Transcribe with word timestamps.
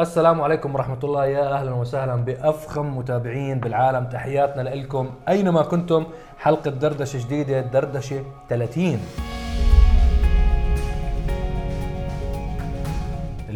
السلام 0.00 0.40
عليكم 0.40 0.74
ورحمة 0.74 0.98
الله. 1.04 1.26
يا 1.26 1.52
أهلا 1.52 1.74
وسهلا 1.74 2.16
بأفخم 2.16 2.98
متابعين 2.98 3.60
بالعالم. 3.60 4.04
تحياتنا 4.04 4.62
لكم 4.62 5.10
أينما 5.28 5.62
كنتم. 5.62 6.06
حلقة 6.38 6.70
دردشة 6.70 7.18
جديدة 7.26 7.60
دردشة 7.60 8.22
30 8.48 9.00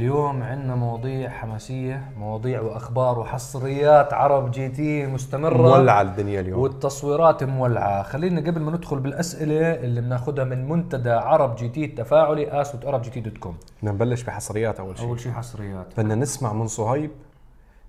اليوم 0.03 0.43
عندنا 0.43 0.75
مواضيع 0.75 1.29
حماسية 1.29 2.13
مواضيع 2.19 2.61
وأخبار 2.61 3.19
وحصريات 3.19 4.13
عرب 4.13 4.51
جي 4.51 4.69
تي 4.69 5.07
مستمرة. 5.07 5.63
مولعة 5.63 6.03
الدنيا 6.03 6.41
اليوم. 6.41 6.61
والتصويرات 6.61 7.45
مولعة. 7.45 8.03
خلينا 8.03 8.41
قبل 8.41 8.61
ما 8.61 8.73
ندخل 8.73 8.99
بالأسئلة 8.99 9.75
اللي 9.75 10.01
بناخدها 10.01 10.45
من 10.45 10.69
منتدى 10.69 11.11
عرب 11.11 11.57
جي 11.57 11.69
تي 11.69 11.85
التفاعلي 11.85 12.61
ask 12.61 12.74
dot 12.74 12.87
عرب 12.87 13.03
جي 13.03 13.11
تي 13.11 13.21
dot 13.21 13.39
com 13.39 13.57
بدنا 13.83 13.93
نبلش 13.93 14.23
بحصريات 14.23 14.81
أول 14.81 14.99
شيء. 14.99 15.07
أول 15.07 15.21
شيء 15.21 15.33
حصريات. 15.33 15.87
بدنا 16.01 16.15
نسمع 16.15 16.53
من 16.53 16.67
صهيب 16.67 17.11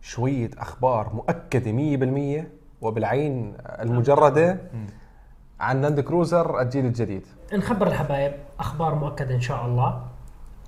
شوية 0.01 0.49
أخبار 0.57 1.13
مؤكدة 1.13 1.71
100% 2.41 2.47
وبالعين 2.81 3.53
المجردة 3.59 4.57
عن 5.59 5.81
لاند 5.81 5.99
كروزر 5.99 6.61
الجيل 6.61 6.85
الجديد. 6.85 7.25
نخبر 7.53 7.87
الحبايب 7.87 8.33
أخبار 8.59 8.95
مؤكدة 8.95 9.35
إن 9.35 9.41
شاء 9.41 9.65
الله 9.65 10.01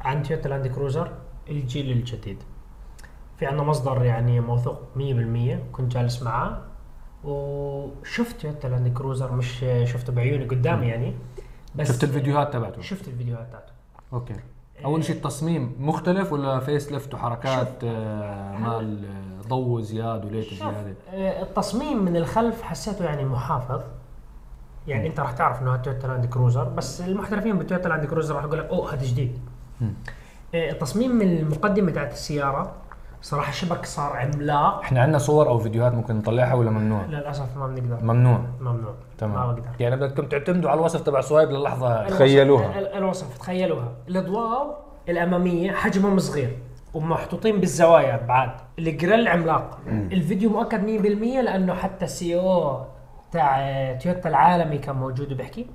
عن 0.01 0.23
تويوتا 0.23 0.47
لاند 0.47 0.67
كروزر. 0.67 1.11
الجيل 1.49 1.91
الجديد. 1.91 2.43
في 3.39 3.45
عندنا 3.45 3.63
مصدر 3.63 4.03
يعني 4.03 4.39
موثوق 4.39 4.79
100% 4.95 4.99
كنت 5.71 5.91
جالس 5.91 6.23
معاه 6.23 6.61
وشفت 7.23 8.41
تويوتا 8.41 8.67
لاند 8.67 8.87
كروزر 8.97 9.31
مش 9.31 9.65
شفته 9.83 10.13
بعيوني 10.13 10.45
قدامي 10.45 10.87
يعني 10.87 11.13
بس 11.75 11.87
شفت 11.91 12.03
الفيديوهات 12.03 12.53
تبعته؟ 12.53 12.81
شفت 12.81 13.07
الفيديوهات 13.07 13.51
تاعته 13.51 13.73
okay. 14.13 14.35
أول 14.85 15.03
شيء 15.03 15.15
التصميم 15.15 15.75
مختلف 15.79 16.33
ولا 16.33 16.59
facelift 16.59 17.13
وحركات 17.13 17.83
آه، 17.83 18.57
مال 18.57 19.05
آه، 19.05 19.47
ضو 19.47 19.79
زيادة 19.79 20.25
و 20.25 20.30
light 20.30 20.53
زيادة؟ 20.53 20.95
آه، 21.09 21.43
التصميم 21.43 22.05
من 22.05 22.17
الخلف 22.17 22.61
حسيته 22.61 23.05
يعني 23.05 23.25
محافظ. 23.25 23.81
يعني 24.87 25.07
أنت 25.07 25.19
راح 25.19 25.31
تعرف 25.31 25.61
إنه 25.61 25.75
تويوتا 25.75 26.07
لاند 26.07 26.25
كروزر 26.25 26.63
بس 26.63 27.01
المحترفين 27.01 27.57
بتويوتا 27.57 27.87
لاند 27.87 28.05
كروزر 28.05 28.35
راح 28.35 28.43
يقول 28.43 28.59
لك 28.59 28.65
أوه 28.65 28.93
هذا 28.93 29.05
جديد. 29.05 29.39
آه، 29.81 29.85
التصميم 30.55 31.11
من 31.15 31.37
المقدمة 31.37 31.91
تاعت 31.91 32.11
السيارة 32.13 32.71
صراحة 33.21 33.49
الشبك 33.49 33.85
صار 33.85 34.13
عملاق. 34.17 34.79
إحنا 34.81 35.01
عندنا 35.01 35.17
صور 35.17 35.47
أو 35.49 35.59
فيديوهات 35.59 35.93
ممكن 35.93 36.15
نطلعها 36.15 36.53
ولا 36.53 36.69
ممنوع؟ 36.71 37.05
للأسف 37.05 37.57
ما 37.57 37.67
بنقدر. 37.67 38.03
ممنوع؟ 38.03 38.41
ممنوع. 38.59 38.91
ما 38.91 39.17
تمام 39.17 39.55
بقدر. 39.55 39.69
يعني 39.79 39.95
بدكم 39.95 40.25
تعتمدوا 40.25 40.69
على 40.69 40.79
الوصف 40.79 41.01
تبع 41.01 41.21
صهيب 41.21 41.49
للحظة. 41.51 42.07
تخيلوها. 42.07 42.79
ال- 42.79 42.93
الوصف 42.93 43.37
تخيلوها. 43.37 43.91
الأضواء 44.07 44.85
الأمامية 45.09 45.71
حجمهم 45.71 46.19
صغير 46.19 46.57
ومحطوطين 46.93 47.59
بالزوايا 47.59 48.25
بعد. 48.27 48.51
الجريل 48.79 49.27
عملاق. 49.27 49.77
الفيديو 49.87 50.49
مؤكد 50.49 50.83
100% 50.83 51.41
لأنه 51.41 51.73
حتى 51.73 52.05
ال 52.05 52.35
CEO 52.39 52.81
تاع 53.31 53.93
تويوتا 54.01 54.29
العالمي 54.29 54.77
كان 54.77 54.95
موجود 54.95 55.31
وبيحكي. 55.31 55.67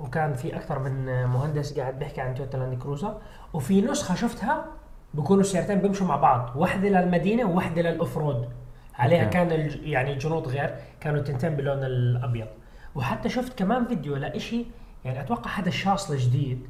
وكان 0.00 0.34
في 0.34 0.56
أكثر 0.56 0.78
من 0.78 1.24
مهندس 1.26 1.78
قاعد 1.78 1.98
بيحكي 1.98 2.20
عن 2.20 2.34
تويوتا 2.34 2.56
لاند 2.56 2.82
كروزر 2.82 3.18
وفي 3.52 3.80
نسخة 3.82 4.14
شفتها 4.14 4.64
بيكونوا 5.14 5.40
السيارتين 5.40 5.78
بيمشوا 5.78 6.06
مع 6.06 6.16
بعض 6.16 6.52
واحدة 6.56 6.88
للمدينة 6.88 7.44
وواحدة 7.44 7.82
لل 7.82 7.96
off 7.96 8.18
road 8.18 8.48
عليها. 8.98 9.24
كان 9.30 9.52
الج- 9.52 9.82
يعني 9.82 10.12
الجنوط 10.12 10.48
غير 10.48 10.74
كانوا 11.00 11.18
التنتين 11.20 11.56
باللون 11.56 11.84
الأبيض. 11.84 12.46
وحتى 12.94 13.28
شفت 13.28 13.58
كمان 13.58 13.84
فيديو 13.86 14.16
لإشي 14.16 14.64
يعني 15.04 15.20
أتوقع 15.20 15.50
هذا 15.50 15.68
الشاصل 15.68 16.16
جديد 16.16 16.66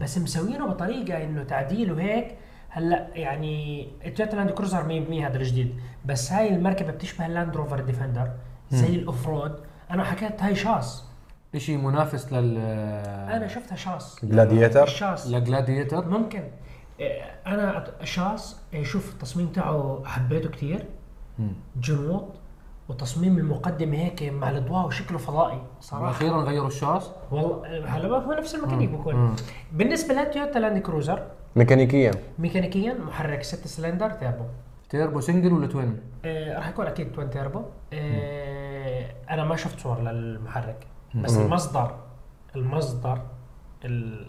بس 0.00 0.18
مسوينه 0.18 0.66
بطريقة 0.66 1.24
إنه 1.24 1.42
تعديله 1.42 2.00
هيك 2.00 2.36
هلا 2.68 3.06
يعني 3.14 3.88
التويوتا 4.06 4.36
لاند 4.36 4.50
كروزر 4.50 4.82
100% 4.82 5.24
هذا 5.26 5.36
الجديد 5.36 5.80
بس 6.04 6.32
هاي 6.32 6.48
المركبة 6.54 6.90
بتشبه 6.90 7.26
اللاند 7.26 7.56
روفر 7.56 7.80
ديفندر 7.80 8.30
زي 8.70 8.94
ال 8.94 9.02
off 9.02 9.26
road 9.28 9.60
أنا 9.90 10.04
حكيت 10.04 10.42
هاي 10.42 10.54
شاص 10.54 11.09
شيء 11.56 11.78
منافس 11.78 12.32
لل 12.32 12.58
أنا 13.30 13.48
شفتها 13.48 13.76
شاص. 13.76 14.24
جلاديتر 14.24 14.82
الشاص 14.82 15.26
لجلاديتر 15.26 16.08
ممكن. 16.08 16.42
أنا 17.46 17.84
شاص 18.04 18.60
إيه، 18.74 18.84
شوف 18.84 19.12
التصميم 19.12 19.46
تاعه 19.46 20.02
حبيته 20.04 20.48
كتير. 20.48 20.84
جنوط. 21.76 22.28
وتصميم 22.88 23.38
المقدمة 23.38 23.96
هيك 23.96 24.22
مع 24.22 24.50
الأضواء 24.50 24.86
وشكله 24.86 25.18
فضائي 25.18 25.62
صراحة. 25.80 26.10
أخيرا 26.10 26.42
غيروا 26.42 26.66
الشاص؟ 26.66 27.10
والله 27.30 27.86
هلا 27.96 28.08
هو 28.08 28.32
نفس 28.32 28.54
الميكانيك 28.54 28.90
بكون 28.90 29.36
بالنسبة 29.72 30.14
للتويوتا 30.14 30.58
لاند 30.58 30.78
كروزر. 30.82 31.26
ميكانيكيا. 31.56 32.10
ميكانيكيا 32.38 32.94
محرك 32.94 33.42
6 33.42 33.66
cylinder 33.66 34.10
turbo. 34.10 34.44
turbo 34.88 35.20
single 35.20 35.52
ولا 35.52 35.66
twin؟ 35.66 36.00
آه 36.24 36.56
راح 36.56 36.68
يكون 36.68 36.86
أكيد 36.86 37.12
twin 37.12 37.30
turbo. 37.30 37.62
آه 37.92 39.14
أنا 39.30 39.44
ما 39.44 39.56
شفت 39.56 39.80
صور 39.80 40.00
للمحرك. 40.00 40.86
بس 41.14 41.36
المصدر 41.36 41.94
المصدر 42.56 43.18
ال 43.84 44.26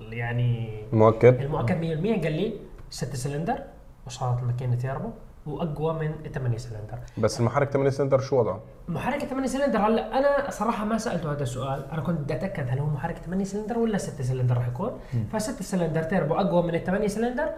يعني 0.00 0.82
مؤكد؟ 0.92 1.40
المؤكد 1.40 1.80
100% 2.20 2.24
قال 2.24 2.32
لي 2.32 2.52
6 2.90 3.14
سلندر 3.14 3.58
وصارت 4.06 4.42
ماكينه 4.42 4.74
تيربو 4.76 5.10
وأقوى 5.46 5.94
من 5.94 6.30
8 6.34 6.58
سلندر. 6.58 6.98
بس 7.18 7.40
المحرك 7.40 7.70
8 7.70 7.90
سنتر 7.90 8.20
شو 8.20 8.38
وضعه؟ 8.38 8.60
محرك 8.88 9.24
8 9.24 9.46
سلندر 9.46 9.78
هلا 9.78 10.18
أنا 10.18 10.50
صراحة 10.50 10.84
ما 10.84 10.98
سألته 10.98 11.32
هذا 11.32 11.42
السؤال 11.42 11.90
أنا 11.92 12.02
كنت 12.02 12.20
بدي 12.20 12.34
أتأكد 12.34 12.68
هل 12.68 12.78
هو 12.78 12.86
محرك 12.86 13.16
8 13.18 13.44
سلندر 13.44 13.78
ولا 13.78 13.98
6 13.98 14.24
سلندر 14.24 14.56
راح 14.56 14.68
يكون. 14.68 14.90
ف6 15.32 15.38
cylinder 15.38 16.02
turbo 16.02 16.34
أقوى 16.34 16.62
من 16.62 16.74
ال 16.74 16.84
8 16.84 17.08
سلندر 17.08 17.48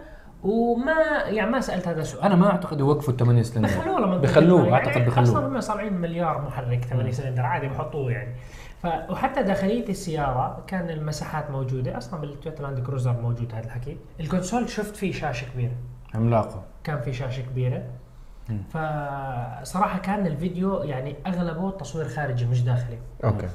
وما 0.43 0.93
يعني 1.25 1.51
ما 1.51 1.59
سألت 1.59 1.87
هذا 1.87 2.01
السؤال. 2.01 2.23
أنا 2.23 2.35
ما 2.35 2.51
أعتقد 2.51 2.79
يوقفوا 2.79 3.13
الثمانية 3.13 3.41
سلندر 3.41 3.67
بخلوه 3.67 3.99
لما 3.99 4.17
بخلوه 4.17 4.63
يعني 4.63 4.73
أعتقد 4.73 5.07
أصلا 5.07 5.23
بخلوه. 5.23 5.47
هم 5.47 5.61
صانعين 5.61 5.93
مليار 5.93 6.41
محرك 6.41 6.85
8 6.85 7.11
سلندر 7.11 7.41
عادي 7.41 7.67
بحطوه 7.67 8.11
يعني. 8.11 8.35
ف 8.83 8.87
وحتى 9.09 9.43
داخلية 9.43 9.89
السيارة 9.89 10.63
كان 10.67 10.89
المساحات 10.89 11.51
موجودة. 11.51 11.97
أصلا 11.97 12.21
بالتويوتا 12.21 12.61
لاند 12.61 12.79
كروزر 12.79 13.21
موجود 13.21 13.53
هذا 13.53 13.65
الحكي. 13.65 13.97
ال 14.19 14.25
console 14.25 14.69
شفت 14.69 14.95
فيه 14.95 15.11
شاشة 15.11 15.45
كبيرة. 15.53 15.75
عملاقة. 16.15 16.63
كان 16.83 17.01
في 17.01 17.13
شاشة 17.13 17.41
كبيرة. 17.41 17.83
فصراحة 18.69 19.99
كان 19.99 20.27
الفيديو 20.27 20.83
يعني 20.83 21.15
أغلبه 21.27 21.71
تصوير 21.71 22.07
خارجي 22.07 22.45
مش 22.45 22.61
داخلي. 22.61 22.97
okay. 23.23 23.47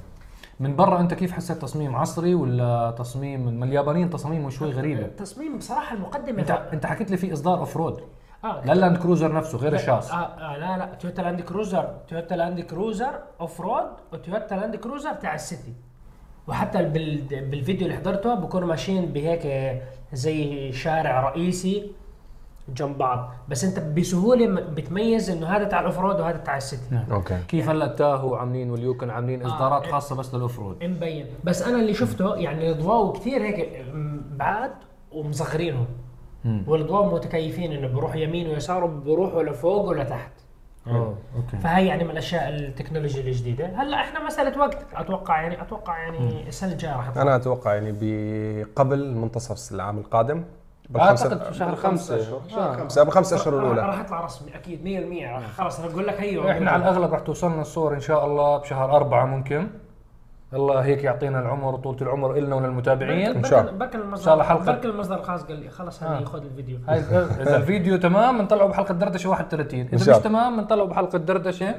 من 0.61 0.77
برا 0.77 1.01
انت 1.01 1.15
كيف 1.15 1.33
حسيت 1.33 1.63
تصميم 1.63 1.97
عصري 1.97 2.35
ولا 2.35 2.95
تصميم 2.99 3.55
ما 3.55 3.65
اليابانيين 3.65 4.11
تصاميمهم 4.11 4.51
شوي 4.51 4.71
غريبة؟ 4.71 5.01
التصميم 5.01 5.59
بصراحة 5.59 5.97
المقدمة 5.97 6.41
انت 6.41 6.51
انت 6.51 6.87
حكيت 6.87 7.11
لي 7.11 7.17
في 7.17 7.33
إصدار 7.33 7.59
off 7.59 7.77
road. 7.77 8.01
آه 8.45 8.65
للاند 8.65 8.97
كروزر 8.97 9.33
نفسه 9.33 9.59
غير 9.59 9.75
الشاص. 9.75 10.13
آه, 10.13 10.17
آه 10.17 10.57
لا 10.57 10.79
لا 10.79 10.95
تويوتا 10.95 11.23
لاند 11.23 11.41
كروزر 11.41 11.95
تويوتا 12.09 12.35
لاند 12.35 12.61
كروزر 12.61 13.21
off 13.41 13.61
road 13.61 13.91
وتويوتا 14.13 14.55
لاند 14.55 14.77
كروزر 14.77 15.13
تاع 15.13 15.35
ال 15.35 15.41
city. 15.41 15.75
وحتى 16.49 16.85
بال 16.85 17.21
بالفيديو 17.51 17.87
اللي 17.87 17.99
حضرته 17.99 18.35
بكونوا 18.35 18.69
ماشيين 18.69 19.07
بهيك 19.07 19.83
زي 20.13 20.73
شارع 20.73 21.31
رئيسي. 21.31 21.93
جنب 22.69 22.99
بعض. 22.99 23.33
بس 23.49 23.65
انت 23.65 23.79
بسهولة 23.79 24.47
بتميز 24.61 25.31
انه 25.31 25.47
هذا 25.47 25.65
تاع 25.65 25.81
ال 25.81 25.85
off 25.85 25.99
road 25.99 26.21
وهذا 26.21 26.37
تاع 26.37 26.57
ال 26.57 26.64
city 26.64 26.95
نعم. 26.95 27.05
okay. 27.12 27.39
كيف 27.49 27.69
هلا 27.69 27.87
تاهو 27.87 28.35
عاملين 28.35 28.71
واليوكن 28.71 29.11
عاملين 29.11 29.43
إصدارات 29.43 29.87
آه. 29.87 29.91
خاصة 29.91 30.17
بس 30.17 30.35
لل 30.35 30.44
off 30.44 30.59
road 30.59 30.85
مبين 30.85 31.27
بس 31.45 31.63
أنا 31.63 31.81
اللي 31.81 31.95
شفته 31.95 32.37
يعني 32.37 32.71
الأضواء 32.71 33.13
كثير 33.13 33.43
هيك 33.43 33.85
بعاد 34.31 34.73
ومصغرينهم 35.13 35.87
والأضواء 36.67 37.15
متكيفين 37.15 37.73
إنه 37.73 37.89
بروح 37.89 38.15
يمين 38.15 38.49
ويسار 38.49 38.85
وبروحوا 38.85 39.43
لفوق 39.43 39.89
ولتحت 39.89 40.33
آه 40.87 41.15
أوكي. 41.37 41.57
فهي 41.57 41.87
يعني 41.87 42.05
من 42.05 42.11
الأشياء 42.11 42.49
التكنولوجيا 42.49 43.23
الجديدة. 43.23 43.67
هلا 43.67 43.97
إحنا 44.01 44.27
مسألة 44.27 44.59
وقت. 44.59 44.87
أتوقع 44.95 45.43
يعني 45.43 45.63
أتوقع 45.63 45.99
يعني 45.99 46.49
السنة 46.49 46.73
الجاية 46.73 46.97
راح. 46.97 47.17
أنا 47.17 47.37
أتوقع 47.37 47.75
يعني 47.75 47.95
بقبل 48.01 49.15
منتصف 49.15 49.75
العام 49.75 49.99
القادم 49.99 50.45
أعتقد 50.97 51.43
في 51.43 51.55
شهر 51.55 51.77
خمسة. 51.77 52.25
شهر 52.49 52.72
آه. 52.72 52.77
خمسة 52.77 53.00
قبل 53.00 53.11
خمس 53.11 53.33
أشهر 53.33 53.59
الأولى 53.59 53.81
راح 53.82 54.00
يطلع 54.00 54.25
رسمي 54.25 54.55
أكيد 54.56 54.85
100% 54.85 55.35
راح 55.35 55.50
خلاص 55.53 55.81
أنا 55.81 55.88
بقول 55.88 56.06
لك 56.06 56.20
هي 56.20 56.50
إحنا 56.50 56.70
على 56.70 56.82
الأغلب 56.82 57.12
راح 57.12 57.20
توصلنا 57.20 57.61
الصور 57.61 57.94
إن 57.94 58.00
شاء 58.00 58.26
الله 58.26 58.59
بشهر 58.59 58.97
أربعة 58.97 59.25
ممكن 59.26 59.69
الله 60.55 60.81
هيك 60.85 61.05
يعطينا 61.05 61.41
العمر 61.41 61.75
وطولة 61.75 62.03
العمر 62.03 62.37
إلنا 62.38 62.56
وللمتابعين 62.56 63.37
إن 63.37 63.44
شاء 63.44 63.61
الله. 63.61 63.73
بركن 63.73 64.00
المصدر 64.00 64.20
إن 64.20 64.25
شاء 64.25 64.35
الله 64.35 64.44
حلقة. 64.44 64.64
بركن 64.64 64.88
المصدر 64.88 65.14
الخاص 65.19 65.43
قال 65.44 65.56
لي 65.61 65.69
خلص 65.70 66.03
هذه 66.03 66.20
آه. 66.23 66.25
خذ 66.25 66.43
الفيديو 66.44 66.79
هاي 66.88 66.99
إذا 66.99 67.56
الفيديو 67.56 67.97
تمام 67.97 68.38
بنطلعه 68.38 68.69
بحلقة 68.69 68.94
دردشة 68.94 69.31
31 69.31 69.81
إن 69.81 69.88
اذا 69.93 70.17
مش. 70.17 70.23
تمام 70.23 70.56
بنطلعه 70.56 70.87
بحلقة 70.87 71.19
دردشة 71.19 71.75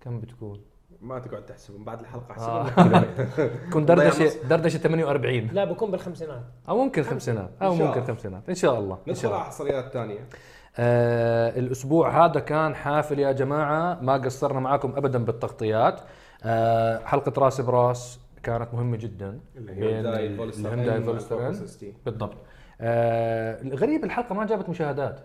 كم 0.00 0.20
بتكون؟ 0.20 0.60
ما 1.00 1.18
تقعد 1.18 1.46
تحسب 1.46 1.74
بعد 1.74 2.00
الحلقة 2.00 2.34
آه. 2.38 2.62
احسب 2.62 3.50
تكون 3.70 3.86
دردشة 3.90 4.48
دردشة 4.48 4.78
48 4.78 5.48
لا 5.52 5.64
بكون 5.64 5.90
بالخمسينات. 5.90 6.42
أو 6.68 6.78
ممكن 6.84 7.02
خمسينات. 7.02 7.50
أو 7.62 7.74
ممكن. 7.74 8.04
خمسينات. 8.04 8.48
إن 8.48 8.54
شاء 8.54 8.78
الله 8.78 8.98
إن 9.08 9.14
شاء 9.14 9.30
الله. 9.32 9.44
حصريات 9.44 9.92
ثانية. 9.92 10.26
آه 10.78 11.58
الأسبوع 11.58 12.24
هذا 12.26 12.40
كان 12.40 12.74
حافل 12.74 13.18
يا 13.18 13.32
جماعة. 13.32 13.98
ما 14.02 14.12
قصرنا 14.14 14.60
معاكم 14.60 14.92
ابدا 14.96 15.24
بالتغطيات. 15.24 16.00
آه 16.44 16.98
حلقة 17.04 17.32
راس 17.42 17.60
براس 17.60 18.20
كانت 18.42 18.74
مهمة 18.74 18.96
جدا. 18.96 19.40
اللي 19.56 19.72
هي 19.72 20.00
الهيونداي 20.00 20.36
فولستر 20.36 21.55
إن. 21.55 21.94
بالضبط. 22.06 22.36
آه 22.80 23.62
الغريب 23.62 24.04
الحلقة 24.04 24.34
ما 24.34 24.46
جابت 24.46 24.68
مشاهدات. 24.68 25.20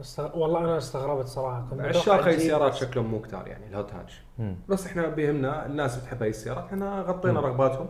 استغ- 0.00 0.36
والله 0.36 0.58
أنا 0.60 0.78
استغربت 0.78 1.26
صراحة. 1.26 1.64
عشاق 1.80 2.22
هاي 2.24 2.34
السيارات 2.34 2.74
شكلهم 2.74 3.06
مو 3.06 3.20
كتار 3.20 3.46
يعني 3.48 3.66
ال 3.66 3.73
hot 3.73 3.94
hatch. 3.94 4.22
بس 4.68 4.86
إحنا 4.86 5.06
بيهمنا 5.08 5.66
الناس 5.66 5.96
بتحب 5.96 6.22
هاي 6.22 6.30
السيارات 6.30 6.64
إحنا 6.64 7.00
غطينا 7.00 7.40
رغباتهم 7.40 7.86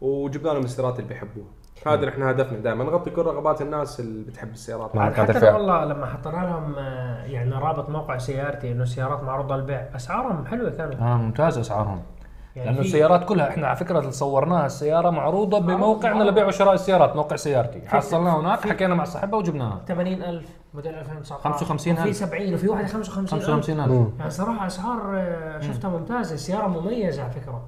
وجبنا 0.00 0.50
لهم 0.52 0.64
السيارات 0.64 0.96
اللي 0.98 1.08
بيحبوها. 1.08 1.46
هذا 1.86 2.08
إحنا 2.08 2.30
هدفنا 2.30 2.58
دائما 2.58 2.84
نغطي 2.84 3.10
كل 3.10 3.22
رغبات 3.22 3.62
الناس 3.62 4.00
اللي 4.00 4.24
بتحب 4.24 4.52
السيارات. 4.52 4.96
حتى. 5.36 5.50
والله 5.52 5.84
لما 5.84 6.06
حطينا 6.06 6.36
لهم 6.36 6.74
آه، 6.78 7.24
يعني 7.24 7.50
رابط 7.54 7.88
موقع 7.90 8.18
سيارتي 8.18 8.72
إنه 8.72 8.84
سيارات 8.84 9.22
معروضة 9.22 9.56
للبيع 9.56 9.88
أسعارهم 9.96 10.46
حلوة 10.46 10.70
كانت 10.70 10.94
آه 10.94 11.16
ممتاز 11.16 11.58
أسعارهم. 11.58 12.02
يعني 12.56 12.68
لأنه 12.70 12.80
السيارات 12.80 13.24
كلها 13.24 13.48
إحنا 13.48 13.66
على 13.66 13.76
فكرة 13.76 13.98
اللي 13.98 14.12
صورناها 14.12 14.66
السيارة 14.66 15.10
معروضة 15.10 15.58
بموقعنا. 15.60 16.22
لبيع 16.24 16.46
وشراء 16.46 16.74
السيارات 16.74 17.16
موقع 17.16 17.36
سيارتي. 17.36 17.88
حصلناها 17.88 18.40
هناك 18.40 18.60
حكينا 18.68 18.94
مع 18.94 19.04
صاحبها 19.04 19.38
وجبناها. 19.38 19.80
80000 19.88 20.44
موديل 20.76 20.94
2019 20.94 21.42
55,000. 21.42 22.00
وفي 22.00 22.12
70 22.12 22.54
وفي 22.54 22.68
واحدة 22.68 22.86
55000 22.86 23.44
55000 23.46 24.08
يعني 24.18 24.30
صراحة 24.30 24.66
أسعار 24.66 25.24
شفتها 25.60 25.90
ممتازة 25.90 26.36
سيارة 26.36 26.66
مميزة 26.68 27.22
على 27.22 27.32
فكرة. 27.32 27.62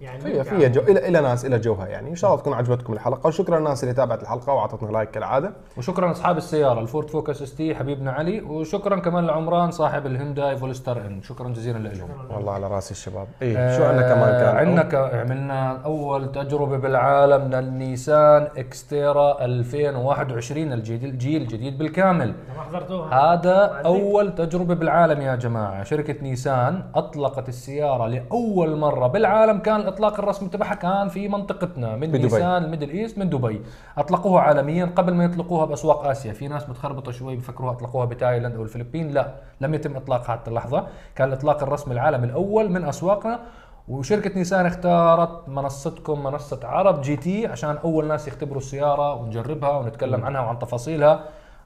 يعني 0.00 0.20
فيها. 0.20 0.42
فيها 0.42 0.68
جو 0.68 0.80
إلها 0.80 1.08
إلها 1.08 1.20
ناس 1.20 1.44
إلها 1.44 1.58
جوها 1.58 1.86
يعني. 1.86 2.10
إن 2.10 2.14
شاء 2.16 2.30
الله 2.30 2.42
تكون 2.42 2.52
عجبتكم 2.52 2.92
الحلقة. 2.92 3.26
وشكرا 3.26 3.58
للناس 3.58 3.82
اللي 3.84 3.94
تابعت 3.94 4.22
الحلقة 4.22 4.52
وأعطتنا 4.52 4.90
like 4.90 5.10
كالعادة. 5.10 5.52
وشكرا 5.76 6.10
أصحاب 6.10 6.36
السيارة 6.36 6.80
الفورد 6.80 7.10
فوكس 7.10 7.42
إس 7.42 7.54
تي 7.54 7.74
حبيبنا 7.74 8.12
علي. 8.12 8.40
وشكرا 8.40 8.96
كمان 9.00 9.26
لعمران 9.26 9.70
صاحب 9.70 10.06
الهنداي 10.06 10.56
فولستر 10.56 11.06
إن. 11.06 11.22
شكرا 11.22 11.48
جزيلا 11.48 11.78
لهم 11.78 12.08
والله 12.30 12.52
على 12.52 12.66
راسي 12.66 12.90
الشباب. 12.90 13.26
إيه 13.42 13.76
شو 13.76 13.84
عندنا 13.84 14.14
كمان 14.14 14.30
كان؟ 14.40 14.56
عندنا. 14.56 15.20
عملنا 15.20 15.76
أول 15.84 16.32
تجربة 16.32 16.76
بالعالم 16.76 17.50
للنيسان 17.54 18.48
إكستيرا 18.56 19.44
2021 19.44 20.72
الجيل 20.72 21.04
الجيل 21.04 21.42
الجديد 21.42 21.78
بالكامل. 21.78 22.34
ما 22.56 22.62
حضرتوها. 22.62 23.34
هذا؟ 23.34 23.82
أول 23.86 24.34
تجربة 24.34 24.74
بالعالم 24.74 25.20
يا 25.20 25.36
جماعة. 25.36 25.84
شركة 25.84 26.22
نيسان 26.22 26.82
أطلقت 26.94 27.48
السيارة 27.48 28.06
لأول 28.06 28.76
مرة 28.76 29.06
بالعالم. 29.06 29.45
كان 29.52 29.80
الإطلاق 29.80 30.18
الرسمي 30.18 30.48
تبعها 30.48 30.74
كان 30.74 31.08
في 31.08 31.28
منطقتنا 31.28 31.96
من 31.96 32.06
بدبي. 32.06 32.18
نيسان 32.18 32.64
ال 32.64 32.68
Middle 32.68 32.90
East 32.90 33.18
من 33.18 33.30
دبي. 33.30 33.62
أطلقوها 33.98 34.42
عالميا 34.42 34.92
قبل 34.96 35.14
ما 35.14 35.24
يطلقوها 35.24 35.64
بأسواق 35.64 36.04
آسيا. 36.04 36.32
في 36.32 36.48
ناس 36.48 36.68
متخربطه 36.68 37.12
شوي 37.12 37.36
بفكروها 37.36 37.72
أطلقوها 37.72 38.04
بتايلاند 38.04 38.56
أو 38.56 38.62
الفلبين. 38.62 39.10
لا 39.10 39.34
لم 39.60 39.74
يتم 39.74 39.96
اطلاقها 39.96 40.32
حتى 40.32 40.50
اللحظة. 40.50 40.86
كان 41.14 41.28
الإطلاق 41.28 41.62
الرسمي 41.62 41.94
العالمي 41.94 42.26
الأول 42.26 42.70
من 42.70 42.84
أسواقنا. 42.84 43.40
وشركة 43.88 44.38
نيسان 44.38 44.66
اختارت 44.66 45.48
منصتكم 45.48 46.22
منصة 46.24 46.60
عرب 46.64 47.00
جي 47.00 47.16
تي 47.16 47.46
عشان 47.46 47.76
أول 47.84 48.06
ناس 48.06 48.28
يختبروا 48.28 48.58
السيارة 48.58 49.14
ونجربها 49.14 49.70
ونتكلم 49.70 50.24
عنها 50.24 50.40
وعن 50.40 50.58
تفاصيلها. 50.58 51.20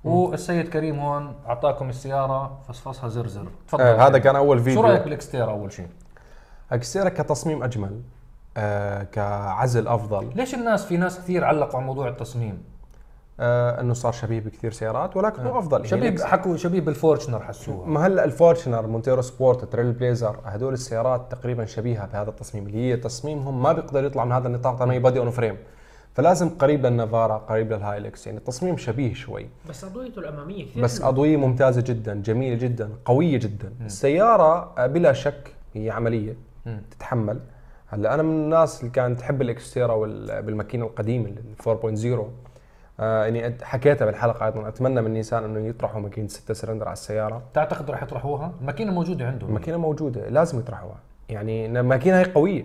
والسيد 0.04 0.68
كريم 0.68 0.98
هون 0.98 1.34
أعطاكم 1.48 1.88
السيارة 1.88 2.58
فصفصها 2.68 3.08
زرزر 3.08 3.46
تفضل 3.68 3.82
آه 3.82 4.06
هذا 4.06 4.18
كان 4.18 4.36
أول 4.36 4.58
شو 4.58 4.64
فيديو. 4.64 4.80
رأيك 4.80 5.02
بالإكستيرا 5.02 5.50
أول 5.50 5.72
شيء؟ 5.72 5.86
اكستيرا 6.72 7.08
كتصميم 7.08 7.62
أجمل 7.62 8.00
آه 8.56 9.02
كعزل 9.02 9.88
أفضل. 9.88 10.30
ليش 10.34 10.54
الناس 10.54 10.84
في 10.84 10.96
ناس 10.96 11.18
كثير 11.18 11.44
علقوا 11.44 11.76
على 11.76 11.86
موضوع 11.86 12.08
التصميم؟ 12.08 12.62
آه 13.40 13.80
إنه 13.80 13.94
صار 13.94 14.12
شبيه 14.12 14.40
بكثير 14.40 14.72
سيارات 14.72 15.16
ولكن 15.16 15.42
هو 15.42 15.58
أفضل. 15.58 15.86
يعني 15.92 16.24
حكوا 16.24 16.56
شبيه 16.56 16.84
بالفورتشنر 16.84 17.40
حسوها. 17.42 17.86
ما 17.88 18.06
هلا 18.06 18.24
الفورتشنر 18.24 18.86
مونتيرو 18.86 19.22
سبورت 19.22 19.64
تريل 19.64 19.92
بليزر 19.92 20.36
هدول 20.44 20.72
السيارات 20.72 21.26
تقريبا 21.30 21.64
شبيهة 21.64 22.06
بهذا 22.06 22.30
التصميم 22.30 22.66
اللي 22.66 22.78
هي 22.78 22.96
تصميمهم 22.96 23.62
ما 23.62 23.72
بيقدر 23.72 24.04
يطلع 24.04 24.24
من 24.24 24.32
هذا 24.32 24.48
النطاق 24.48 24.74
طالما 24.74 24.98
body 24.98 25.18
on 25.18 25.30
frame 25.30 25.56
فلازم 26.14 26.48
قريب 26.48 26.86
للنافارا 26.86 27.36
قريب 27.38 27.72
للهايلكس 27.72 28.26
يعني 28.26 28.38
التصميم 28.38 28.76
شبيه 28.76 29.14
شوي. 29.14 29.46
بس 29.68 29.84
أضويته 29.84 30.18
الأمامية 30.18 30.64
كثير 30.70 30.82
بس. 30.82 31.02
أضوية 31.02 31.36
ممتازة 31.36 31.80
جدا 31.80 32.14
جميلة 32.14 32.56
جدا 32.56 32.90
قوية 33.04 33.38
جدا. 33.38 33.72
السيارة 33.86 34.72
آه، 34.78 34.86
بلا 34.86 35.12
شك 35.12 35.54
هي 35.74 35.90
عملية. 35.90 36.49
تتحمل. 36.90 37.40
هلا 37.86 38.14
أنا 38.14 38.22
من 38.22 38.30
الناس 38.30 38.80
اللي 38.80 38.90
كانت 38.90 39.18
تحب 39.20 39.42
الإكستيرا 39.42 39.96
بالماكينة 40.40 40.86
القديمة 40.86 41.28
ال 41.28 41.98
4.0 41.98 42.24
آه 43.00 43.24
يعني 43.24 43.56
حكيتها 43.62 44.06
بالحلقة 44.06 44.46
أيضا. 44.46 44.68
أتمنى 44.68 45.00
من 45.00 45.12
نيسان 45.12 45.44
إنه 45.44 45.68
يطرحوا 45.68 46.00
ماكينة 46.00 46.28
6 46.28 46.54
سلندر 46.54 46.84
على 46.84 46.92
السيارة. 46.92 47.42
تعتقد 47.54 47.90
رح 47.90 48.02
يطرحوها؟ 48.02 48.52
الماكينة 48.60 48.92
موجودة 48.92 49.26
عندهم. 49.26 49.48
الماكينة 49.48 49.76
موجودة 49.76 50.28
لازم 50.28 50.58
يطرحوها. 50.58 50.98
يعني 51.28 51.66
الماكينة 51.66 52.18
هي 52.18 52.24
قوية. 52.24 52.64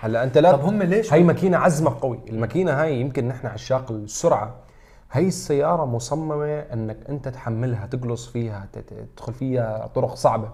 هلا 0.00 0.24
أنت 0.24 0.38
لا 0.38 0.52
طب 0.52 0.60
هم 0.60 0.82
ليش؟ 0.82 1.12
هي 1.12 1.22
ماكينة 1.22 1.56
عزمة 1.56 1.96
قوي 2.00 2.20
الماكينة 2.28 2.82
هاي 2.82 3.00
يمكن 3.00 3.28
نحن 3.28 3.46
عشاق 3.46 3.92
السرعة. 3.92 4.54
هي 5.12 5.26
السيارة 5.28 5.84
مصممة 5.84 6.58
إنك 6.58 6.96
أنت 7.08 7.28
تحملها 7.28 7.86
تقلص 7.86 8.28
فيها 8.28 8.68
تدخل 8.72 9.34
فيها 9.34 9.86
طرق 9.94 10.14
صعبة 10.14 10.50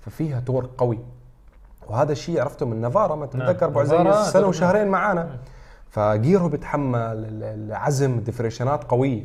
ففيها 0.00 0.40
torque 0.40 0.68
قوي. 0.78 0.98
وهذا 1.90 2.12
الشيء 2.12 2.40
عرفته 2.40 2.66
من 2.66 2.80
نافارا 2.80 3.14
ما 3.16 3.26
تتذكر 3.26 3.66
أبو 3.66 3.80
عزيز؟ 3.80 4.30
سنة. 4.32 4.46
وشهرين 4.46 4.88
معانا. 4.88 5.38
فجيره 5.88 6.46
بتحمل 6.46 6.98
ال- 7.00 7.42
العزم 7.42 8.20
ديفرنشنات 8.20 8.84
قوية. 8.84 9.22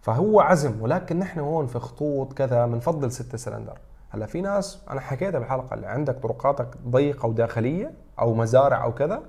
فهو 0.00 0.40
عزم 0.40 0.82
ولكن 0.82 1.18
نحن 1.18 1.40
هون 1.40 1.66
في 1.66 1.78
خطوط 1.78 2.32
كذا 2.32 2.66
بنفضل 2.66 3.12
ستة 3.12 3.38
سلندر. 3.38 3.78
هلا 4.10 4.26
في 4.26 4.40
ناس 4.40 4.78
أنا 4.90 5.00
حكيتها 5.00 5.38
بالحلقة 5.38 5.74
اللي 5.74 5.86
عندك 5.86 6.14
طرقاتك 6.22 6.68
ضيقة 6.88 7.26
وداخلية 7.26 7.92
أو 8.20 8.34
مزارع 8.34 8.84
أو 8.84 8.94
كذا. 8.94 9.22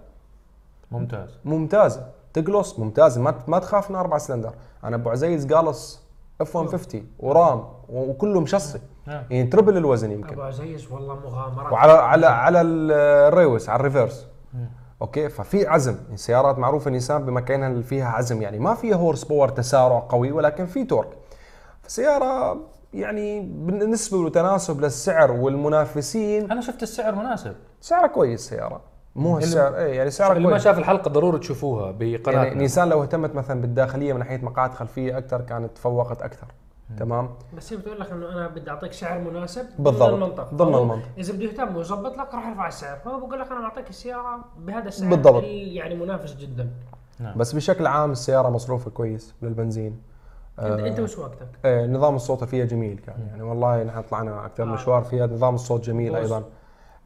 ممتاز. 0.92 1.38
ممتازة. 1.46 2.06
تقلص 2.34 2.80
ممتازة. 2.80 3.22
ما 3.22 3.34
ما 3.48 3.60
تخاف 3.60 3.90
من 3.92 3.96
أربع 3.98 4.18
سلندر. 4.18 4.54
أنا 4.84 4.96
أبو 4.96 5.10
عزيز 5.10 5.54
قالص 5.54 6.02
F 6.42 6.58
150 6.58 7.08
ورام 7.20 7.64
وكله 7.90 8.40
مشصي. 8.42 8.80
نعم. 9.08 9.24
يعني 9.30 9.48
triple 9.50 9.78
الوزن 9.78 10.12
يمكن. 10.12 10.34
أبو 10.34 10.42
عزيز 10.42 10.92
والله 10.92 11.16
مغامرة. 11.16 11.74
وعلى 11.74 11.92
على 11.92 12.26
على 12.28 12.62
ال- 12.62 12.92
الريوس 13.34 13.70
على 13.70 13.80
ال 13.80 13.85
reverse. 13.85 14.28
أوكي؟ 15.02 15.30
ففي 15.30 15.68
عزم. 15.68 15.96
السيارات 16.14 16.60
معروفة 16.60 16.92
نيسان 16.92 17.26
بمكانها 17.26 17.68
اللي 17.68 17.84
فيها 17.84 18.08
عزم. 18.08 18.42
يعني 18.42 18.60
ما 18.60 18.74
فيها 18.76 18.96
horsepower 18.96 19.50
تسارع 19.50 20.06
قوي 20.10 20.32
ولكن 20.32 20.66
في 20.66 20.84
torque 20.84 21.08
فسيارة 21.84 22.58
يعني 22.94 23.40
بالنسبة 23.42 24.18
وتناسب 24.18 24.82
للسعر 24.82 25.32
والمنافسين. 25.32 26.52
أنا 26.52 26.62
شفت 26.62 26.84
السعر 26.84 27.16
مناسب. 27.16 27.56
سعرها 27.82 28.08
كويس 28.08 28.40
السياره 28.40 28.82
مو 29.16 29.38
السعر 29.38 29.76
إيه 29.78 29.94
يعني 29.98 30.10
سعرها 30.10 30.32
اللي 30.38 30.44
ما 30.48 30.50
كويس. 30.50 30.64
شاف 30.64 30.78
الحلقة 30.78 31.10
ضروري 31.10 31.40
تشوفوها 31.40 31.92
بقناتنا. 31.92 32.44
يعني 32.44 32.56
نيسان 32.56 32.90
لو 32.90 33.04
اهتمت 33.04 33.36
مثلا 33.36 33.62
بالداخلية 33.62 34.14
من 34.14 34.20
ناحية 34.20 34.38
مقاعد 34.38 34.74
خلفية 34.74 35.18
أكثر 35.18 35.42
كانت 35.42 35.76
تفوقت 35.76 36.22
أكثر 36.22 36.48
تمام 37.00 37.30
بس 37.58 37.74
هي 37.74 37.78
بتقول 37.80 38.00
لك 38.00 38.12
إنه 38.12 38.30
أنا 38.32 38.48
بدي 38.48 38.70
أعطيك 38.72 38.94
سعر 38.94 39.20
مناسب 39.20 39.66
بالضبط. 39.80 40.10
ضمن 40.10 40.14
المنطقة 40.24 40.56
ضمن 40.56 40.72
فهو 40.72 40.84
المنطقة. 40.84 41.10
إذا 41.18 41.34
بده 41.34 41.44
يهتم 41.44 41.76
ويظبط 41.76 42.18
لك 42.18 42.34
راح 42.34 42.48
يرفع 42.48 42.68
السعر 42.68 42.98
فهو 42.98 43.20
بقول 43.20 43.40
لك 43.40 43.52
أنا 43.52 43.62
بعطيك 43.62 43.90
السيارة 43.90 44.46
بهذا 44.60 44.88
السعر 44.88 45.10
بالضبط. 45.10 45.44
يعني 45.44 45.96
منافس 45.96 46.36
جدا 46.36 46.70
بس 47.36 47.54
بشكل 47.54 47.88
عام 47.88 48.12
السيارة 48.12 48.50
مصروفها 48.50 48.90
كويس 48.90 49.34
للبنزين 49.42 50.02
انت 50.60 50.80
أنت 50.80 51.00
وش 51.00 51.18
وقتك؟ 51.18 51.48
آه، 51.66 51.88
نظام 51.88 52.16
الصوت 52.16 52.44
فيها 52.44 52.66
جميل 52.66 52.98
كان 52.98 53.28
يعني 53.28 53.44
والله 53.44 53.84
نحن 53.84 54.02
طلعنا 54.02 54.46
أكثر 54.46 54.64
آه. 54.64 54.68
مشوار 54.68 55.04
فيها 55.04 55.28
نظام 55.28 55.56
الصوت 55.56 55.84
جميل. 55.84 56.16
أيضا 56.16 56.44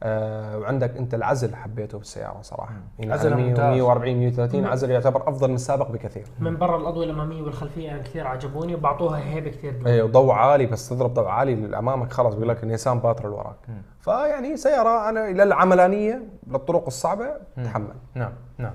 آه 0.02 0.58
وعندك 0.58 0.96
أنت 0.96 1.14
العزل 1.14 1.54
حبيته 1.54 1.98
بالسيارة 1.98 2.38
صراحة. 2.42 2.74
يعني 2.98 3.12
عزلها 3.12 3.36
100 3.36 3.48
ممتاز. 3.48 3.64
140 3.64 4.16
130 4.16 4.64
عزل 4.64 4.90
يعتبر 4.90 5.28
أفضل 5.28 5.48
من 5.48 5.54
السابق 5.54 5.90
بكثير. 5.90 6.24
من 6.40 6.56
برا 6.56 6.76
الأضوية 6.76 7.04
الاماميه 7.06 7.42
والخلفية 7.42 7.86
يعني 7.86 8.02
كثير 8.02 8.26
عجبوني 8.26 8.74
وبعطوها 8.74 9.18
هيبة 9.18 9.50
كثير 9.50 9.72
كبيرة. 9.72 9.88
إيه 9.88 10.02
وضوء 10.02 10.32
عالي 10.32 10.66
بس 10.66 10.88
تضرب 10.88 11.14
ضوء 11.14 11.26
عالي 11.26 11.52
اللي 11.52 11.78
امامك 11.78 12.12
خلص 12.12 12.34
بيقول 12.34 12.48
لك 12.48 12.62
النيسان 12.62 12.98
باطر 12.98 13.26
وراك 13.26 13.56
فيعني 14.00 14.56
سيارة 14.56 15.08
أنا 15.08 15.44
للعملانيه 15.44 16.22
للطرق 16.46 16.86
الصعبة 16.86 17.26
تحمل. 17.64 17.94
نعم 18.14 18.32
نعم. 18.58 18.74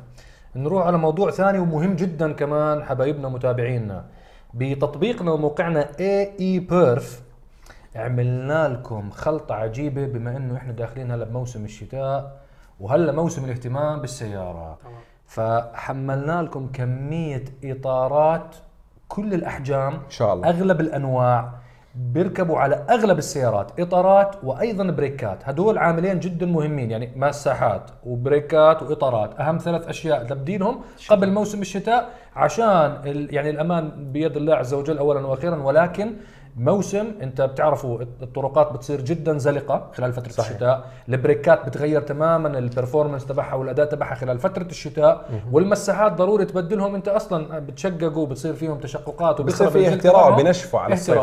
نروح 0.55 0.85
على 0.87 0.97
موضوع 0.97 1.31
ثاني 1.31 1.59
ومهم 1.59 1.95
جدا 1.95 2.31
كمان 2.33 2.83
حبايبنا 2.83 3.29
متابعينا 3.29 4.05
بتطبيقنا 4.53 5.31
وموقعنا 5.31 5.87
اي 5.99 6.31
اي 6.39 6.59
بيرف 6.59 7.22
عملنا 7.95 8.67
لكم 8.67 9.09
خلطة 9.09 9.55
عجيبة 9.55 10.05
بما 10.05 10.37
إنه 10.37 10.57
إحنا 10.57 10.71
داخلين 10.71 11.11
هلا 11.11 11.25
بموسم 11.25 11.65
الشتاء 11.65 12.41
وهلا 12.79 13.11
موسم 13.11 13.45
الاهتمام 13.45 14.01
بالسيارة. 14.01 14.77
فحملنا 15.25 16.41
لكم 16.41 16.67
كمية 16.73 17.43
إطارات 17.63 18.55
كل 19.07 19.33
الأحجام 19.33 19.93
إن 19.93 20.09
شاء 20.09 20.33
الله. 20.33 20.49
أغلب 20.49 20.81
الأنواع 20.81 21.49
بيركبوا 21.95 22.59
على 22.59 22.75
أغلب 22.89 23.17
السيارات 23.17 23.79
إطارات 23.79 24.35
وأيضا 24.43 24.83
بريكات. 24.83 25.49
هدول 25.49 25.77
عاملين 25.77 26.19
جدا 26.19 26.45
مهمين 26.45 26.91
يعني 26.91 27.11
مساحات 27.15 27.91
وبريكات 28.05 28.83
وإطارات. 28.83 29.39
أهم 29.39 29.57
ثلاث 29.57 29.87
أشياء 29.87 30.23
تبدينهم 30.23 30.81
قبل 31.09 31.31
موسم 31.31 31.61
الشتاء 31.61 32.09
عشان 32.35 32.97
ال 33.05 33.33
يعني 33.35 33.49
الأمان 33.49 34.11
بيد 34.11 34.37
الله 34.37 34.55
عز 34.55 34.73
وجل 34.73 34.97
اولا 34.97 35.27
وأخيرا 35.27 35.55
ولكن 35.55 36.13
موسم 36.57 37.11
انت 37.21 37.41
بتعرفوا 37.41 38.01
الطرقات 38.01 38.71
بتصير 38.73 39.01
جدا 39.01 39.37
زلقة 39.37 39.87
خلال 39.93 40.13
فترة 40.13 40.31
صحيح. 40.31 40.49
الشتاء 40.49 40.85
البريكات 41.09 41.65
بتغير 41.65 42.01
تماما 42.01 42.57
ال 42.59 42.65
performance 42.65 43.25
تبعها 43.25 43.55
والأداء 43.55 43.85
تبعها 43.85 44.15
خلال 44.15 44.39
فترة 44.39 44.63
الشتاء 44.63 45.25
والمساحات 45.51 46.11
ضروري 46.13 46.45
تبدلهم 46.45 46.95
انت 46.95 47.07
أصلا 47.07 47.59
بتشققوا 47.59 48.27
بتصير 48.27 48.53
فيهم 48.53 48.77
تشققات 48.77 49.41
بصير 49.41 49.67
وبيخرب 49.67 49.83
في 49.83 49.87
اهتراء 49.93 50.23
تبعهم. 50.29 50.43
بنشفوا 50.43 50.79
على 50.79 50.93
الصيف. 50.93 51.19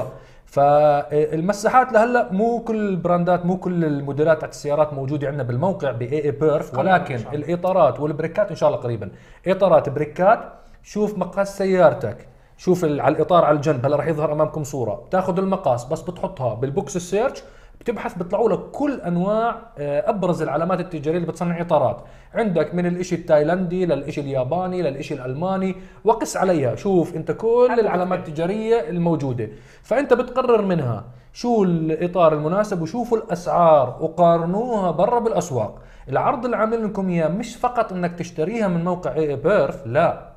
فالمساحات 0.46 1.92
لهلأ 1.92 2.32
مو 2.32 2.58
كل 2.64 2.88
البراندات 2.88 3.46
مو 3.46 3.56
كل 3.56 3.84
الموديلات 3.84 4.40
تاعت 4.40 4.52
السيارات 4.52 4.92
موجودة 4.92 5.28
عندنا 5.28 5.42
بالموقع 5.42 5.90
بإي 5.90 6.24
إي 6.24 6.30
بيرف 6.30 6.78
ولكن. 6.78 7.20
الإطارات 7.32 8.00
والبريكات 8.00 8.50
إن 8.50 8.56
شاء 8.56 8.68
الله 8.68 8.80
قريبا 8.80 9.10
إطارات 9.46 9.88
بريكات 9.88 10.40
شوف 10.82 11.18
مقاس 11.18 11.58
سيارتك 11.58 12.16
شوف 12.60 12.84
على 12.84 13.08
الإطار 13.16 13.44
على 13.44 13.56
الجنب 13.56 13.86
هلا 13.86 13.96
راح 13.96 14.06
يظهر 14.06 14.32
أمامكم 14.32 14.64
صورة. 14.64 14.94
بتاخذ 14.94 15.38
المقاس 15.38 15.84
بس 15.84 16.00
بتحطها 16.02 16.54
بال 16.54 16.71
box 16.71 16.96
ال 16.96 17.03
search 17.03 17.42
بتبحث 17.80 18.14
بيطلعوا 18.14 18.48
لك 18.48 18.58
كل 18.58 19.00
أنواع 19.00 19.56
آه، 19.78 20.10
أبرز 20.10 20.42
العلامات 20.42 20.80
التجارية 20.80 21.18
اللي 21.18 21.28
بتصنع 21.28 21.60
إطارات. 21.60 22.00
عندك 22.34 22.74
من 22.74 22.86
الإشي 22.86 23.14
التايلندي 23.14 23.86
للإشي 23.86 24.20
الياباني 24.20 24.82
للإشي 24.82 25.14
الألماني 25.14 25.76
وقس 26.04 26.36
عليها. 26.36 26.74
شوف 26.74 27.16
أنت 27.16 27.30
كل 27.32 27.76
العلامات 27.80 28.18
التجارية 28.28 28.88
الموجودة. 28.88 29.48
فأنت 29.82 30.14
بتقرر 30.14 30.62
منها 30.62 31.04
شو 31.32 31.64
الإطار 31.64 32.32
المناسب 32.32 32.82
وشوفوا 32.82 33.18
الأسعار 33.18 33.96
وقارنوها 34.00 34.90
برا 34.90 35.18
بالأسواق. 35.18 35.78
العرض 36.08 36.44
اللي 36.44 36.56
عامل 36.56 36.84
لكم 36.84 37.08
إياه 37.08 37.28
مش 37.28 37.56
فقط 37.56 37.92
إنك 37.92 38.18
تشتريها 38.18 38.68
من 38.68 38.84
موقع 38.84 39.14
اي 39.14 39.36
بيرف 39.36 39.86
لا. 39.86 40.29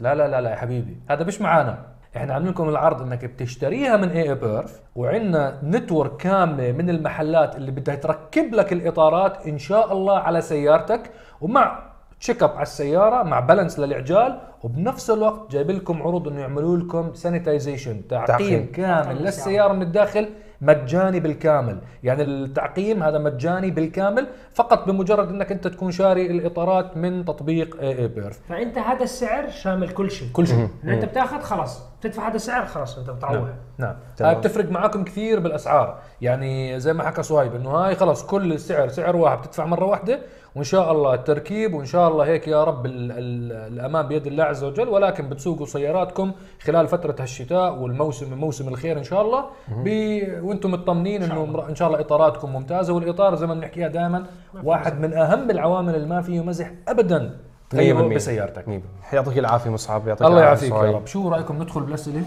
لا 0.00 0.14
لا 0.14 0.28
لا 0.28 0.40
لا 0.40 0.50
يا 0.50 0.56
حبيبي 0.56 0.96
هذا 1.10 1.24
مش 1.24 1.40
معانا. 1.40 1.78
إحنا 2.16 2.34
عاملين 2.34 2.52
لكم 2.52 2.68
العرض 2.68 3.02
إنك 3.02 3.24
بتشتريها 3.24 3.96
من 3.96 4.08
اي 4.10 4.34
بيرف 4.34 4.80
وعندنا 4.96 5.58
network 5.64 6.16
كاملة 6.16 6.72
من 6.72 6.90
المحلات 6.90 7.56
اللي 7.56 7.70
بدها 7.70 7.94
تركب 7.94 8.54
لك 8.54 8.72
الإطارات 8.72 9.46
إن 9.46 9.58
شاء 9.58 9.92
الله 9.92 10.18
على 10.18 10.40
سيارتك 10.40 11.10
ومع 11.40 11.78
check 12.20 12.42
up 12.42 12.50
على 12.50 12.62
السيارة 12.62 13.22
مع 13.22 13.40
balance 13.40 13.78
للعجال 13.78 14.40
وبنفس 14.62 15.10
الوقت 15.10 15.50
جايب 15.52 15.70
لكم 15.70 16.02
عروض 16.02 16.28
إنه 16.28 16.40
يعملوا 16.40 16.76
لكم 16.76 17.14
sanitization 17.14 18.08
تعقيم. 18.08 18.72
كامل 18.72 19.22
للسيارة 19.22 19.72
من 19.72 19.82
الداخل. 19.82 20.28
مجاني 20.60 21.20
بالكامل. 21.20 21.78
يعني 22.02 22.22
التعقيم 22.22 23.02
هذا 23.02 23.18
مجاني 23.18 23.70
بالكامل 23.70 24.26
فقط 24.54 24.88
بمجرد 24.88 25.28
إنك 25.28 25.52
أنت 25.52 25.68
تكون 25.68 25.92
شاري 25.92 26.26
الإطارات 26.26 26.96
من 26.96 27.24
تطبيق 27.24 27.76
اي 27.80 27.98
اي 27.98 28.08
بيرف 28.08 28.40
فأنت 28.48 28.78
هذا 28.78 29.02
السعر 29.02 29.50
شامل 29.50 29.88
كل 29.88 30.10
شيء. 30.10 30.28
كل 30.32 30.46
شيء. 30.46 30.68
إن 30.84 30.88
أنت 30.88 31.04
بتاخذ 31.04 31.40
خلاص. 31.40 31.82
بتدفع 32.00 32.28
هذا 32.28 32.36
السعر 32.36 32.66
خلاص 32.66 32.98
انت 32.98 33.10
بتروح 33.10 33.32
نعم. 33.32 33.48
نعم. 33.78 33.94
هاي 34.20 34.34
بتفرق 34.34 34.70
معاكم 34.70 35.04
كثير 35.04 35.40
بالأسعار. 35.40 35.98
يعني 36.20 36.80
زي 36.80 36.92
ما 36.92 37.02
حكى 37.02 37.22
صهيب 37.22 37.54
إنه 37.54 37.70
هاي 37.70 37.94
خلص 37.94 38.26
كل 38.26 38.52
السعر 38.52 38.88
سعر 38.88 39.16
واحد. 39.16 39.38
بتدفع 39.38 39.64
مرة 39.64 39.84
واحدة 39.84 40.20
وإن 40.54 40.64
شاء 40.64 40.92
الله 40.92 41.14
التركيب 41.14 41.74
وإن 41.74 41.86
شاء 41.86 42.08
الله 42.08 42.24
هيك 42.24 42.48
يا 42.48 42.64
رب 42.64 42.86
ال 42.86 43.12
ال 43.12 43.52
الأمان 43.72 44.08
بيد 44.08 44.26
الله 44.26 44.44
عز 44.44 44.64
وجل. 44.64 44.88
ولكن 44.88 45.28
بتسوقوا 45.28 45.66
سياراتكم 45.66 46.32
خلال 46.62 46.88
فترة 46.88 47.16
هالشتاء 47.20 47.78
والموسم 47.78 48.34
موسم 48.38 48.68
الخير 48.68 48.98
إن 48.98 49.04
شاء 49.04 49.22
الله. 49.22 49.44
وأنتم 50.42 50.70
مطمنين 50.70 51.22
إنه 51.22 51.66
إن 51.68 51.74
شاء 51.74 51.88
الله 51.88 52.00
إطاراتكم 52.00 52.52
ممتازة. 52.52 52.92
والإطار 52.92 53.34
زي 53.34 53.46
ما 53.46 53.54
بنحكيها 53.54 53.88
دائما 53.88 54.24
واحد 54.64 55.00
من 55.00 55.12
أهم 55.12 55.50
العوامل 55.50 55.94
اللي 55.94 56.06
ما 56.06 56.22
فيه 56.22 56.44
مزح 56.44 56.70
ابدا 56.88 57.38
تغيره 57.70 58.08
100% 58.08 58.14
بسيارتك. 58.14 58.64
100% 58.68 59.14
يعطيك 59.14 59.38
العافية 59.38 59.70
مصعب. 59.70 60.08
يعطيك 60.08 60.26
الله 60.26 60.40
يعافيك 60.40 60.72
يا. 60.72 60.90
رب. 60.90 61.06
شو 61.06 61.28
رأيكم؟ 61.28 61.62
ندخل 61.62 61.80
بالاسئله 61.80 62.22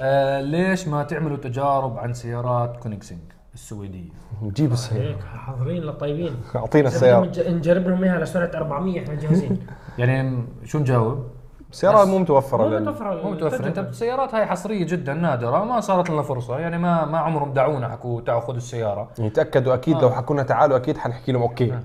آه 0.00 0.40
ليش 0.40 0.88
ما 0.88 1.02
تعملوا 1.02 1.36
تجارب 1.36 1.98
عن 1.98 2.12
سيارات 2.14 2.76
كوينيجسيج 2.76 3.20
السويدية؟ 3.54 4.10
نجيب 4.42 4.72
السيارة. 4.72 5.02
هيك 5.08 5.22
حاضرين 5.46 5.82
لطيبين. 5.82 6.36
أعطينا 6.56 6.88
بدهم 6.88 7.24
نجرب 7.56 7.88
لهم 7.88 8.04
إياها 8.04 8.20
لسرعه 8.20 8.50
400 8.54 9.00
إحنا 9.02 9.14
جاهزين. 9.14 9.58
يعني 9.98 10.44
شو 10.64 10.78
نجاوب؟ 10.78 11.24
السياره 11.72 12.04
مو 12.04 12.18
متوفرة 12.18 12.62
مو 12.62 12.68
لل- 12.68 12.82
متوفرة. 12.82 13.22
مو 13.22 13.30
متوفر 13.30 13.66
أنت. 13.66 13.78
السيارات 13.78 14.34
هاي 14.34 14.46
حصرية 14.46 14.86
جدا 14.86 15.14
نادرة 15.14 15.64
ما 15.64 15.80
صارت 15.80 16.10
لنا 16.10 16.22
فرصة. 16.22 16.58
يعني 16.58 16.78
ما 16.78 17.04
ما 17.04 17.18
عمرهم 17.18 17.52
دعونا 17.52 17.88
حكوا 17.88 18.20
تعالوا 18.20 18.42
خذوا 18.42 18.56
السيارة. 18.56 19.08
تاكدوا 19.34 19.74
أكيد 19.74 19.96
آه. 19.96 20.00
لو 20.00 20.10
حكوا 20.10 20.34
لنا 20.34 20.42
تعالوا 20.44 20.76
أكيد 20.76 20.98
حنحكي 20.98 21.32
لهم 21.32 21.42
أوكي. 21.42 21.78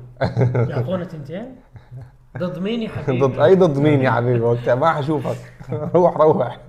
يعطونا 0.69 1.05
تنتين؟ 1.05 1.55
ضد 2.37 2.59
مين 2.59 2.81
يا 2.81 2.89
حبيبي؟ 2.89 3.19
ضد 3.25 3.39
أي 3.39 3.55
ضد 3.55 3.79
مين 3.79 4.01
يا 4.01 4.11
حبيبي؟ 4.11 4.39
وقتها 4.39 4.75
ما 4.75 4.93
حشوفك. 4.93 5.37
روح 5.95 6.17
روح. 6.17 6.59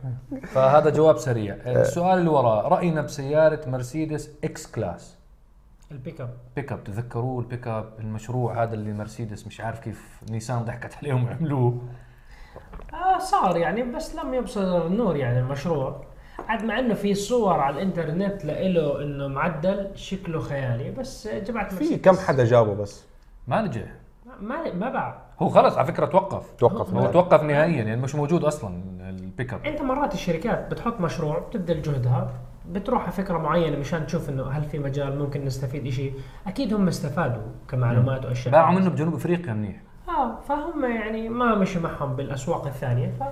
فهذا 0.43 0.91
جواب 0.91 1.17
سريع. 1.17 1.55
السؤال 1.55 2.19
اللي 2.19 2.31
وراه 2.31 2.69
رأينا 2.69 3.03
بسيارة 3.03 3.69
مرسيدس 3.69 4.31
إكس 4.45 4.67
كلاس 4.67 5.17
البيك 5.93 6.21
أب. 6.21 6.31
بيك 6.57 6.73
أب 6.73 6.85
تذكروه 6.85 7.41
البيك 7.41 7.67
أب 7.69 7.93
المشروع 7.99 8.63
هذا 8.63 8.75
اللي 8.75 8.93
مرسيدس 8.93 9.47
مش 9.47 9.61
عارف 9.61 9.81
كيف 9.81 10.21
نيسان 10.31 10.59
ضحكت 10.65 10.95
عليهم 10.97 11.25
وعملوه 11.25 11.79
آه 12.95 13.19
صار 13.19 13.57
يعني 13.57 13.83
بس 13.83 14.17
لم 14.17 14.35
يبصر 14.35 14.87
النور 14.87 15.17
يعني 15.17 15.39
المشروع. 15.39 16.05
عاد 16.49 16.65
مع 16.65 16.79
إنه 16.79 16.95
في 16.95 17.15
صور 17.15 17.61
على 17.61 17.77
الإنترنت 17.77 18.45
لإله 18.45 19.03
إنه 19.03 19.29
معدل 19.29 19.91
شكله 19.95 20.41
خيالي 20.41 20.91
بس 20.91 21.29
جماعة 21.29 21.69
في 21.69 21.97
كم 21.97 22.17
حدا 22.17 22.45
جابه 22.45 22.75
بس؟ 22.75 23.05
ما 23.49 23.63
نجح. 23.63 23.93
ما 24.41 24.73
ما 24.73 24.89
باع. 24.91 25.26
هو 25.43 25.49
خلص 25.49 25.77
على 25.77 25.87
فكرة 25.87 26.07
توقف. 26.07 26.53
توقف 26.59 26.95
هو 26.95 27.07
توقف 27.07 27.43
نهائيا 27.43 27.83
يعني 27.83 28.03
مش 28.03 28.15
موجود 28.15 28.45
أصلا 28.45 28.83
البيك 29.09 29.55
اب 29.55 29.65
أنت 29.67 29.83
مرات 29.83 30.15
الشركات 30.15 30.71
بتحط 30.71 31.01
مشروع 31.01 31.39
بتبذل 31.39 31.83
جهدها 31.83 32.31
بتروح 32.71 33.03
على 33.03 33.13
فكرة 33.13 33.39
معينة 33.39 33.79
مشان 33.79 34.07
تشوف 34.07 34.29
إنه 34.31 34.51
هل 34.51 34.65
في 34.65 34.79
مجال 34.79 35.19
ممكن 35.19 35.45
نستفيد 35.45 35.89
شيء 35.89 36.15
أكيد 36.47 36.75
هم 36.75 36.89
استفادوا 36.89 37.43
كمعلومات 37.69 38.25
وأشياء. 38.27 38.53
باعوا 38.53 38.75
منه 38.75 38.91
بجنوب 38.91 39.15
إفريقيا 39.15 39.53
منيح. 39.53 39.77
آه 40.09 40.41
فهم 40.49 40.85
يعني 40.85 41.29
ما 41.29 41.55
مشي 41.55 41.79
معهم 41.79 42.17
بالأسواق 42.17 42.67
الثانية. 42.67 43.13
ف 43.21 43.23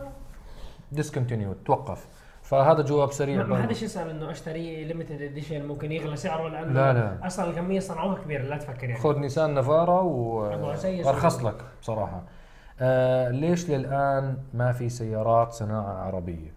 discontinued 0.92 1.52
توقف. 1.52 2.06
فهذا 2.44 2.82
جواب 2.82 3.12
سريع 3.12 3.42
ما. 3.46 3.62
حدش 3.62 3.82
يسأل 3.82 4.10
إنه 4.10 4.30
اشتري 4.30 4.84
limited 4.84 5.22
edition 5.22 5.66
ممكن 5.66 5.92
يغلى 5.92 6.16
سعره 6.16 6.48
لأنه 6.48 6.72
لا، 6.72 6.92
لا. 6.92 7.26
أصلا 7.26 7.50
الكمية 7.50 7.80
صنعوها 7.80 8.14
كبيرة 8.14 8.42
لا 8.42 8.56
تفكر 8.56 8.88
يعني. 8.88 9.00
خذ 9.00 9.18
نيسان 9.18 9.54
نافارا 9.54 10.00
وارخص 10.00 11.44
لك 11.44 11.64
بصراحة. 11.82 12.22
آه 12.80 13.30
ليش 13.30 13.70
للآن 13.70 14.36
ما 14.54 14.72
في 14.72 14.88
سيارات 14.88 15.52
صناعة 15.52 15.92
عربية؟ 15.92 16.52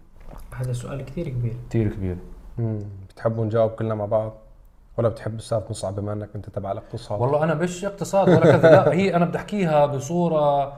هذا 0.56 0.72
سؤال 0.72 1.04
كثير 1.04 1.28
كبير. 1.28 1.56
كثير 1.70 1.92
كبير. 1.92 2.16
مم. 2.58 2.78
بتحبوا 3.08 3.44
نجاوب 3.44 3.70
كلنا 3.70 3.94
مع 3.94 4.04
بعض؟ 4.04 4.32
ولا 4.98 5.08
بتحب 5.08 5.38
أستاذ 5.38 5.60
مصعب 5.70 5.96
بما 5.96 6.12
إنك 6.12 6.28
أنت 6.34 6.50
تبع 6.50 6.72
الاقتصاد 6.72 7.20
والله 7.20 7.44
أنا 7.44 7.54
مش 7.54 7.84
اقتصاد 7.84 8.28
ولا 8.28 8.40
كذا. 8.40 8.70
لا 8.70 8.92
هي 8.92 9.16
أنا 9.16 9.24
بدي 9.24 9.38
أحكيها 9.38 9.86
بصورة 9.86 10.72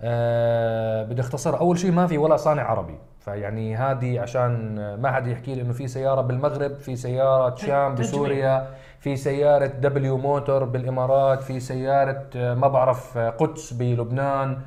آه 0.00 1.04
بدي 1.04 1.20
اختصر 1.20 1.60
أول 1.60 1.78
شيء 1.78 1.92
ما 1.92 2.06
في 2.06 2.18
ولا 2.18 2.36
صانع 2.36 2.62
عربي. 2.62 2.98
فيعني 3.24 3.76
هذه 3.76 4.20
عشان 4.20 4.74
ما 5.00 5.12
حد 5.12 5.26
يحكي 5.26 5.54
لي 5.54 5.62
إنه 5.62 5.72
في 5.72 5.88
سيارة 5.88 6.20
بالمغرب 6.20 6.74
في 6.78 6.96
سيارة 6.96 7.54
شام. 7.56 7.94
بسوريا 7.94 8.66
في 9.00 9.16
سيارة 9.16 9.66
W 9.66 10.18
Motor 10.18 10.64
بالإمارات 10.64 11.42
في 11.42 11.60
سيارة 11.60 12.24
آه، 12.36 12.54
ما 12.54 12.68
بعرف 12.68 13.18
آه، 13.18 13.30
قدس 13.30 13.72
بلبنان 13.72 14.58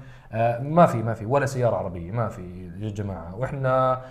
ما 0.61 0.85
في 0.85 0.97
ما 0.97 1.13
في 1.13 1.25
ولا 1.25 1.45
سيارة 1.45 1.75
عربية 1.75 2.11
ما 2.11 2.27
في 2.29 2.71
يا 2.79 2.89
جماعة. 2.89 3.35
وإحنا 3.35 4.01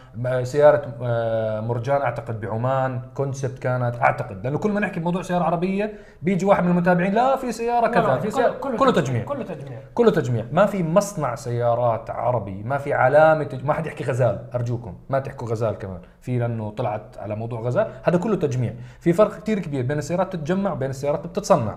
سيارة 0.42 0.94
آه، 1.02 1.60
مرجان 1.60 2.02
أعتقد 2.02 2.40
بعمان 2.40 3.00
concept 3.14 3.58
كانت 3.58 3.96
أعتقد 3.96 4.44
لأنه 4.44 4.58
كل 4.58 4.72
ما 4.72 4.80
نحكي 4.80 5.00
بموضوع 5.00 5.22
سيارة 5.22 5.44
عربية 5.44 5.92
بيجي 6.22 6.46
واحد 6.46 6.64
من 6.64 6.70
المتابعين 6.70 7.14
لا 7.14 7.36
في 7.36 7.52
سيارة 7.52 7.86
كذا 7.86 8.16
في 8.18 8.30
سيارة 8.30 8.52
كله 8.52 8.92
تجميع 8.92 9.24
كله 9.24 9.44
تجميع. 9.44 9.78
كله 9.94 10.10
تجميع. 10.10 10.44
ما 10.52 10.66
في 10.66 10.82
مصنع 10.82 11.34
سيارات 11.34 12.10
عربي 12.10 12.62
ما 12.62 12.78
في 12.78 12.92
علامة 12.94 13.44
تج... 13.44 13.64
ما 13.64 13.72
حد 13.72 13.86
يحكي 13.86 14.04
غزال 14.04 14.44
أرجوكم 14.54 14.94
ما 15.10 15.18
تحكوا 15.18 15.48
غزال 15.48 15.78
كمان. 15.78 16.00
في 16.20 16.38
لأنه 16.38 16.70
طلعت 16.70 17.18
على 17.18 17.36
موضوع 17.36 17.60
غزال 17.60 17.90
هذا 18.02 18.18
كله 18.18 18.36
تجميع. 18.36 18.74
في 19.00 19.12
فرق 19.12 19.40
كثير 19.40 19.58
كبير 19.58 19.82
بين 19.84 19.98
السيارات 19.98 20.26
بتتجمع 20.26 20.72
وبين 20.72 20.90
السيارات 20.90 21.26
بتتصنع. 21.26 21.76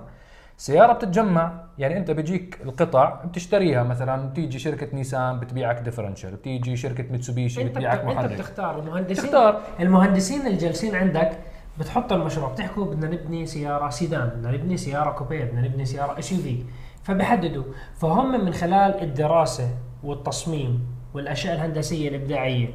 سيارة 0.57 0.93
بتتجمع 0.93 1.63
يعني 1.77 1.97
أنت 1.97 2.11
بيجيك 2.11 2.59
القطع 2.63 3.23
بتشتريها 3.25 3.83
مثلا 3.83 4.29
بتيجي 4.29 4.59
شركة 4.59 4.95
نيسان 4.95 5.39
بتبيعك 5.39 5.79
differential 5.79 6.31
بتيجي 6.35 6.75
شركة 6.75 7.11
ميتسوبيشي 7.11 7.61
أنت 7.61 7.71
بتبيعك 7.71 7.99
بت... 7.99 8.05
أنت 8.09 8.17
محرك. 8.17 8.31
بتختار 8.31 8.79
المهندسين. 8.79 9.25
تختار. 9.25 9.61
المهندسين 9.79 10.47
اللي 10.47 10.57
جالسين 10.57 10.95
عندك 10.95 11.39
بتحط 11.79 12.13
المشروع 12.13 12.51
بتحكوا 12.51 12.85
بدنا 12.85 13.07
نبني 13.07 13.45
سيارة 13.45 13.89
سيدان 13.89 14.27
بدنا 14.29 14.51
نبني 14.51 14.77
سيارة 14.77 15.11
كوبيه 15.11 15.43
بدنا 15.43 15.61
نبني 15.61 15.85
سيارة 15.85 16.19
SUV 16.19 16.63
فبحددوا. 17.03 17.63
فهم 17.95 18.45
من 18.45 18.53
خلال 18.53 19.01
الدراسة 19.03 19.69
والتصميم 20.03 20.87
والأشياء 21.13 21.55
الهندسية 21.55 22.09
الإبداعية 22.09 22.69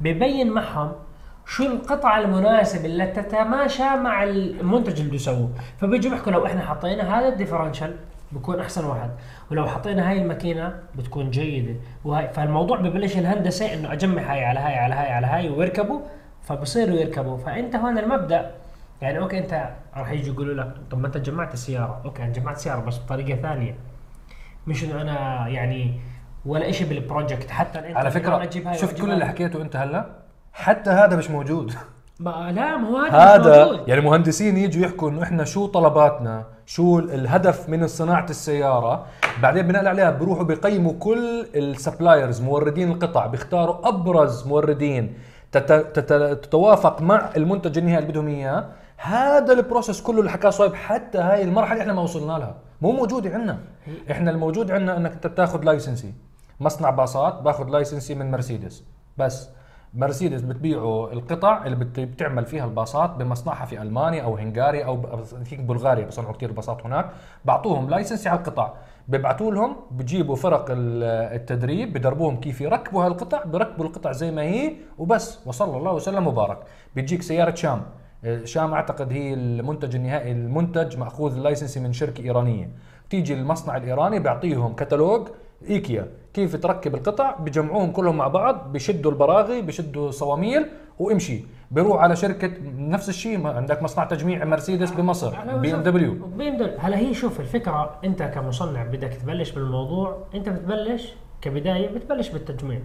ببين 0.00 0.50
معهم 0.50 0.92
شو 1.50 1.62
القطعة 1.62 2.18
المناسبة 2.18 2.84
اللي 2.84 3.06
تتماشى 3.06 3.82
مع 3.82 4.24
المنتج 4.24 5.00
اللي 5.00 5.14
يسووه، 5.14 5.50
فبيجوا 5.78 6.10
بيحكوا 6.10 6.32
لو 6.32 6.46
إحنا 6.46 6.60
حطينا 6.60 7.18
هذا 7.18 7.28
ال 7.28 7.33
differential 7.33 7.96
بكون 8.32 8.60
أحسن 8.60 8.84
واحد 8.84 9.10
ولو 9.50 9.66
حطينا 9.66 10.10
هاي 10.10 10.22
الماكينة 10.22 10.74
بتكون 10.94 11.30
جيدة. 11.30 11.74
وهاي 12.04 12.28
فالموضوع 12.28 12.80
ببلش 12.80 13.18
الهندسة 13.18 13.74
إنه 13.74 13.92
أجمع 13.92 14.22
هاي 14.22 14.44
على 14.44 14.60
هاي 14.60 14.74
على 14.74 14.94
هاي 14.94 15.12
على 15.12 15.26
هاي 15.26 15.48
ويركبوا 15.48 16.00
فبصيروا 16.42 16.96
يركبوا. 16.96 17.38
فأنت 17.38 17.76
هون 17.76 17.98
المبدأ. 17.98 18.50
يعني 19.02 19.18
okay 19.18 19.38
أنت 19.38 19.70
راح 19.96 20.10
يجوا 20.10 20.34
يقولوا 20.34 20.54
لك 20.54 20.74
طب 20.90 20.98
ما 20.98 21.06
أنت 21.06 21.16
جمعت 21.16 21.54
السيارة. 21.54 22.02
okay 22.04 22.22
أنا 22.22 22.32
جمعت 22.32 22.58
سيارة 22.58 22.80
بس 22.80 22.98
بطريقة 22.98 23.42
ثانية. 23.42 23.74
مش 24.66 24.84
إنه 24.84 25.02
أنا 25.02 25.48
يعني 25.48 26.00
ولا 26.46 26.70
شيء 26.70 26.88
بال 26.88 27.00
project. 27.00 27.50
حتى 27.50 27.78
انت 27.78 27.96
على 27.96 28.10
فكرة 28.10 28.50
شفت 28.72 29.00
كل. 29.02 29.12
اللي 29.12 29.26
حكيته 29.26 29.62
أنت 29.62 29.76
هلأ؟ 29.76 30.19
حتى 30.52 30.90
هذا 30.90 31.16
مش 31.16 31.30
موجود. 31.30 31.72
ما 32.20 32.52
لا 32.52 32.76
ما 32.76 32.88
هو 32.88 32.96
هذا 32.96 33.18
هذا 33.18 33.64
موجود. 33.64 33.88
يعني 33.88 34.00
مهندسين 34.00 34.56
يجوا 34.56 34.82
يحكوا 34.82 35.10
إنه 35.10 35.22
إحنا 35.22 35.44
شو 35.44 35.66
طلباتنا 35.66 36.44
شو 36.66 36.98
الهدف 36.98 37.68
من 37.68 37.86
صناعة 37.86 38.26
السيارة. 38.30 39.06
بعدين 39.42 39.66
بناء 39.68 39.86
عليها 39.86 40.10
بيروحوا 40.10 40.44
بيقيموا 40.44 40.92
كل 40.98 41.46
ال 41.54 41.63
suppliers 41.63 42.40
موردين 42.40 42.90
القطع 42.92 43.26
بيختاروا 43.26 43.88
أبرز 43.88 44.46
موردين 44.46 45.14
تت- 45.52 45.72
تت- 45.72 46.12
تتوافق 46.44 47.02
مع 47.02 47.30
المنتج 47.36 47.78
النهائي 47.78 47.98
اللي 47.98 48.12
بدهم 48.12 48.28
إياه. 48.28 48.64
هذا 48.96 49.52
ال 49.52 49.58
process 49.58 50.02
كله 50.02 50.18
اللي 50.20 50.30
حكاه 50.30 50.50
صايب 50.50 50.74
حتى 50.74 51.18
هاي 51.18 51.42
المرحلة 51.42 51.80
إحنا 51.80 51.92
ما 51.92 52.02
وصلنا 52.02 52.32
لها. 52.32 52.54
مو 52.82 52.92
موجوده 52.92 53.30
عندنا. 53.34 53.58
إحنا 54.10 54.30
الموجود 54.30 54.70
عندنا 54.70 54.96
إنك 54.96 55.12
أنت 55.12 55.26
بتاخذ 55.26 55.62
license 55.64 56.12
مصنع 56.60 56.90
باصات 56.90 57.34
باخذ 57.42 57.68
license 57.68 58.14
من 58.14 58.30
مرسيدس 58.30 58.84
بس. 59.18 59.48
مرسيدس 59.94 60.40
بتبيعوا 60.40 61.12
القطع 61.12 61.64
اللي 61.66 61.76
بت- 61.76 62.00
بتعمل 62.00 62.46
فيها 62.46 62.64
الباصات 62.64 63.10
بمصنعها 63.10 63.66
في 63.66 63.82
ألمانيا 63.82 64.22
أو 64.22 64.36
هنغاريا 64.36 64.84
أو 64.84 64.96
بلغاريا 65.58 66.06
بصنعوا 66.06 66.32
كثير 66.34 66.52
باصات 66.52 66.86
هناك. 66.86 67.10
بعطوهم 67.44 67.90
license 67.90 68.28
على 68.28 68.38
القطع. 68.38 68.72
بيبعتوا 69.08 69.52
لهم 69.52 69.76
بجيبوا 69.90 70.36
فرق 70.36 70.66
ال- 70.70 71.34
التدريب 71.34 71.92
بدربوهم 71.92 72.40
كيف 72.40 72.60
يركبوا 72.60 73.04
هالقطع 73.06 73.44
بركبوا 73.44 73.84
القطع 73.84 74.12
زي 74.12 74.30
ما 74.30 74.42
هي 74.42 74.72
وبس. 74.98 75.46
وصلى 75.46 75.76
الله 75.76 75.92
وسلم 75.92 76.26
وبارك. 76.26 76.58
بتجيك 76.96 77.22
سيارة 77.22 77.54
شام. 77.54 77.82
شام 78.44 78.72
أعتقد 78.74 79.12
هي 79.12 79.34
المنتج 79.34 79.94
النهائي 79.96 80.32
المنتج 80.32 80.96
مأخوذ 80.98 81.36
ال 81.36 81.42
license 81.42 81.80
من 81.80 81.92
شركة 81.92 82.22
إيرانية. 82.24 82.70
تيجي 83.10 83.34
المصنع 83.34 83.76
الإيراني 83.76 84.18
بيعطيهم 84.20 84.74
كتالوج 84.74 85.28
إيكيا 85.68 86.08
كيف 86.34 86.56
تركب 86.56 86.94
القطع؟ 86.94 87.36
بجمعوهم 87.36 87.90
كلهم 87.90 88.16
مع 88.16 88.28
بعض 88.28 88.72
بشدوا 88.72 89.10
البراغي 89.10 89.62
بشدوا 89.62 90.10
صواميل 90.10 90.66
وامشي. 90.98 91.44
بيروح 91.70 92.02
على 92.02 92.16
شركة 92.16 92.52
نفس 92.78 93.08
الشيء 93.08 93.46
عندك 93.46 93.82
مصنع 93.82 94.04
تجميع 94.04 94.44
مرسيدس 94.44 94.90
بمصر 94.90 95.34
بي 95.56 95.74
إم 95.74 95.82
دبليو. 95.82 96.12
بي 96.12 96.48
إم 96.48 96.56
دبليو. 96.56 96.78
هلا 96.78 96.98
هي 96.98 97.14
شوف 97.14 97.40
الفكرة 97.40 97.98
أنت 98.04 98.22
كمصنع 98.22 98.84
بدك 98.84 99.14
تبلش 99.14 99.50
بالموضوع 99.50 100.26
أنت 100.34 100.48
بتبلش 100.48 101.14
كبداية 101.42 101.88
بتبلش 101.88 102.28
بالتجميع. 102.28 102.80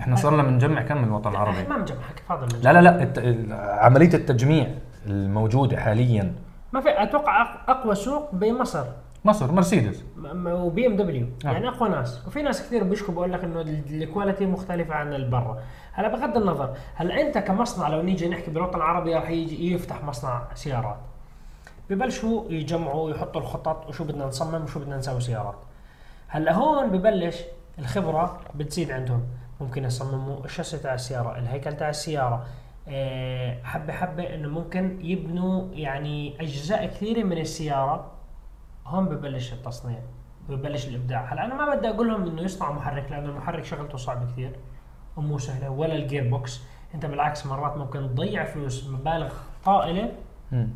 إحنا 0.00 0.16
صرنا 0.16 0.42
بنجمع 0.42 0.82
كم 0.82 0.98
من 0.98 1.04
الوطن 1.04 1.30
العربي؟ 1.30 1.68
ما 1.68 1.78
مجمع 1.78 2.00
حكي 2.00 2.22
فاضل 2.28 2.62
لا 2.62 2.72
لا 2.72 2.82
لا 2.82 3.02
الت... 3.02 3.18
عملية 3.58 4.14
التجميع 4.14 4.68
الموجودة 5.06 5.76
حاليا. 5.76 6.34
ما 6.72 6.80
في 6.80 7.02
أتوقع 7.02 7.64
أقوى 7.68 7.94
سوق 7.94 8.34
بمصر. 8.34 8.84
مصر 9.24 9.52
مرسيدس. 9.52 10.04
وبي 10.46 10.86
ام 10.86 10.96
دبليو. 10.96 11.26
يعني 11.44 11.68
أقوى 11.68 11.88
ناس. 11.88 12.26
وفي 12.26 12.42
ناس 12.42 12.62
كثير 12.62 12.84
بيشكوا 12.84 13.14
بقول 13.14 13.32
لك 13.32 13.44
إنه 13.44 13.60
ال- 13.60 14.02
ال 14.02 14.08
quality 14.08 14.46
مختلفه 14.46 14.94
عن 14.94 15.14
البرا. 15.14 15.62
هلا 15.92 16.08
بغض 16.08 16.36
النظر 16.36 16.76
هلا 16.94 17.20
أنت 17.20 17.38
كمصنع 17.38 17.88
لو 17.88 18.02
نيجي 18.02 18.28
نحكي 18.28 18.50
بالوطن 18.50 18.76
العربي 18.76 19.14
راح 19.14 19.30
يجي 19.30 19.72
يفتح 19.72 20.04
مصنع 20.04 20.42
سيارات؟ 20.54 20.96
ببلشوا 21.90 22.44
يجمعوا 22.50 23.10
يحطوا 23.10 23.40
الخطط 23.40 23.88
وشو 23.88 24.04
بدنا 24.04 24.26
نصمم 24.26 24.64
وشو 24.64 24.80
بدنا 24.80 24.96
نسوي 24.96 25.20
سيارات. 25.20 25.56
هلا 26.28 26.52
هون 26.52 26.90
ببلش 26.90 27.36
الخبرة 27.78 28.40
بتزيد 28.54 28.90
عندهم. 28.90 29.22
ممكن 29.60 29.84
يصمموا 29.84 30.44
الشاسي 30.44 30.78
تاع 30.78 30.94
السيارة 30.94 31.38
الهيكل 31.38 31.76
تاع 31.76 31.88
السيارة. 31.90 32.46
آه، 32.88 33.58
حبة 33.64 33.92
حبة 33.92 34.34
إنه 34.34 34.48
ممكن 34.48 34.98
يبنوا 35.00 35.68
يعني 35.72 36.40
أجزاء 36.40 36.86
كثيرة 36.86 37.22
من 37.22 37.38
السيارة 37.38 38.10
هون 38.86 39.04
ببلش 39.04 39.52
التصنيع 39.52 39.98
ببلش 40.48 40.88
الإبداع. 40.88 41.32
هلا 41.32 41.44
أنا 41.44 41.54
ما 41.54 41.74
بدي 41.74 41.88
أقول 41.88 42.08
لهم 42.08 42.22
إنه 42.22 42.42
يصنعوا 42.42 42.74
محرك 42.74 43.10
لأنه 43.10 43.28
المحرك 43.28 43.64
شغلته 43.64 43.98
صعبه 43.98 44.32
كثير 44.32 44.52
ومو 45.16 45.38
سهلة 45.38 45.70
ولا 45.70 45.94
ال 45.94 46.28
gearbox. 46.28 46.60
أنت 46.94 47.06
بالعكس 47.06 47.46
مرات 47.46 47.76
ممكن 47.76 48.08
تضيع 48.14 48.44
فلوس 48.44 48.88
مبالغ 48.88 49.32
طائلة 49.64 50.12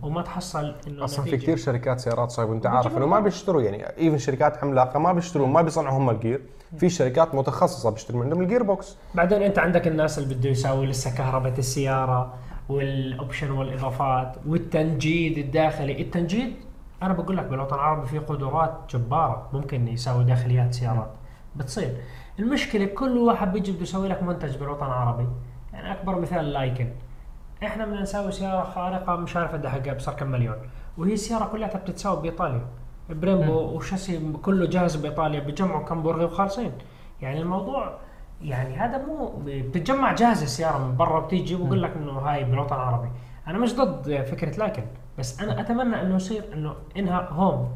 وما 0.02 0.22
تحصل 0.22 0.74
إنه 0.87 1.04
أصلا 1.04 1.24
في. 1.24 1.37
كثير 1.37 1.57
شركات 1.57 2.00
سيارات 2.00 2.30
صايب 2.30 2.48
وأنت 2.48 2.66
عارف 2.66 2.96
إنه 2.96 3.07
ما. 3.07 3.20
بيشتروا 3.20 3.62
يعني 3.62 3.98
even 3.98 4.18
شركات 4.18 4.64
عملاقة 4.64 4.98
ما 4.98 5.12
بيشتروا 5.12 5.46
ما 5.46 5.62
بيصنعوا 5.62 5.98
هم 5.98 6.11
ال 6.11 6.16
gear. 6.16 6.42
في 6.78 6.88
شركات 6.88 7.35
متخصصة 7.35 7.90
بيشتروا 7.90 8.20
من 8.20 8.26
عندهم 8.26 8.42
ال 8.42 8.62
gearbox. 8.62 8.96
بعدين 9.14 9.42
أنت 9.42 9.59
عندك 9.59 9.88
الناس 9.88 10.18
اللي 10.18 10.35
بده 10.35 10.50
يساوي 10.50 10.87
لسه 10.87 11.16
كهرباء 11.16 11.59
السيارة 11.59 12.35
وال 12.68 12.89
option 12.89 13.50
والإضافات 13.50 14.37
والتنجيد 14.46 15.38
الداخلي. 15.38 16.02
التنجيد 16.02 16.57
أنا 17.02 17.12
بقول 17.12 17.37
لك 17.37 17.44
بالوطن 17.44 17.74
العربي 17.74 18.06
في 18.06 18.18
قدرات 18.18 18.80
جبارة 18.90 19.48
ممكن 19.52 19.88
يساوي 19.88 20.24
داخليات 20.24 20.74
سيارات. 20.74 21.11
بتصير. 21.56 21.96
المشكلة 22.38 22.85
كل 22.85 23.18
واحد 23.18 23.52
بيجي 23.52 23.72
بده 23.72 23.82
يسوي 23.82 24.09
لك 24.09 24.22
منتج 24.22 24.56
بالوطن 24.56 24.87
العربي. 24.87 25.28
يعني 25.72 25.92
أكبر 25.92 26.20
مثال 26.20 26.52
Lykan. 26.52 26.92
إحنا 27.62 27.85
بدنا 27.85 28.02
نسوي 28.02 28.32
سيارة 28.32 28.64
خارقة 28.64 29.16
مش 29.16 29.37
عارف 29.37 29.52
قد 29.52 29.66
حقها 29.66 29.94
بصير 29.94 30.14
كم 30.14 30.26
مليون. 30.30 30.56
وهي 30.98 31.12
السيارة 31.12 31.44
كلها 31.44 31.76
بتتساوي 31.76 32.22
بإيطاليا. 32.22 32.66
بريمبو 33.11 33.52
وشاسي 33.52 34.32
كله 34.42 34.66
جاهز 34.66 34.96
بإيطاليا 34.96 35.40
بيجمعوا 35.40 35.85
كم 35.85 36.02
برغي 36.02 36.24
وخالصين. 36.24 36.72
يعني 37.22 37.40
الموضوع 37.40 37.98
يعني 38.42 38.76
هذا 38.76 39.06
مو 39.06 39.32
بتتجمع 39.44 40.12
جاهزة 40.12 40.44
السيارة 40.44 40.78
من 40.78 40.96
برا 40.96 41.20
بتيجي 41.20 41.54
وبقول 41.54 41.82
لك 41.82 41.96
إنه 41.96 42.12
هاي 42.12 42.44
بالوطن 42.44 42.76
العربي. 42.76 43.09
أنا 43.46 43.59
مش 43.59 43.74
ضد 43.76 44.24
فكرة 44.30 44.59
لاكن 44.59 44.85
بس 45.18 45.40
أنا 45.40 45.61
أتمنى 45.61 46.02
إنه 46.02 46.16
يصير 46.16 46.44
إنه 46.55 46.74
انها 46.96 47.29
هوم 47.33 47.68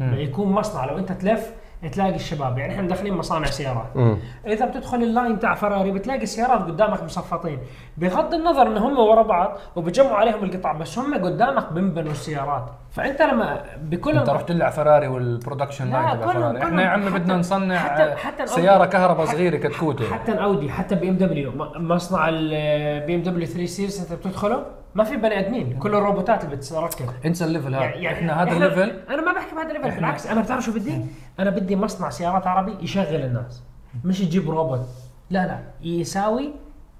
يكون 0.00 0.52
مصنع. 0.52 0.84
لو 0.84 0.98
أنت 0.98 1.12
تلف 1.12 1.50
تلاقي 1.92 2.14
الشباب. 2.14 2.58
يعني 2.58 2.74
إحنا 2.74 2.88
داخلين 2.88 3.14
مصانع 3.14 3.46
سيارات. 3.46 4.16
إذا 4.46 4.66
بتدخل 4.66 5.02
ال 5.02 5.09
line 5.09 5.38
تاع 5.38 5.54
فراري 5.54 5.90
بتلاقي 5.92 6.22
السيارات 6.22 6.60
قدامك 6.62 7.02
مصفطين. 7.02 7.58
بغض 7.98 8.34
النظر 8.34 8.66
إن 8.66 8.76
هم 8.76 8.98
ورا 8.98 9.22
بعض 9.22 9.58
وبجمعوا 9.76 10.16
عليهم 10.16 10.44
القطع 10.44 10.72
بس 10.72 10.98
هم 10.98 11.14
قدامك 11.14 11.72
بنبنوا 11.72 12.12
السيارات. 12.12 12.66
فأنت 12.90 13.22
لما 13.22 13.62
بكل 13.82 14.18
أنت 14.18 14.30
رحت 14.30 14.50
على 14.50 14.72
فراري 14.72 15.08
وال 15.08 15.21
production 15.21 15.84
لا، 15.86 15.90
line 15.92 16.20
تبع 16.20 16.32
كلهم- 16.32 16.42
فراري. 16.52 16.62
إحنا. 16.62 16.82
يا 16.82 16.88
عم 16.88 17.08
حتى- 17.08 17.12
بدنا 17.12 17.36
نصنع 17.36 17.78
حتى- 17.78 18.16
حتى. 18.18 18.46
سيارة 18.46 18.84
كهرباء 18.86 19.26
حتى- 19.26 19.30
صغيرة 19.30 19.56
كتكوتة. 19.56 20.14
حتى 20.14 20.32
الأودي 20.32 20.70
حتى 20.70 20.94
بي 20.94 21.08
إم 21.08 21.16
دبليو. 21.16 21.52
مصنع 21.76 22.28
البي 22.28 23.14
إم 23.14 23.22
دبليو 23.22 23.46
3 23.46 23.66
Series 23.66 24.00
أنت 24.12 24.20
بتدخله؟ 24.20 24.64
ما 24.96 25.04
في 25.04 25.16
بني 25.16 25.38
آدمين 25.38 25.78
كل 25.78 25.94
الروبوتات 25.94 26.44
اللي 26.44 26.56
بتركب 26.56 27.06
انسى 27.26 27.44
ال 27.44 27.49
level 27.49 27.74
هذا. 27.74 27.84
يعني 27.84 28.12
إحنا 28.12 28.42
هذا 28.42 28.52
ال 28.52 28.60
level 28.60 29.00
أنا 29.08 29.22
ما 29.22 29.32
بحكي 29.32 29.54
بهذا 29.54 29.68
ال 29.68 29.73
level 29.73 29.96
بالعكس. 29.96 30.26
أنا 30.26 30.40
بتعرف 30.40 30.64
شو 30.64 30.72
بدي؟ 30.72 31.00
أنا 31.40 31.50
بدي 31.50 31.76
مصنع 31.76 32.10
سيارات 32.10 32.46
عربي 32.46 32.84
يشغل 32.84 33.24
الناس. 33.24 33.62
مش 34.04 34.20
يجيب 34.20 34.50
روبوت. 34.50 34.86
لا 35.30 35.46
لا. 35.46 35.60
يساوي 35.80 36.52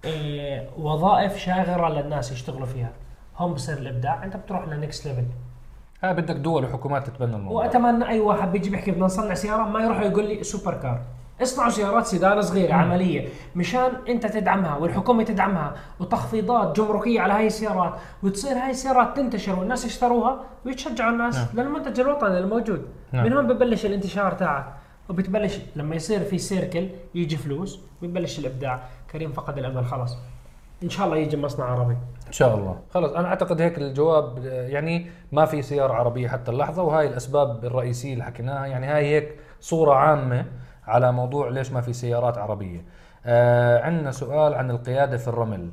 إيه 0.05 0.69
وظائف 0.79 1.37
شاغرة 1.37 1.89
للناس 1.89 2.33
يشتغلوا 2.33 2.67
فيها. 2.67 2.91
هون 3.37 3.53
بصير 3.53 3.79
الإبداع. 3.79 4.25
أنت 4.25 4.37
بتروح 4.37 4.69
ل 4.69 4.76
next 4.76 5.07
level 5.07 5.25
ها 6.03 6.13
بدك 6.13 6.37
دول 6.37 6.65
وحكومات 6.65 7.07
تتبنى 7.07 7.37
الموضوع. 7.37 7.63
وأتمنى 7.65 8.09
أي 8.09 8.21
واحد 8.21 8.53
بيجي 8.53 8.71
بيحكي 8.71 8.91
بدنا 8.91 9.05
نصنع 9.05 9.35
سيارة 9.35 9.63
ما 9.63 9.81
يروح 9.81 10.01
يقول 10.01 10.29
لي 10.29 10.45
supercar 10.45 11.01
اصنعوا 11.43 11.71
سيارات 11.71 12.07
سيدان 12.07 12.43
صغيرة 12.43 12.75
عملية 12.75 13.29
مشان 13.57 13.91
انت 14.09 14.27
تدعمها 14.27 14.77
والحكومة 14.77 15.23
تدعمها 15.23 15.75
وتخفيضات 16.01 16.77
جمركية 16.77 17.21
على 17.21 17.33
هاي 17.33 17.47
السيارات 17.47 17.95
وتصير 18.23 18.53
هاي 18.53 18.71
السيارات 18.71 19.17
تنتشر 19.17 19.59
والناس 19.59 19.85
يشتروها 19.85 20.41
ويتشجعوا 20.67 21.11
الناس 21.11 21.55
للمنتج 21.55 22.01
الوطني 22.01 22.39
الموجود. 22.39 22.87
نعم. 23.13 23.25
من 23.25 23.33
هون 23.33 23.47
ببلش 23.47 23.87
الانتشار 23.87 24.33
تاعك. 24.33 24.67
وبتبلش 25.09 25.59
لما 25.77 25.97
يصير 25.97 26.21
في 26.21 26.39
سيركل 26.39 26.89
يجي 27.15 27.37
فلوس 27.37 27.81
ببلش 28.03 28.39
الإبداع. 28.39 28.81
كريم 29.13 29.33
فقد 29.33 29.59
الأمل. 29.59 29.85
خلاص. 29.85 30.19
إن 30.83 30.91
شاء 30.91 31.07
الله 31.07 31.17
يجي 31.17 31.37
مصنع 31.37 31.65
عربي. 31.65 31.97
إن 32.27 32.33
شاء 32.33 32.55
الله. 32.55 32.79
خلص 32.95 33.13
أنا 33.13 33.29
أعتقد 33.29 33.61
هيك 33.61 33.79
الجواب 33.79 34.45
يعني 34.45 35.11
ما 35.33 35.45
في 35.45 35.63
سيارة 35.63 35.93
عربية 35.93 36.29
حتى 36.29 36.51
اللحظة 36.51 36.83
وهاي 36.83 37.07
الأسباب 37.07 37.65
الرئيسية 37.65 38.13
اللي 38.13 38.25
حكيناها. 38.25 38.67
يعني 38.67 38.87
هاي 38.87 39.07
هيك 39.07 39.37
صورة 39.61 39.95
عامة 39.95 40.45
على 40.87 41.13
موضوع 41.13 41.49
ليش 41.49 41.73
ما 41.73 41.81
في 41.81 41.93
سيارات 41.93 42.39
عربية. 42.39 42.85
آه 43.27 43.83
عندنا 43.83 44.11
سؤال 44.11 44.55
عن 44.55 44.71
القيادة 44.71 45.17
في 45.17 45.29
الرمل. 45.29 45.71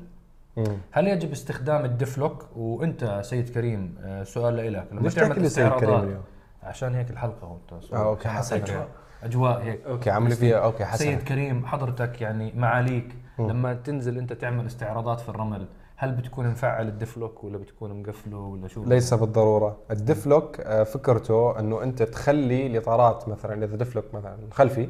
هل 0.91 1.07
يجب 1.07 1.31
استخدام 1.31 1.85
ال 1.85 1.91
diff 1.91 2.15
lock؟ 2.15 2.45
وأنت 2.55 3.19
سيد 3.23 3.49
كريم 3.49 3.95
آه 4.03 4.23
سؤال 4.23 4.55
لك 4.73 4.87
لما 4.91 5.09
لي 5.37 5.49
سيد 5.49 5.71
كريم 5.71 5.99
اليوم؟ 5.99 6.21
عشان 6.63 6.95
هيك 6.95 7.09
الحلقة 7.09 7.47
هون. 7.47 7.59
آه 7.93 8.09
okay 8.09 8.29
حسيت 8.29 8.69
اجواء 8.69 8.87
أجواء 9.23 9.61
هيك. 9.61 9.85
okay 9.87 10.09
عامل 10.09 10.31
فيها 10.31 10.57
okay 10.57 10.85
حسن. 10.85 11.05
سيد 11.05 11.23
كريم 11.23 11.65
حضرتك 11.65 12.21
يعني 12.21 12.53
معاليك. 12.55 13.15
لما 13.39 13.73
تنزل 13.73 14.17
أنت 14.17 14.33
تعمل 14.33 14.65
استعراضات 14.65 15.19
في 15.19 15.29
الرمل 15.29 15.67
هل 16.03 16.11
بتكون 16.11 16.47
مفعل 16.47 16.87
ال 16.87 16.94
diff 16.94 17.18
lock 17.18 17.43
ولا 17.43 17.57
بتكون 17.57 18.01
مقفله 18.01 18.37
ولا 18.37 18.67
شو؟ 18.67 18.83
ليس 18.83 19.13
بالضرورة. 19.13 19.77
ال 19.91 19.99
diff 19.99 20.29
lock 20.29 20.59
آه، 20.59 20.83
فكرته 20.83 21.59
إنه 21.59 21.83
أنت 21.83 22.03
تخلي 22.03 22.67
الإطارات 22.67 23.29
مثلا 23.29 23.65
إذا 23.65 23.75
diff 23.75 23.90
lock 23.90 24.05
مثلا 24.13 24.37
خلفي 24.51 24.89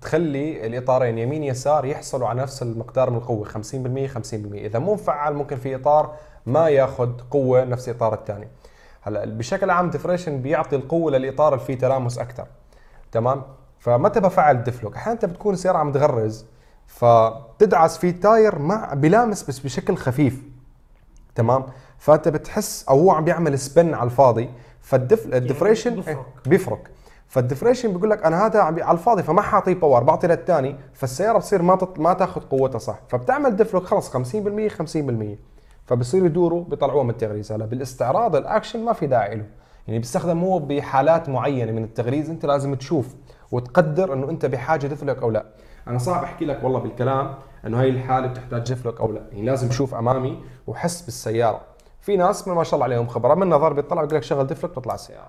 تخلي 0.00 0.66
الإطارين 0.66 1.18
يمين 1.18 1.44
يسار 1.44 1.84
يحصلوا 1.84 2.28
على 2.28 2.42
نفس 2.42 2.62
المقدار 2.62 3.10
من 3.10 3.16
القوة 3.16 3.44
50% 3.44 3.48
50% 3.48 3.54
إذا 4.54 4.78
مو 4.78 4.94
مفعل 4.94 5.34
ممكن 5.34 5.56
في 5.56 5.74
إطار 5.74 6.14
ما 6.46 6.68
ياخذ 6.68 7.10
قوة 7.30 7.64
نفس 7.64 7.88
الاطار 7.88 8.14
الثاني. 8.14 8.48
هلأ 9.02 9.24
بشكل 9.24 9.70
عام 9.70 9.90
differential 9.90 10.42
بيعطي 10.42 10.76
القوة 10.76 11.10
للإطار 11.10 11.54
اللي 11.54 11.64
فيه 11.64 11.78
تلامس 11.78 12.18
أكثر. 12.18 12.46
تمام؟ 13.12 13.42
فمتى 13.78 14.20
بفعل 14.20 14.56
ال 14.56 14.60
diff 14.60 14.78
lock 14.78 14.96
أحيانا 14.96 15.12
أنت 15.12 15.24
بتكون 15.24 15.54
السياره 15.54 15.78
عم 15.78 15.92
تغرز 15.92 16.46
فتدعس 16.86 17.98
في 17.98 18.12
tire 18.12 18.58
مع 18.58 18.94
بلامس 18.94 19.42
بس 19.42 19.58
بشكل 19.58 19.96
خفيف 19.96 20.42
تمام؟ 21.34 21.64
فأنت 21.98 22.28
بتحس 22.28 22.84
أو 22.88 22.98
هو 23.00 23.10
عم 23.10 23.24
بيعمل 23.24 23.58
spin 23.58 23.94
على 23.94 24.04
الفاضي 24.04 24.50
فال 24.80 24.95
diff 24.95 25.26
ال 25.26 25.31
differential 25.31 25.94
بيفرق. 25.94 26.26
بيفرق 26.46 26.80
فال 27.28 27.37
differential 27.37 27.92
بيقول 27.92 28.10
لك 28.10 28.24
أنا 28.24 28.46
هذا 28.46 28.60
على 28.60 28.92
الفاضي 28.92 29.22
فما 29.22 29.42
حاعطيه 29.42 29.74
power 29.74 30.02
بعطي 30.02 30.26
للثاني 30.26 30.76
فالسيارة 30.94 31.38
بتصير 31.38 31.62
ما 31.62 31.76
تط... 31.76 31.98
ما 31.98 32.12
تاخذ 32.12 32.40
قوتها 32.40 32.78
صح. 32.78 32.98
فبتعمل 33.08 33.56
diff 33.56 33.70
lock 33.70 33.84
خلص 33.84 34.10
50% 34.10 34.16
50% 34.16 34.16
فبصير 35.86 36.26
يدوروا 36.26 36.64
بيطلعوها 36.64 37.04
من 37.04 37.10
التغريز. 37.10 37.52
هلا 37.52 37.66
بالاستعراض 37.66 38.36
الأكشن 38.36 38.84
ما 38.84 38.92
في 38.92 39.06
داعي 39.06 39.34
له. 39.34 39.44
يعني 39.86 39.98
بيستخدم 39.98 40.40
هو 40.40 40.58
بحالات 40.58 41.28
معينة 41.28 41.72
من 41.72 41.84
التغريز 41.84 42.30
أنت 42.30 42.46
لازم 42.46 42.74
تشوف 42.74 43.06
وتقدر 43.52 44.12
إنه 44.12 44.30
أنت 44.30 44.46
بحاجة 44.46 44.86
diff 44.86 45.02
lock 45.02 45.18
أو 45.18 45.30
لا. 45.30 45.46
أنا 45.88 45.98
صعب 45.98 46.22
أحكي 46.22 46.44
لك 46.44 46.64
والله 46.64 46.78
بالكلام 46.78 47.34
إنه 47.66 47.80
هاي 47.80 47.90
الحالة 47.90 48.26
بتحتاج 48.26 48.62
diff 48.62 48.81
lock 48.81 49.00
أو 49.00 49.12
لا. 49.12 49.20
يعني 49.32 49.46
لازم 49.46 49.68
أشوف 49.68 49.94
أمامي 49.94 50.40
وحس 50.66 51.02
بالسيارة. 51.02 51.60
في 52.00 52.16
ناس 52.16 52.48
ما 52.48 52.64
شاء 52.64 52.74
الله 52.74 52.84
عليهم 52.84 53.06
خبره 53.06 53.34
من 53.34 53.48
نظر 53.50 53.72
بيطلع 53.72 54.02
بيقول 54.02 54.16
لك 54.16 54.22
شغل 54.22 54.46
diff 54.46 54.59
lock 54.59 54.72
بتطلع 54.72 54.94
السياره 54.94 55.28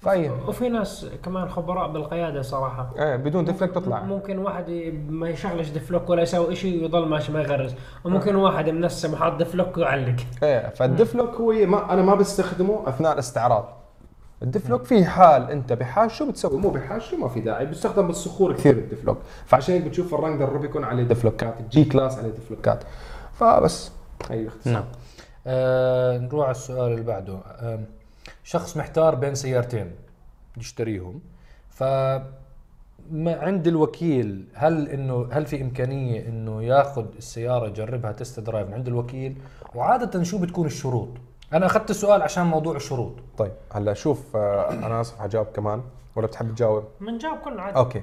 فاي 0.00 0.30
وفي 0.30 0.68
ناس 0.68 1.06
كمان 1.24 1.48
خبراء 1.48 1.92
بالقيادة 1.92 2.42
صراحة. 2.42 2.90
إيه 2.98 3.16
بدون 3.16 3.44
diff 3.44 3.57
lock 3.57 3.70
بتطلع 3.70 4.02
ممكن 4.02 4.38
واحد 4.38 4.70
ما 5.08 5.28
يشغلش 5.28 5.68
diff 5.68 5.89
lock 5.89 6.10
ولا 6.10 6.22
يسوي 6.22 6.54
شيء 6.54 6.82
ويضل 6.82 7.08
ماشي 7.08 7.32
ما 7.32 7.40
يغرز 7.40 7.74
وممكن 8.04 8.34
واحد 8.34 8.68
منسم 8.68 9.12
وحاط 9.12 9.32
diff 9.32 9.54
lock 9.54 9.76
ويعلق. 9.76 10.16
إيه 10.42 10.68
فال 10.68 10.81
diff 10.81 11.08
lock 11.08 11.34
هو 11.34 11.52
ما 11.52 11.92
أنا 11.92 12.02
ما 12.02 12.14
بستخدمه 12.14 12.82
أثناء 12.86 13.12
الاستعراض. 13.12 13.81
ال 14.42 14.47
diff 14.47 14.65
lock 14.65 14.84
في 14.84 15.04
حال. 15.04 15.50
انت 15.50 15.72
بحاجه 15.72 16.08
شو 16.08 16.30
بتسوي؟ 16.30 16.60
مو 16.60 16.70
بحاجه 16.70 17.16
ما 17.20 17.28
في 17.28 17.40
داعي 17.40 17.66
بيستخدم 17.66 18.06
بالصخور 18.06 18.52
كثير 18.52 18.74
ال 18.74 18.79
diff 18.79 18.98
lock 18.98 19.18
فعشان 19.46 19.74
هيك 19.74 19.84
بتشوف 19.84 20.14
ال 20.14 20.18
Wrangler 20.18 20.48
Rubicon 20.48 20.84
عليه 20.84 21.02
diff 21.02 21.28
lock 21.28 21.54
ات 21.54 21.60
ال 21.60 21.84
G-Class 21.84 22.18
عليه 22.18 22.30
diff 22.30 22.54
lock 22.54 22.78
ات 22.78 22.84
فبس. 23.32 23.90
هي 24.30 24.44
باختصار 24.44 24.72
نعم. 24.72 24.84
آه 25.46 26.18
نروح 26.18 26.44
على 26.44 26.50
السؤال 26.50 26.92
اللي 26.92 27.02
بعده. 27.02 27.34
آه 27.34 27.80
شخص 28.44 28.76
محتار 28.76 29.14
بين 29.14 29.34
سيارتين 29.34 29.90
يشتريهم. 30.56 31.20
ف 31.70 31.82
ما 33.10 33.34
عند 33.40 33.66
الوكيل 33.66 34.44
هل 34.54 34.88
إنه 34.88 35.28
هل 35.30 35.46
في 35.46 35.62
إمكانية 35.62 36.28
إنه 36.28 36.62
ياخذ 36.62 37.04
السيارة 37.18 37.66
يجربها 37.66 38.12
test 38.12 38.40
drive 38.40 38.68
من 38.68 38.74
عند 38.74 38.88
الوكيل؟ 38.88 39.36
وعادة 39.74 40.22
شو 40.22 40.38
بتكون 40.38 40.66
الشروط؟ 40.66 41.08
أنا 41.54 41.66
أخذت 41.66 41.90
السؤال 41.90 42.22
عشان 42.22 42.46
موضوع 42.46 42.76
الشروط. 42.76 43.12
طيب 43.38 43.52
هلأ 43.72 43.94
شوف 43.94 44.36
آه، 44.36 44.70
أنا 44.70 45.00
آسف 45.00 45.20
حجاوب 45.20 45.46
كمان. 45.54 45.82
ولا 46.16 46.26
بتحب 46.26 46.54
تجاوب؟ 46.54 46.84
بنجاوب 47.00 47.38
كلنا 47.38 47.62
عادي. 47.62 47.76
okay. 47.76 48.02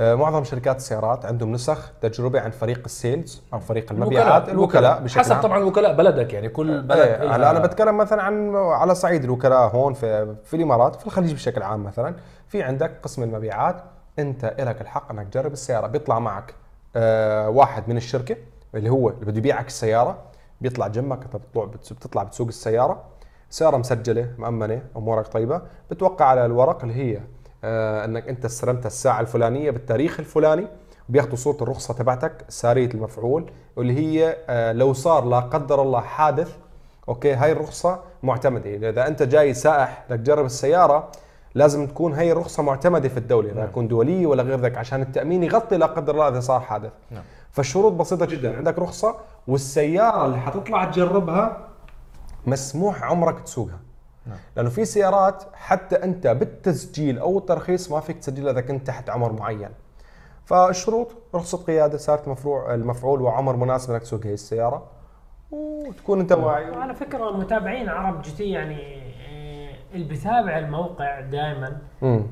آه، 0.00 0.14
معظم 0.14 0.44
شركات 0.44 0.76
السيارات 0.76 1.26
عندهم 1.26 1.52
نسخ 1.52 1.92
تجربه 2.00 2.40
عن 2.40 2.50
فريق 2.50 2.80
ال 2.84 2.94
sales 2.94 3.42
أو 3.52 3.58
فريق 3.60 3.92
المبيعات. 3.92 4.48
الوكلاء 4.48 5.00
بشكل 5.02 5.20
حسب 5.20 5.32
عام. 5.32 5.42
طبعا 5.42 5.64
وكلاء 5.64 5.94
بلدك 5.96 6.32
يعني 6.32 6.48
كل 6.48 6.82
بلد 6.82 6.98
إيه 6.98 7.16
إلها- 7.18 7.32
هلا 7.32 7.50
أنا 7.50 7.58
بتكلم 7.58 7.96
مثلا 7.96 8.22
عن 8.22 8.56
على 8.56 8.94
صعيد 8.94 9.24
الوكلاء 9.24 9.68
هون 9.76 9.94
في 9.94 10.34
في 10.44 10.56
الإمارات 10.56 10.96
في 10.96 11.06
الخليج 11.06 11.32
بشكل 11.34 11.62
عام 11.62 11.84
مثلا. 11.84 12.14
في 12.48 12.62
عندك 12.62 12.92
قسم 13.02 13.22
المبيعات 13.22 13.76
أنت 14.18 14.54
لك 14.58 14.80
الحق 14.80 15.10
إنك 15.10 15.28
تجرب 15.28 15.52
السيارة. 15.52 15.86
بيطلع 15.86 16.18
معك 16.18 16.54
آه 16.96 17.48
واحد 17.48 17.88
من 17.88 17.96
الشركة 17.96 18.36
اللي 18.74 18.90
هو 18.90 19.08
اللي 19.08 19.24
بده 19.24 19.38
يبيعك 19.38 19.66
السيارة. 19.66 20.18
بيطلع 20.60 20.86
جنبك 20.86 21.22
انت 21.24 21.36
بتطلع 21.36 21.64
بتطلع 21.64 22.22
بتسوق 22.22 22.48
السيارة. 22.48 23.04
سيارة 23.50 23.76
مسجلة 23.76 24.34
مأمنة 24.38 24.82
أمورك 24.96 25.26
طيبة. 25.26 25.62
بتوقع 25.90 26.24
على 26.24 26.46
الورق 26.46 26.82
اللي 26.82 26.94
هي 26.94 27.20
آه 27.64 28.04
إنك 28.04 28.28
أنت 28.28 28.44
استلمتها 28.44 28.86
الساعة 28.86 29.20
الفلانية 29.20 29.70
بالتاريخ 29.70 30.20
الفلاني. 30.20 30.66
بياخذوا 31.08 31.36
صورة 31.36 31.62
الرخصة 31.62 31.94
تبعتك 31.94 32.44
سارية 32.48 32.88
المفعول 32.88 33.50
واللي 33.76 33.92
هي 33.98 34.36
آه 34.48 34.72
لو 34.72 34.92
صار 34.92 35.24
لا 35.24 35.40
قدر 35.40 35.82
الله 35.82 36.00
حادث 36.00 36.56
أوكي 37.08 37.32
هاي 37.34 37.52
الرخصة 37.52 38.00
معتمدة. 38.22 38.90
إذا 38.90 39.06
أنت 39.06 39.22
جاي 39.22 39.54
سائح 39.54 40.04
بدك 40.10 40.20
تجرب 40.20 40.44
السيارة 40.44 41.10
لازم 41.54 41.86
تكون 41.86 42.14
هي 42.14 42.32
الرخصه 42.32 42.62
معتمدة 42.62 43.08
في 43.08 43.16
الدولة 43.16 43.52
لا 43.52 43.66
تكون 43.66 43.88
دولية 43.88 44.26
ولا 44.26 44.42
غير 44.42 44.60
ذلك 44.60 44.78
عشان 44.78 45.02
التأمين 45.02 45.42
يغطي 45.42 45.76
لا 45.76 45.86
قدر 45.86 46.14
الله 46.14 46.28
إذا 46.28 46.40
صار 46.40 46.60
حادث. 46.60 46.92
نعم. 47.10 47.22
فالشروط 47.50 47.92
بسيطة 47.92 48.26
جدا 48.26 48.56
عندك 48.56 48.78
رخصة 48.78 49.16
والسيارة 49.48 50.26
اللي 50.26 50.38
حتطلع 50.38 50.84
تجربها 50.84 51.68
مسموح 52.46 53.02
عمرك 53.02 53.40
تسوقها. 53.40 53.80
نعم. 54.26 54.38
لأنه 54.56 54.70
في 54.70 54.84
سيارات 54.84 55.44
حتى 55.54 55.96
أنت 55.96 56.26
بالتسجيل 56.26 57.18
أو 57.18 57.38
الترخيص 57.38 57.90
ما 57.90 58.00
فيك 58.00 58.18
تسجلها 58.18 58.52
إذا 58.52 58.60
كنت 58.60 58.86
تحت 58.86 59.10
عمر 59.10 59.32
معين. 59.32 59.70
فالشروط 60.44 61.12
رخصة 61.34 61.58
قيادة 61.58 61.98
سارية 61.98 62.74
المفعول 62.74 63.22
وعمر 63.22 63.56
مناسب 63.56 63.90
إنك 63.92 64.02
تسوق 64.02 64.26
هي 64.26 64.34
السيارة 64.34 64.86
وتكون 65.50 66.20
أنت 66.20 66.32
واعي. 66.32 66.70
وعلى 66.70 66.94
فكرة 66.94 67.36
متابعين 67.36 67.88
عرب 67.88 68.22
GT 68.22 68.50
يعني 68.50 69.00
اللي 69.94 70.04
بيتابع 70.04 70.58
الموقع 70.58 71.20
دائما. 71.20 71.76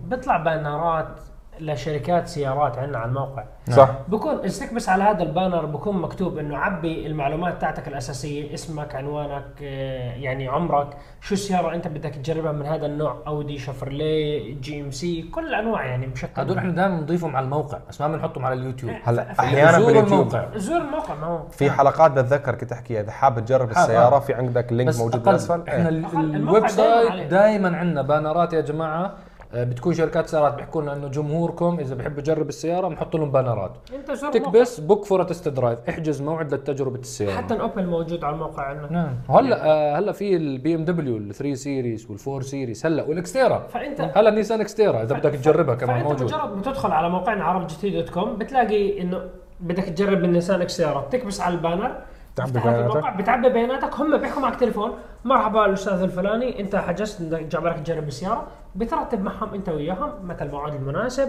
بيطلع 0.04 0.36
بانرات 0.36 1.20
لشركات 1.60 2.28
سيارات 2.28 2.78
عندنا 2.78 2.98
على 2.98 3.08
الموقع. 3.08 3.44
صح. 3.70 3.90
بكون 4.08 4.44
بس 4.44 4.59
تكبس 4.59 4.88
على 4.88 5.04
هذا 5.04 5.22
ال 5.22 5.28
banner 5.28 5.66
بكون 5.66 5.96
مكتوب 5.96 6.38
إنه 6.38 6.56
عبي 6.56 7.06
المعلومات 7.06 7.60
تاعتك 7.60 7.88
الأساسية 7.88 8.54
اسمك 8.54 8.94
عنوانك 8.94 9.44
آه، 9.62 10.14
يعني 10.14 10.48
عمرك 10.48 10.88
شو 11.20 11.34
السيارة 11.34 11.74
أنت 11.74 11.88
بدك 11.88 12.14
تجربها 12.14 12.52
من 12.52 12.66
هذا 12.66 12.86
النوع 12.86 13.16
أودي 13.26 13.58
شفرلي 13.58 14.52
GMC 14.52 15.22
كل 15.22 15.46
الأنواع 15.48 15.86
يعني 15.86 16.06
بشكل 16.06 16.40
هدول 16.40 16.58
إحنا 16.58 16.70
دائما 16.70 16.96
بنضيفهم 17.00 17.36
على 17.36 17.44
الموقع 17.44 17.78
بس 17.88 18.00
ما 18.00 18.08
بنحطهم 18.08 18.46
على 18.46 18.54
اليوتيوب. 18.54 18.92
هلا 19.04 19.40
أحيانا 19.40 19.78
باليوتيوب. 19.78 20.04
الموقع. 20.12 20.46
زور 20.56 20.80
الموقع 20.80 21.14
ما 21.14 21.26
هو. 21.26 21.48
في 21.48 21.70
حلقات 21.70 22.10
بتذكر 22.10 22.54
كنت 22.54 22.72
احكيها 22.72 23.00
إذا 23.00 23.10
حابب 23.10 23.44
تجرب 23.44 23.70
السيارة. 23.70 24.18
في 24.18 24.34
عندك 24.34 24.72
ال 24.72 24.75
link 24.75 24.88
بس 24.88 24.98
موجود. 25.00 25.22
بالأسفل. 25.22 25.62
إحنا 25.68 25.88
إيه. 25.88 26.20
ال 26.20 26.68
website. 26.68 27.30
دائما 27.30 27.76
عندنا 27.76 28.02
بانرات 28.02 28.52
يا 28.52 28.60
جماعة. 28.60 29.12
بتكون 29.54 29.94
شركات 29.94 30.26
سيارات. 30.26 30.54
بيحكوا 30.54 30.82
لنا 30.82 30.92
إنه 30.92 31.08
جمهوركم 31.08 31.78
إذا 31.80 31.94
بحب 31.94 32.18
يجرب 32.18 32.48
السيارة 32.48 32.88
بنحط 32.88 33.16
لهم 33.16 33.30
بانرات. 33.30 33.72
انت. 33.94 34.10
تكبس 34.10 34.80
book 34.80 35.04
for 35.04 35.22
test 35.22 35.48
drive 35.48 35.78
احجز 35.88 36.22
موعد 36.22 36.54
لتجربه 36.54 37.00
السيارة. 37.00 37.36
حتى 37.36 37.54
الأوبل 37.54 37.86
موجود 37.86 38.24
على 38.24 38.34
الموقع 38.34 38.62
عندنا. 38.62 38.92
نعم. 38.92 39.14
وهلا 39.28 39.66
آه 39.66 39.98
هلا 39.98 40.12
في 40.12 40.36
ال 40.36 40.74
BMW 40.74 41.16
ال 41.16 41.34
3 41.34 41.54
Series 41.54 42.06
وال4 42.06 42.42
Series 42.42 42.86
هلا 42.86 43.02
وال 43.02 43.14
Xterra. 43.14 43.58
فأنت 43.58 44.00
هلا 44.14 44.30
نيسان 44.30 44.60
Xterra. 44.60 45.02
إذا 45.02 45.16
بدك 45.16 45.30
تجربها 45.30 45.74
كمان 45.74 45.96
فأنت 45.96 46.08
موجود. 46.08 46.34
مجرد 46.34 46.56
ما 46.56 46.62
تدخل 46.62 46.90
على 46.92 47.10
موقعنا 47.10 47.44
عرب 47.44 47.66
GT 47.66 47.90
dot 47.90 48.10
com 48.10 48.36
بتلاقي 48.36 49.00
إنه 49.00 49.22
بدك 49.60 49.84
تجرب 49.84 50.18
من 50.18 50.32
نيسان 50.32 50.60
اكسيرا 50.60 51.00
بتكبس 51.00 51.40
على 51.40 51.54
ال 51.54 51.60
banner 51.60 51.96
بتعبي 52.40 52.60
بياناتك. 52.60 53.16
بتعبي 53.16 53.48
بياناتك. 53.48 53.94
هم 54.00 54.16
بيحكوا 54.16 54.42
معك 54.42 54.56
تليفون. 54.60 54.92
مرحبا 55.24 55.66
الأستاذ 55.66 56.02
الفلاني. 56.02 56.60
أنت 56.60 56.76
حجزت 56.76 57.22
بدك 57.22 57.42
جاب 57.42 57.66
لك 57.66 57.76
تجرب 57.80 58.08
السيارة. 58.08 58.46
بترتب 58.76 59.22
معهم 59.22 59.54
أنت 59.54 59.68
وياهم 59.68 60.12
متى 60.28 60.44
الموعد 60.44 60.74
المناسب. 60.74 61.28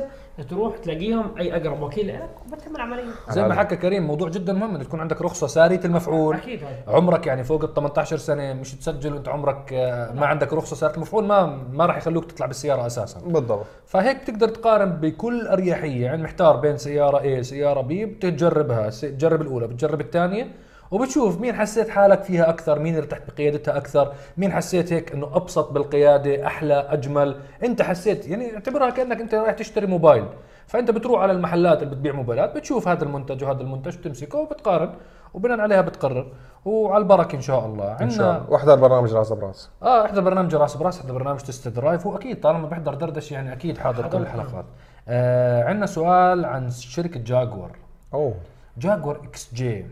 تروح 0.49 0.77
تلاقيهم 0.77 1.37
أي 1.39 1.55
أقرب 1.55 1.81
وكيل 1.81 2.07
لك 2.07 2.29
وبتتم 2.47 2.75
العملية 2.75 3.03
زي 3.29 3.47
ما 3.47 3.55
حكى 3.55 3.75
كريم 3.75 4.07
موضوع 4.07 4.29
جدا 4.29 4.53
مهم 4.53 4.75
انه 4.75 4.83
تكون 4.83 4.99
عندك 4.99 5.21
رخصة 5.21 5.47
سارية 5.47 5.79
المفعول. 5.85 6.35
أكيد. 6.35 6.63
هاي 6.63 6.95
عمرك 6.95 7.27
يعني 7.27 7.43
فوق 7.43 7.63
ال 7.63 7.73
18 7.73 8.17
سنة 8.17 8.53
مش 8.53 8.75
تسجل 8.75 9.13
وأنت 9.13 9.27
عمرك 9.29 9.73
آه، 9.73 10.13
ما 10.13 10.25
عندك 10.25 10.53
رخصة 10.53 10.75
سارية 10.75 10.95
المفعول 10.95 11.25
ما 11.25 11.45
ما 11.71 11.85
راح 11.85 11.97
يخلوك 11.97 12.25
تطلع 12.31 12.45
بالسيارة 12.45 12.85
أساسا. 12.85 13.19
بالضبط. 13.25 13.65
فهيك 13.85 14.21
بتقدر 14.21 14.47
تقارن 14.49 14.91
بكل 14.91 15.47
أريحية. 15.47 16.05
يعني 16.05 16.23
محتار 16.23 16.55
بين 16.57 16.77
سيارة 16.77 17.39
A 17.39 17.41
سيارة 17.41 17.81
B 17.81 17.87
بتجربها. 17.87 18.89
تجرب 18.89 19.41
الأولى 19.41 19.67
بتجرب 19.67 20.01
الثانية. 20.01 20.47
وبتشوف 20.91 21.41
مين 21.41 21.55
حسيت 21.55 21.89
حالك 21.89 22.23
فيها 22.23 22.49
أكثر 22.49 22.79
مين 22.79 22.97
ارتحت 22.97 23.21
بقيادتها 23.31 23.77
أكثر 23.77 24.13
مين 24.37 24.51
حسيت 24.51 24.93
هيك 24.93 25.11
إنه 25.11 25.35
أبسط 25.35 25.71
بالقيادة 25.71 26.47
أحلى 26.47 26.73
أجمل؟ 26.73 27.39
أنت 27.63 27.81
حسيت 27.81 28.27
يعني 28.27 28.53
اعتبرها 28.53 28.89
كأنك 28.89 29.21
أنت 29.21 29.35
رايح 29.35 29.53
تشتري 29.53 29.87
موبايل. 29.87 30.25
فأنت 30.67 30.91
بتروح 30.91 31.21
على 31.21 31.31
المحلات 31.31 31.83
اللي 31.83 31.95
بتبيع 31.95 32.13
موبايلات 32.13 32.55
بتشوف 32.55 32.87
هذا 32.87 33.03
المنتج 33.03 33.43
وهذا 33.43 33.61
المنتج 33.61 33.97
بتمسكه 33.97 34.37
وبتقارن 34.37 34.93
وبناء 35.33 35.59
عليها 35.59 35.81
بتقرر. 35.81 36.31
وعلى 36.65 37.01
البركة 37.01 37.35
إن 37.35 37.41
شاء 37.41 37.65
الله. 37.65 37.91
إن 37.91 38.09
شاء 38.09 38.25
عندنا 38.25 38.37
الله. 38.37 38.51
واحضر 38.51 38.75
برنامج 38.75 39.13
راس 39.13 39.33
براس. 39.33 39.69
آه 39.83 40.05
احضر 40.05 40.21
برنامج 40.21 40.55
راس 40.55 40.77
براس 40.77 40.99
احضر 40.99 41.13
برنامج 41.13 41.39
Test 41.39 41.67
Drive 41.67 42.07
هو 42.07 42.15
أكيد 42.15 42.39
طالما 42.41 42.67
بحضر 42.67 42.93
دردشة 42.93 43.33
يعني 43.33 43.53
أكيد 43.53 43.77
حاضر. 43.77 44.07
كل 44.07 44.17
الحلقات. 44.17 44.65
آه 45.07 45.63
عندنا 45.63 45.85
سؤال 45.85 46.45
عن 46.45 46.69
شركة 46.69 47.19
جاكوار. 47.19 47.71
أوه. 48.13 48.35
جاكوار 48.77 49.21
XJ. 49.23 49.85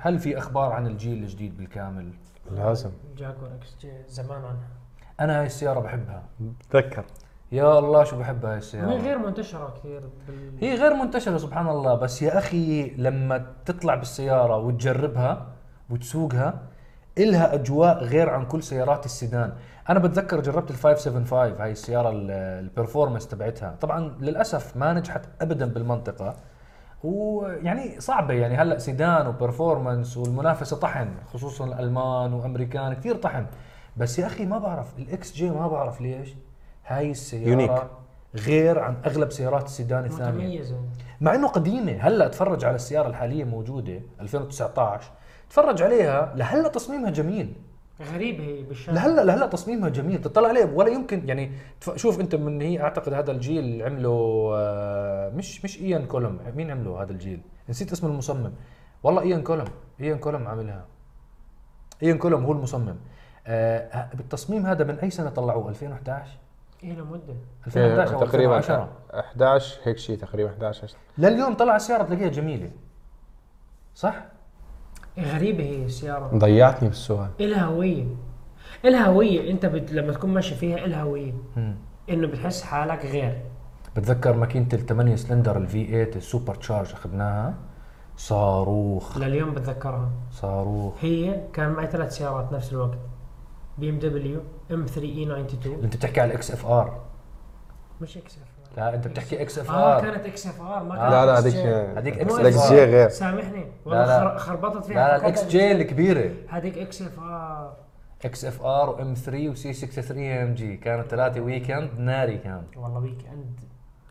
هل 0.00 0.18
في 0.18 0.38
أخبار 0.38 0.72
عن 0.72 0.86
الجيل 0.86 1.22
الجديد 1.22 1.56
بالكامل؟ 1.56 2.12
لازم. 2.50 2.90
جاكوار 3.16 3.48
XJ 3.54 3.92
زمان 4.08 4.38
عنها. 4.44 4.68
أنا 5.20 5.40
هاي 5.40 5.46
السيارة 5.46 5.80
بحبها. 5.80 6.22
تذكر. 6.70 7.04
يا 7.52 7.78
الله 7.78 8.04
شو 8.04 8.18
بحب 8.18 8.44
هاي 8.44 8.58
السيارة. 8.58 8.90
غير 8.96 9.18
منتشرة 9.18 9.74
كثير 9.78 10.00
بال... 10.28 10.52
هي 10.60 10.74
غير 10.74 10.94
منتشرة 10.94 11.36
سبحان 11.36 11.68
الله. 11.68 11.94
بس 11.94 12.22
يا 12.22 12.38
أخي 12.38 12.90
لما 12.90 13.46
تطلع 13.64 13.94
بالسيارة 13.94 14.56
وتجربها 14.56 15.46
وتسوقها 15.90 16.62
إلها 17.18 17.54
أجواء 17.54 18.04
غير 18.04 18.30
عن 18.30 18.46
كل 18.46 18.62
سيارات 18.62 19.04
السيدان. 19.04 19.52
أنا 19.90 19.98
بتذكر 19.98 20.40
جربت 20.40 20.70
ال 20.70 20.76
575 20.76 21.60
هاي 21.60 21.72
السيارة 21.72 22.08
ال- 22.10 22.30
ال 22.30 22.38
performance 22.38 23.28
تبعتها. 23.28 23.76
طبعا 23.80 24.16
للأسف 24.20 24.76
ما 24.76 24.92
نجحت 24.92 25.22
أبدا 25.40 25.66
بالمنطقة. 25.66 26.36
ويعني 27.04 28.00
صعبة. 28.00 28.34
يعني 28.34 28.56
هلأ 28.56 28.78
سيدان 28.78 29.26
و 29.26 29.34
performance 29.34 30.16
والمنافسة 30.16 30.76
طحن 30.76 31.08
خصوصا 31.32 31.64
الألمان 31.64 32.32
وأمريكان 32.32 32.94
كثير 32.94 33.16
طحن. 33.16 33.46
بس 33.96 34.18
يا 34.18 34.26
أخي 34.26 34.46
ما 34.46 34.58
بعرف 34.58 34.98
ال 34.98 35.32
XJ 35.32 35.50
ما 35.50 35.68
بعرف 35.68 36.00
ليش 36.00 36.34
هاي 36.86 37.10
السيارة 37.10 37.48
unique. 37.48 37.82
غير 38.34 38.78
عن 38.78 38.96
أغلب 39.06 39.30
سيارات 39.30 39.64
السيدان 39.64 40.04
الثانية. 40.04 40.30
متميزة. 40.30 40.76
مع 41.20 41.34
إنه 41.34 41.48
قديمة. 41.48 41.92
هلأ 41.92 42.26
اتفرج 42.26 42.64
على 42.64 42.74
السيارة 42.74 43.08
الحالية 43.08 43.44
موجودة 43.44 44.00
2019 44.20 45.10
تفرج 45.50 45.82
عليها 45.82 46.32
لهلأ 46.36 46.68
تصميمها 46.68 47.10
جميل. 47.10 47.56
غريبه 48.14 48.44
هي 48.44 48.62
بالشارع 48.62 48.94
لهلا 48.94 49.24
لهلا 49.24 49.46
تصميمها 49.46 49.88
جميل 49.88 50.20
تطلع 50.20 50.48
عليه 50.48 50.64
ولا 50.74 50.88
يمكن. 50.88 51.28
يعني 51.28 51.52
تف- 51.80 51.96
شوف 51.96 52.20
انت 52.20 52.34
من 52.34 52.60
هي 52.62 52.80
أعتقد 52.80 53.12
هذا 53.12 53.30
الجيل 53.32 53.82
عمله 53.82 54.50
آه، 54.56 55.28
مش 55.30 55.64
مش 55.64 55.80
إيان 55.80 56.06
كولوم 56.06 56.38
مين 56.56 56.70
عمله 56.70 57.02
هذا 57.02 57.12
الجيل؟ 57.12 57.40
نسيت 57.68 57.92
اسم 57.92 58.06
المصمم. 58.06 58.52
والله 59.02 59.22
إيان 59.22 59.42
كولوم 59.42 59.66
إيان 60.00 60.18
كولوم 60.18 60.46
عاملها. 60.48 60.84
إيان 62.02 62.18
كولوم 62.18 62.44
هو 62.44 62.52
المصمم. 62.52 62.96
آه، 63.46 64.08
بالتصميم 64.14 64.66
هذا 64.66 64.84
من 64.84 64.98
أي 64.98 65.10
سنة 65.10 65.30
طلعوه؟ 65.30 65.68
2011 65.68 66.30
إيه 66.84 66.92
لمدة. 66.92 67.34
2011 67.66 68.14
أو 68.14 68.20
تقريبا 68.20 68.56
2010 68.58 68.88
11 69.14 69.78
هيك 69.84 69.98
شيء 69.98 70.18
تقريبا 70.18 70.50
11 70.50 70.88
لليوم 71.18 71.54
طلع 71.54 71.76
السياره 71.76 72.02
تلاقيها 72.02 72.28
جميلة. 72.28 72.70
صح؟ 73.94 74.24
غريبة 75.18 75.64
هي 75.64 75.84
السيارة. 75.84 76.30
ضيعتني 76.38 76.88
بالسؤال. 76.88 77.28
إلها 77.40 77.64
هوية. 77.64 78.04
إلها 78.84 79.06
هوية. 79.06 79.50
أنت 79.50 79.66
بت... 79.66 79.92
لما 79.92 80.12
تكون 80.12 80.30
ماشي 80.34 80.54
فيها 80.54 80.84
إلها 80.84 81.02
هوية. 81.02 81.32
إنه 82.10 82.26
بتحس 82.26 82.62
حالك 82.62 83.06
غير. 83.06 83.42
بتذكر 83.96 84.36
ماكينة 84.36 84.68
ال 84.72 84.86
8 84.86 85.16
cylinder 85.16 85.56
ال 85.56 85.86
V8 85.86 86.10
ال 86.16 86.54
supercharge 86.54 86.92
أخذناها؟ 86.92 87.54
صاروخ. 88.16 89.18
لليوم 89.18 89.50
بتذكرها. 89.54 90.10
صاروخ. 90.30 90.94
هي 91.00 91.40
كان 91.52 91.72
معي 91.72 91.86
ثلاث 91.86 92.16
سيارات 92.16 92.52
نفس 92.52 92.72
الوقت. 92.72 92.98
بي 93.78 93.90
ام 93.90 93.98
دبليو 93.98 94.40
ام 94.70 94.86
3 94.86 95.02
اي 95.02 95.22
92 95.22 95.84
أنت 95.84 95.96
بتحكي 95.96 96.20
على 96.20 96.30
ال 96.30 96.50
XFR 96.50 97.00
مش 98.00 98.16
XF 98.16 98.45
لا 98.76 98.94
انت 98.94 99.08
بتحكي 99.08 99.42
XF 99.42 99.70
آه 99.70 99.96
R 99.96 100.00
كانت 100.02 100.26
XFR 100.26 100.82
ما 100.82 100.94
آه. 100.94 100.98
كانت 100.98 101.12
لا 101.12 101.26
لا 101.26 101.38
هذيك. 101.38 101.54
هذيك 101.98 102.18
XF 102.20 102.72
JR. 102.72 102.88
غير. 102.88 103.08
سامحني 103.08 103.66
والله 103.84 104.36
خربطت 104.36 104.84
فيها 104.86 104.94
لا 104.94 105.08
لا 105.08 105.16
ال 105.16 105.40
X 105.42 105.50
XJ 105.50 105.72
الكبيرة. 105.72 106.30
هذيك 106.48 106.78
XFR. 106.78 107.72
XFR 108.24 108.90
و 108.90 108.98
M3 108.98 109.14
و 109.14 109.48
C63 109.48 109.72
AMG. 109.72 110.76
كانت 110.76 111.10
ثلاثة 111.10 111.40
weekend 111.40 111.90
ناري 111.98 112.38
كان 112.38 112.62
والله 112.76 113.00
weekend 113.00 113.60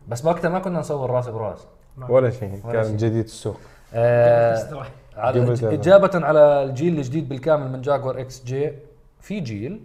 بس 0.08 0.24
وقتها 0.24 0.48
ما 0.48 0.58
كنا 0.58 0.78
نصور 0.78 1.10
رأس 1.10 1.28
براس 1.28 1.66
ولا 2.08 2.30
شيء. 2.30 2.60
كان 2.72 2.96
جديد 2.96 3.24
السوق. 3.24 3.56
آه 3.94 4.86
على. 5.16 5.52
إجابة 5.62 6.26
على 6.26 6.62
الجيل 6.62 6.96
الجديد 6.98 7.28
بالكامل 7.28 7.70
من 7.72 7.80
جاكوار 7.80 8.20
XJ 8.20 8.72
في 9.20 9.40
جيل. 9.40 9.80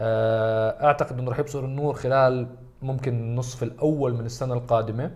آه، 0.00 0.84
أعتقد 0.86 1.18
إنه 1.18 1.30
راح 1.30 1.38
يبصر 1.38 1.64
النور 1.64 1.94
خلال 1.94 2.46
ممكن 2.84 3.14
النصف 3.14 3.62
الأول 3.62 4.14
من 4.14 4.26
السنة 4.26 4.54
القادمة. 4.54 5.10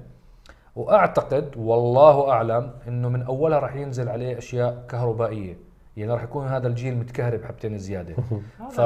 وأعتقد 0.76 1.54
والله 1.57 2.31
أعلم 2.31 2.70
إنه 2.88 3.09
من 3.09 3.22
أولها 3.22 3.59
راح 3.59 3.76
ينزل 3.76 4.09
عليه 4.09 4.38
أشياء 4.38 4.85
كهربائية. 4.88 5.59
يعني 5.96 6.12
راح 6.12 6.22
يكون 6.22 6.46
هذا 6.46 6.68
الجيل 6.68 6.96
متكهرب 6.96 7.44
حبتين 7.44 7.78
زيادة. 7.78 8.14
ف 8.76 8.81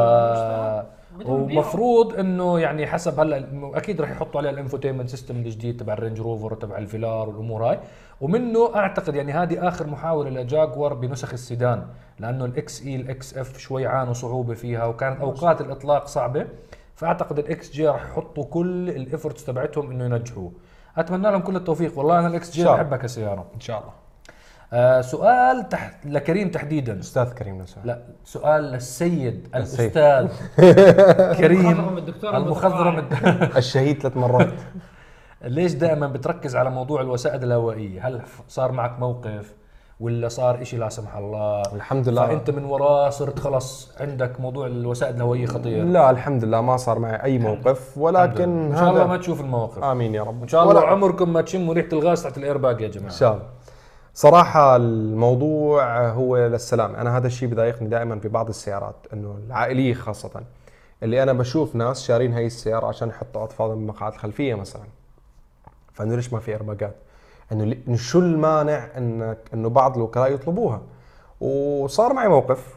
ومفروض 1.26 2.14
إنه 2.14 2.60
يعني 2.60 2.86
حسب 2.86 3.20
هلا 3.20 3.46
أكيد 3.76 4.00
راح 4.00 4.10
يحطوا 4.10 4.40
عليها 4.40 4.50
ال 4.50 4.55
infotainment 4.55 5.08
system 5.08 5.36
الجديد 5.36 5.76
تبع 5.76 5.92
الرينج 5.92 6.20
روفر 6.20 6.52
وتبع 6.52 6.78
الفيلار 6.78 7.28
والأمور 7.28 7.70
هاي. 7.70 7.78
ومنه 8.20 8.74
أعتقد 8.74 9.14
يعني 9.14 9.32
هذه 9.32 9.68
آخر 9.68 9.86
محاولة 9.86 10.30
لجاكور 10.30 10.94
بنسخ 10.94 11.32
السيدان. 11.32 11.86
لأنه 12.18 12.44
ال 12.44 12.86
XE 12.86 12.96
ال 12.96 13.38
XF 13.38 13.58
شوي 13.58 13.86
عانوا 13.86 14.12
صعوبة 14.12 14.54
فيها 14.54 14.86
وكانت 14.86 15.20
أوقات 15.20 15.60
الإطلاق 15.60 16.06
صعبة. 16.06 16.46
فأعتقد 17.02 17.38
ال 17.38 17.70
XJ 17.70 17.88
راح 17.88 18.02
يحطوا 18.04 18.44
كل 18.44 18.88
ال 18.88 18.95
efforts 18.95 19.44
تبعتهم 19.44 19.90
إنه 19.90 20.04
ينجحوه 20.04 20.52
أتمنى 20.96 21.30
لهم 21.30 21.40
كل 21.40 21.56
التوفيق 21.56 21.98
والله 21.98 22.18
أنا 22.18 22.28
ال 22.28 22.50
XJ. 22.50 22.64
بحبها 22.64 22.98
كسيارة 22.98 23.46
إن 23.54 23.60
شاء 23.60 23.78
الله 23.80 23.92
آه 24.72 25.00
سؤال 25.00 25.68
تحت 25.68 26.06
لكريم 26.06 26.50
تحديدا 26.50 27.00
أستاذ 27.00 27.32
كريم. 27.32 27.64
لا 27.84 28.02
سؤال 28.24 28.64
للسيد 28.64 29.48
السيد. 29.54 29.96
الأستاذ 29.96 30.28
المخضرم 30.58 31.34
كريم 31.34 31.98
الدكتور 31.98 32.36
المخضرم. 32.36 33.08
الشهيد 33.56 34.02
ثلاث 34.02 34.16
مرات 34.16 34.52
ليش 35.44 35.72
دائما 35.72 36.06
بتركز 36.06 36.56
على 36.56 36.70
موضوع 36.70 37.00
الوسائد 37.00 37.42
الهوائية 37.42 38.08
هل 38.08 38.22
صار 38.48 38.72
معك 38.72 38.98
موقف 39.00 39.54
ولا 40.00 40.28
صار 40.28 40.62
إشي 40.62 40.76
لا 40.76 40.88
سمح 40.88 41.16
الله؟ 41.16 41.62
الحمد 41.74 42.08
لله. 42.08 42.26
فأنت 42.26 42.50
من 42.50 42.64
وراه 42.64 43.10
صرت 43.10 43.38
خلص 43.38 43.92
عندك 44.00 44.40
موضوع 44.40 44.66
الوسائد 44.66 45.14
الهوائية 45.16 45.46
خطير. 45.46 45.84
لا 45.84 46.10
الحمد 46.10 46.44
لله 46.44 46.60
ما 46.60 46.76
صار 46.76 46.98
معي 46.98 47.22
أي 47.22 47.38
موقف 47.38 47.98
ولكن 47.98 48.72
إن 48.72 48.76
شاء 48.76 48.90
الله 48.90 49.06
ما 49.06 49.16
تشوف 49.16 49.40
المواقف 49.40 49.84
آمين 49.84 50.14
يا 50.14 50.22
رب. 50.22 50.42
إن 50.42 50.48
شاء 50.48 50.62
الله 50.62 50.74
ولا- 50.74 50.86
عمركم 50.86 51.32
ما 51.32 51.40
تشموا 51.42 51.74
ريحه 51.74 51.88
الغاز 51.92 52.22
تحت 52.22 52.38
الايرباج 52.38 52.80
يا 52.80 52.86
إن 52.86 52.90
جماعة 52.90 53.10
شاء 53.12 53.32
الله. 53.32 53.44
صراحة 54.14 54.76
الموضوع 54.76 56.08
هو 56.08 56.36
للسلام، 56.36 56.94
أنا 56.96 57.16
هذا 57.16 57.26
الشيء 57.26 57.48
بضايقني 57.48 57.88
دائما 57.88 58.18
في 58.18 58.28
بعض 58.28 58.48
السيارات 58.48 58.96
إنه 59.12 59.36
العائلية 59.46 59.94
خاصة. 59.94 60.30
اللي 61.02 61.22
أنا 61.22 61.32
بشوف 61.32 61.74
ناس 61.76 62.02
شارين 62.02 62.32
هاي 62.32 62.46
السيارة 62.46 62.86
عشان 62.86 63.08
يحطوا 63.08 63.44
أطفالهم 63.44 63.74
بالمقاعد 63.74 64.12
الخلفية 64.12 64.54
مثلا. 64.54 64.82
فإنه 65.92 66.16
ليش 66.16 66.32
ما 66.32 66.38
في 66.38 66.50
إيرباجات؟ 66.50 66.94
إنه 67.52 67.96
شو 67.96 68.18
المانع 68.18 68.88
إنك 68.96 69.38
إنه 69.54 69.68
بعض 69.68 69.96
الوكلاء 69.96 70.32
يطلبوها؟ 70.32 70.82
وصار 71.40 72.12
معي 72.12 72.28
موقف 72.28 72.74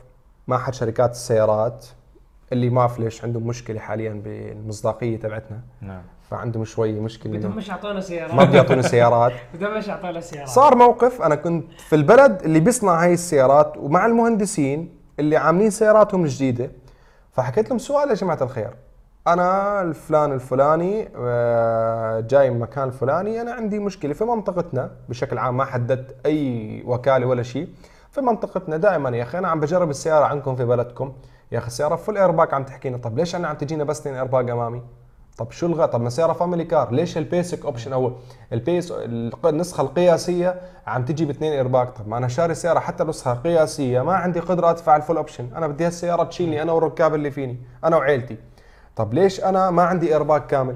مع 0.47 0.55
أحد 0.55 0.73
شركات 0.73 1.11
السيارات 1.11 1.85
اللي 2.51 2.69
ما 2.69 2.81
أعرف 2.81 2.99
ليش 2.99 3.23
عندهم 3.23 3.47
مشكلة 3.47 3.79
حاليا 3.79 4.21
بالمصداقية 4.23 5.19
تبعتنا، 5.19 5.59
نعم. 5.81 6.01
فعندهم 6.29 6.65
شوي 6.65 6.99
مشكلة 6.99 7.37
بدهم 7.37 7.55
مش 7.55 7.67
يعطونا 7.67 8.01
سيارات. 8.01 8.33
ما 8.33 8.43
بيعطوني 8.43 8.83
سيارات. 8.83 9.33
بدهم 9.53 9.77
مش 9.77 9.87
يعطونا 9.87 10.21
سيارات. 10.21 10.49
صار 10.49 10.75
موقف 10.75 11.21
أنا 11.21 11.35
كنت 11.35 11.71
في 11.81 11.95
البلد 11.95 12.41
اللي 12.43 12.59
بيصنع 12.59 13.03
هاي 13.03 13.13
السيارات 13.13 13.77
ومع 13.77 14.05
المهندسين 14.05 14.95
اللي 15.19 15.37
عاملين 15.37 15.69
سياراتهم 15.69 16.23
الجديدة 16.23 16.71
فحكيت 17.31 17.69
لهم 17.69 17.77
سؤال 17.77 18.09
يا 18.09 18.13
جماعة 18.13 18.43
الخير. 18.43 18.73
أنا 19.27 19.81
الفلان 19.81 20.31
الفلاني 20.31 21.09
آه، 21.17 22.19
جاي 22.19 22.49
من 22.49 22.55
المكان 22.55 22.87
الفلاني 22.87 23.41
أنا 23.41 23.51
عندي 23.53 23.79
مشكلة 23.79 24.13
في 24.13 24.23
منطقتنا. 24.23 24.91
بشكل 25.09 25.37
عام 25.37 25.57
ما 25.57 25.65
حددت 25.65 26.15
أي 26.25 26.83
وكالة 26.85 27.25
ولا 27.25 27.43
شيء. 27.43 27.67
في 28.11 28.21
منطقتنا 28.21 28.77
دائما 28.77 29.09
يا 29.17 29.23
أخي 29.23 29.37
أنا 29.37 29.47
عم 29.47 29.59
بجرب 29.59 29.89
السيارة 29.89 30.25
عندكم 30.25 30.55
في 30.55 30.65
بلدكم. 30.65 31.13
يا 31.51 31.57
أخي 31.57 31.67
السيارة 31.67 31.95
full 31.95 32.17
airbag 32.17 32.53
عم 32.53 32.63
تحكينا. 32.63 32.97
طب 32.97 33.17
ليش 33.17 33.35
أنا 33.35 33.47
عم 33.47 33.55
تجينا 33.55 33.83
بس 33.83 33.99
اثنين 34.01 34.15
ايرباك 34.15 34.49
أمامي؟ 34.49 34.81
طب 35.37 35.51
شو 35.51 35.65
الغى 35.65 35.87
طب 35.87 36.01
ما 36.01 36.09
سيارة 36.09 36.33
family 36.33 36.63
car 36.63 36.91
ليش 36.91 37.17
ال 37.17 37.25
basic 37.25 37.65
option 37.65 37.93
أو 37.93 38.11
ال 38.53 38.61
base 38.61 38.93
النسخة 39.45 39.81
القياسية 39.81 40.61
عم 40.87 41.05
تجي 41.05 41.25
باثنين 41.25 41.53
ايرباك 41.53 41.89
طب 41.89 42.07
ما 42.07 42.17
أنا 42.17 42.27
شاري 42.27 42.53
سياره 42.55 42.79
حتى 42.79 43.03
النسخه 43.03 43.31
القياسيه 43.33 44.01
ما 44.01 44.13
عندي 44.13 44.39
قدرة 44.39 44.69
أدفع 44.69 44.95
ال 44.95 44.99
full 44.99 45.17
option 45.17 45.49
أنا 45.55 45.67
بدي 45.67 45.85
هالسيارة 45.85 46.23
تشيلني 46.23 46.61
أنا 46.61 46.71
والركاب 46.71 47.15
اللي 47.15 47.31
فيني 47.31 47.57
أنا 47.83 47.97
وعيلتي. 47.97 48.37
طب 48.95 49.13
ليش 49.13 49.43
أنا 49.43 49.69
ما 49.71 49.83
عندي 49.83 50.13
ايرباك 50.13 50.47
كامل؟ 50.47 50.75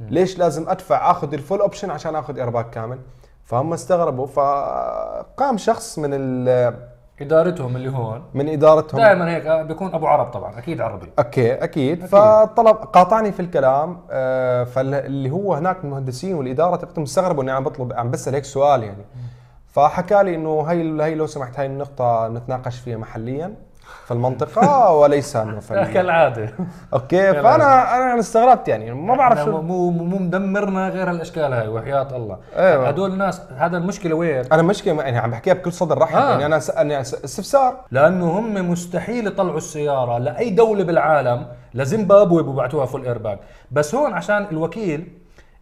ليش 0.00 0.38
لازم 0.38 0.68
أدفع 0.68 1.10
آخذ 1.10 1.34
ال 1.34 1.39
full 1.39 1.60
option 1.60 1.90
عشان 1.90 2.16
آخذ 2.16 2.38
ايرباك 2.38 2.70
كامل؟ 2.70 2.98
فهم 3.44 3.72
استغربوا 3.72 4.26
فقام 4.26 5.56
شخص 5.58 5.98
من 5.98 6.10
ال- 6.12 6.74
إدارتهم 7.20 7.76
اللي 7.76 7.90
هون. 7.90 8.22
من 8.34 8.48
إدارتهم. 8.48 9.00
دائما 9.00 9.30
هيك 9.36 9.46
آه، 9.46 9.62
بيكون 9.62 9.94
أبو 9.94 10.06
عرب 10.06 10.26
طبعا 10.30 10.58
أكيد 10.58 10.80
عربي. 10.80 11.06
أوكي 11.18 11.54
أكيد. 11.54 12.04
فطلب 12.06 12.76
قاطعني 12.76 13.32
في 13.32 13.40
الكلام 13.40 14.00
آه، 14.10 14.64
فاللي 14.64 15.30
هو 15.30 15.54
هناك 15.54 15.76
المهندسين 15.84 16.34
والإدارة 16.34 16.76
تقدم 16.76 17.02
استغربوا 17.02 17.42
إني 17.42 17.50
عم 17.50 17.64
بطلب 17.64 17.92
عم 17.92 18.10
بسأل 18.10 18.34
هيك 18.34 18.44
سؤال 18.44 18.82
يعني. 18.82 19.04
فحكى 19.66 20.22
لي 20.22 20.34
إنه 20.34 20.62
هي 20.62 21.02
هي 21.04 21.14
لو 21.14 21.26
سمحت 21.26 21.58
هاي 21.58 21.66
النقطة 21.66 22.28
نتناقش 22.28 22.78
فيها 22.80 22.96
محليا. 22.96 23.54
في 24.06 24.14
المنطقة 24.14 24.92
وليس 24.92 25.36
أنه 25.36 25.60
في 25.60 25.74
ال- 25.82 25.92
كالعادة. 25.94 26.54
أوكي 26.94 27.32
فانا 27.32 27.96
أنا 28.12 28.20
استغربت 28.20 28.68
يعني 28.68 28.92
ما 28.94 29.16
بعرف 29.16 29.38
شو 29.44 29.60
مو 29.60 29.90
مو 29.90 30.18
مدمرنا 30.18 30.88
غير 30.88 31.10
هالأشكال 31.10 31.52
هاي 31.52 31.68
وحياة 31.68 32.16
الله. 32.16 32.38
أيوة. 32.56 32.88
هدول 32.88 33.10
الناس 33.12 33.42
هذا 33.56 33.76
المشكلة 33.76 34.14
وين؟ 34.14 34.44
أنا 34.52 34.62
مشكلة 34.62 35.02
يعني 35.02 35.18
عم 35.18 35.30
بحكيها 35.30 35.54
بكل 35.54 35.72
صدر 35.72 35.98
رحب 35.98 36.16
آه. 36.16 36.30
يعني 36.30 36.46
أنا 36.46 36.58
س- 36.58 36.70
س- 37.02 37.24
استفسار. 37.24 37.76
لأنه 37.90 38.38
هم 38.38 38.70
مستحيل 38.70 39.26
يطلعوا 39.26 39.56
السيارة 39.56 40.18
لأي 40.18 40.50
دولة 40.50 40.84
بالعالم 40.84 41.46
لزيمبابوي 41.74 42.42
ببعتوها 42.42 42.86
full 42.86 43.04
airbag 43.06 43.38
بس 43.70 43.94
هون 43.94 44.12
عشان 44.12 44.46
الوكيل 44.52 45.12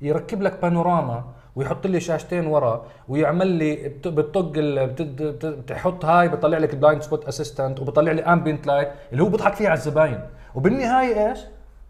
يركب 0.00 0.42
لك 0.42 0.58
بانوراما 0.62 1.24
ويحط 1.56 1.86
لي 1.86 2.00
شاشتين 2.00 2.46
ورا 2.46 2.84
ويعمل 3.08 3.46
لي 3.46 3.88
بت- 3.88 4.08
بتطق 4.08 4.52
ال- 4.56 4.86
بت- 4.86 5.02
بت- 5.02 5.46
بتحط 5.46 6.04
هاي 6.04 6.28
بطلع 6.28 6.58
لك 6.58 6.74
blind 6.74 7.02
spot 7.02 7.24
assistant 7.28 7.80
وبطلع 7.80 8.12
لي 8.12 8.22
ambient 8.22 8.66
light 8.66 8.88
اللي 9.12 9.22
هو 9.22 9.28
بضحك 9.28 9.54
فيه 9.54 9.68
على 9.68 9.76
الزباين. 9.76 10.20
وبالنهاية 10.54 11.30
إيش؟ 11.30 11.40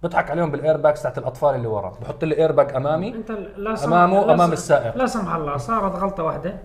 بضحك 0.02 0.30
عليهم 0.30 0.50
بال 0.50 0.62
airbags 0.62 1.02
تاعت 1.02 1.18
الأطفال 1.18 1.54
اللي 1.54 1.68
ورا. 1.68 1.92
بحط 2.02 2.24
لي 2.24 2.38
ايرباك 2.38 2.74
أمامي 2.74 3.14
أنت 3.14 3.30
لا 3.56 3.74
سمح 3.74 3.86
أمامه، 3.96 4.26
لا 4.26 4.34
أمام 4.34 4.50
س- 4.50 4.52
السائق. 4.52 4.96
لا 4.96 5.06
سمح 5.06 5.34
الله 5.34 5.56
صارت 5.56 5.96
غلطة 5.96 6.22
واحدة. 6.22 6.56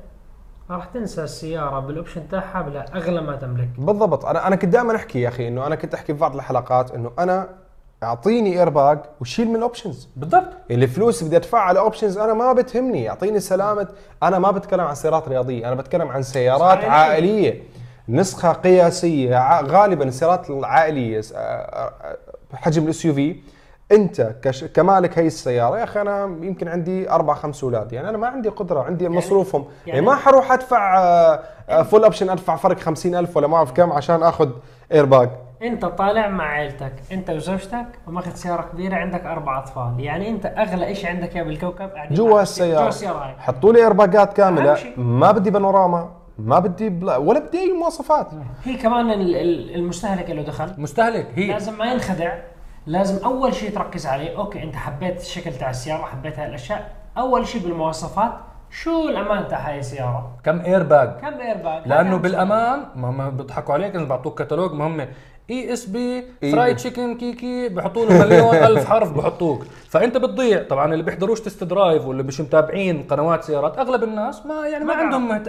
راح 0.70 0.86
تنسى 0.86 1.24
السيارة 1.24 1.80
بال 1.80 1.92
option 1.92 2.28
تاعها 2.28 2.62
بلا 2.62 2.86
أغلى 2.96 3.22
ما 3.22 3.36
تملك. 3.36 3.70
بالضبط. 3.78 4.26
أنا 4.26 4.48
أنا 4.48 4.56
كنت 4.56 4.74
دائما 4.74 4.96
أحكي 4.96 5.22
يا 5.22 5.28
أخي 5.30 5.48
إنه 5.48 5.68
أنا 5.68 5.76
كنت 5.76 5.94
أحكي 5.94 6.14
في 6.14 6.20
بعض 6.20 6.36
الحلقات 6.36 6.92
إنه 6.92 7.12
أنا 7.20 7.50
اعطيني 8.04 8.60
ايرباج 8.60 9.00
وشيل 9.22 9.48
من 9.50 9.56
ال 9.56 9.62
options 9.63 10.10
بالضبط. 10.16 10.48
الفلوس 10.72 11.24
بدي 11.24 11.36
ادفعها 11.38 11.62
على 11.62 11.80
options 11.80 12.18
أنا 12.18 12.34
ما 12.34 12.54
بتهمني. 12.54 13.10
اعطيني 13.10 13.40
سلامة. 13.40 13.88
أنا 14.24 14.40
ما 14.40 14.52
بتكلم 14.52 14.82
عن 14.82 14.96
سيارات 14.96 15.28
رياضية 15.28 15.68
أنا 15.68 15.76
بتكلم 15.76 16.08
عن 16.08 16.24
سيارات 16.24 16.62
عائلية. 16.78 16.90
عائلية. 16.92 17.64
نسخة 18.10 18.52
قياسية 18.52 19.62
غالبا 19.62 20.04
السيارات 20.04 20.50
العائلية 20.50 21.22
آه، 21.36 21.38
آه، 21.38 22.18
بحجم 22.54 22.84
ال 22.86 23.06
SUV 23.06 23.36
أنت 23.92 24.36
كش 24.44 24.64
كمالك 24.64 25.20
هي 25.20 25.28
السيارة 25.28 25.78
يا 25.80 25.84
أخي 25.84 26.02
أنا 26.02 26.24
يمكن 26.42 26.68
عندي 26.68 27.10
أربع 27.12 27.34
خمس 27.34 27.64
أولاد. 27.64 27.94
يعني 27.94 28.10
أنا 28.10 28.18
ما 28.18 28.28
عندي 28.28 28.50
قدرة 28.50 28.82
عندي 28.84 29.10
مصروفهم. 29.10 29.62
يعني, 29.62 29.98
يعني- 29.98 30.02
ما 30.06 30.16
حروح 30.16 30.52
أدفع 30.52 31.00
آه، 31.00 31.84
full 31.84 32.04
option 32.04 32.30
أدفع 32.30 32.56
فرق 32.56 32.80
50000 32.80 33.38
ولا 33.38 33.48
ما 33.48 33.58
أعرف 33.58 33.72
كم 33.72 33.92
عشان 33.92 34.24
آخذ 34.24 34.50
ايرباج 34.92 35.30
انت 35.64 35.86
طالع 35.86 36.28
مع 36.28 36.44
عيلتك 36.44 36.94
انت 37.12 37.30
وزوجتك 37.30 37.88
وماخذ 38.08 38.34
سيارة 38.34 38.62
كبيرة 38.62 38.96
عندك 38.96 39.26
أربع 39.26 39.60
أطفال. 39.60 40.00
يعني 40.00 40.30
انت 40.30 40.46
أغلى 40.46 40.96
شيء 40.96 41.10
عندك 41.10 41.36
اياه 41.36 41.44
بالكوكب 41.44 41.90
قاعدين 41.90 42.18
جوا. 42.18 42.42
السيارة. 42.42 42.80
جوا 42.80 42.90
السيارة 42.90 43.18
هاي 43.18 43.36
حطوا 43.40 43.74
لي 43.74 43.80
إيرباجات 43.80 44.34
كاملة. 44.34 44.78
ما 44.98 45.32
بدي 45.32 45.52
بانوراما 45.52 46.10
ما 46.40 46.60
بدي 46.60 46.90
بلا 46.90 47.18
ولا 47.18 47.40
بدي 47.40 47.60
أي 47.60 47.74
مواصفات. 47.74 48.28
هي 48.64 48.78
كمان 48.78 49.12
ال- 49.12 49.36
ال- 49.36 49.76
المستهلك 49.76 50.32
اللي 50.32 50.44
دخل. 50.44 50.74
مستهلك 50.78 51.28
هي. 51.36 51.48
لازم 51.48 51.78
ما 51.78 51.86
ينخدع. 51.86 52.34
لازم 52.86 53.26
أول 53.26 53.54
شيء 53.54 53.72
تركز 53.76 54.08
عليه. 54.08 54.38
أوكي 54.38 54.64
أنت 54.64 54.76
حبيت 54.76 55.22
الشكل 55.22 55.54
تاع 55.54 55.70
السيارة 55.70 56.02
حبيت 56.04 56.40
هاي 56.40 56.48
الأشياء. 56.48 56.92
أول 57.18 57.48
شيء 57.48 57.62
بالمواصفات 57.64 58.32
شو 58.70 59.10
الأمان 59.10 59.48
تاع 59.48 59.70
هاي 59.70 59.80
السيارة؟ 59.80 60.32
كم 60.44 60.60
إيرباج؟ 60.62 61.10
كم 61.22 61.40
إيرباج؟ 61.40 61.88
لأنه 61.88 62.18
بالأمان 62.18 62.86
ما 62.96 63.12
ما 63.12 63.30
بيضحكوا 63.30 63.74
عليك 63.74 63.96
إنه 63.96 64.06
بيعطوك 64.06 64.42
كتالوج 64.42 64.74
مهم 64.74 65.08
ESP. 65.50 66.24
fried 66.52 66.76
chicken 66.76 67.18
كيكي 67.18 67.70
بحطوا 67.70 68.06
له 68.06 68.26
مليون 68.26 68.56
ألف 68.68 68.86
حرف 68.86 69.12
بحطوك. 69.12 69.66
فأنت 69.90 70.18
بتضيع. 70.18 70.64
طبعا 70.64 70.94
اللي 70.94 71.04
بيحضروش 71.04 71.40
test 71.42 71.64
drive 71.64 72.06
واللي 72.06 72.24
مش 72.24 72.42
متابعين 72.42 73.04
قنوات 73.04 73.44
سيارات 73.44 73.78
أغلب 73.78 74.04
الناس 74.04 74.46
ما 74.46 74.68
يعني 74.68 74.86
ما 74.86 74.94
ما 74.96 75.02
عندهم 75.04 75.44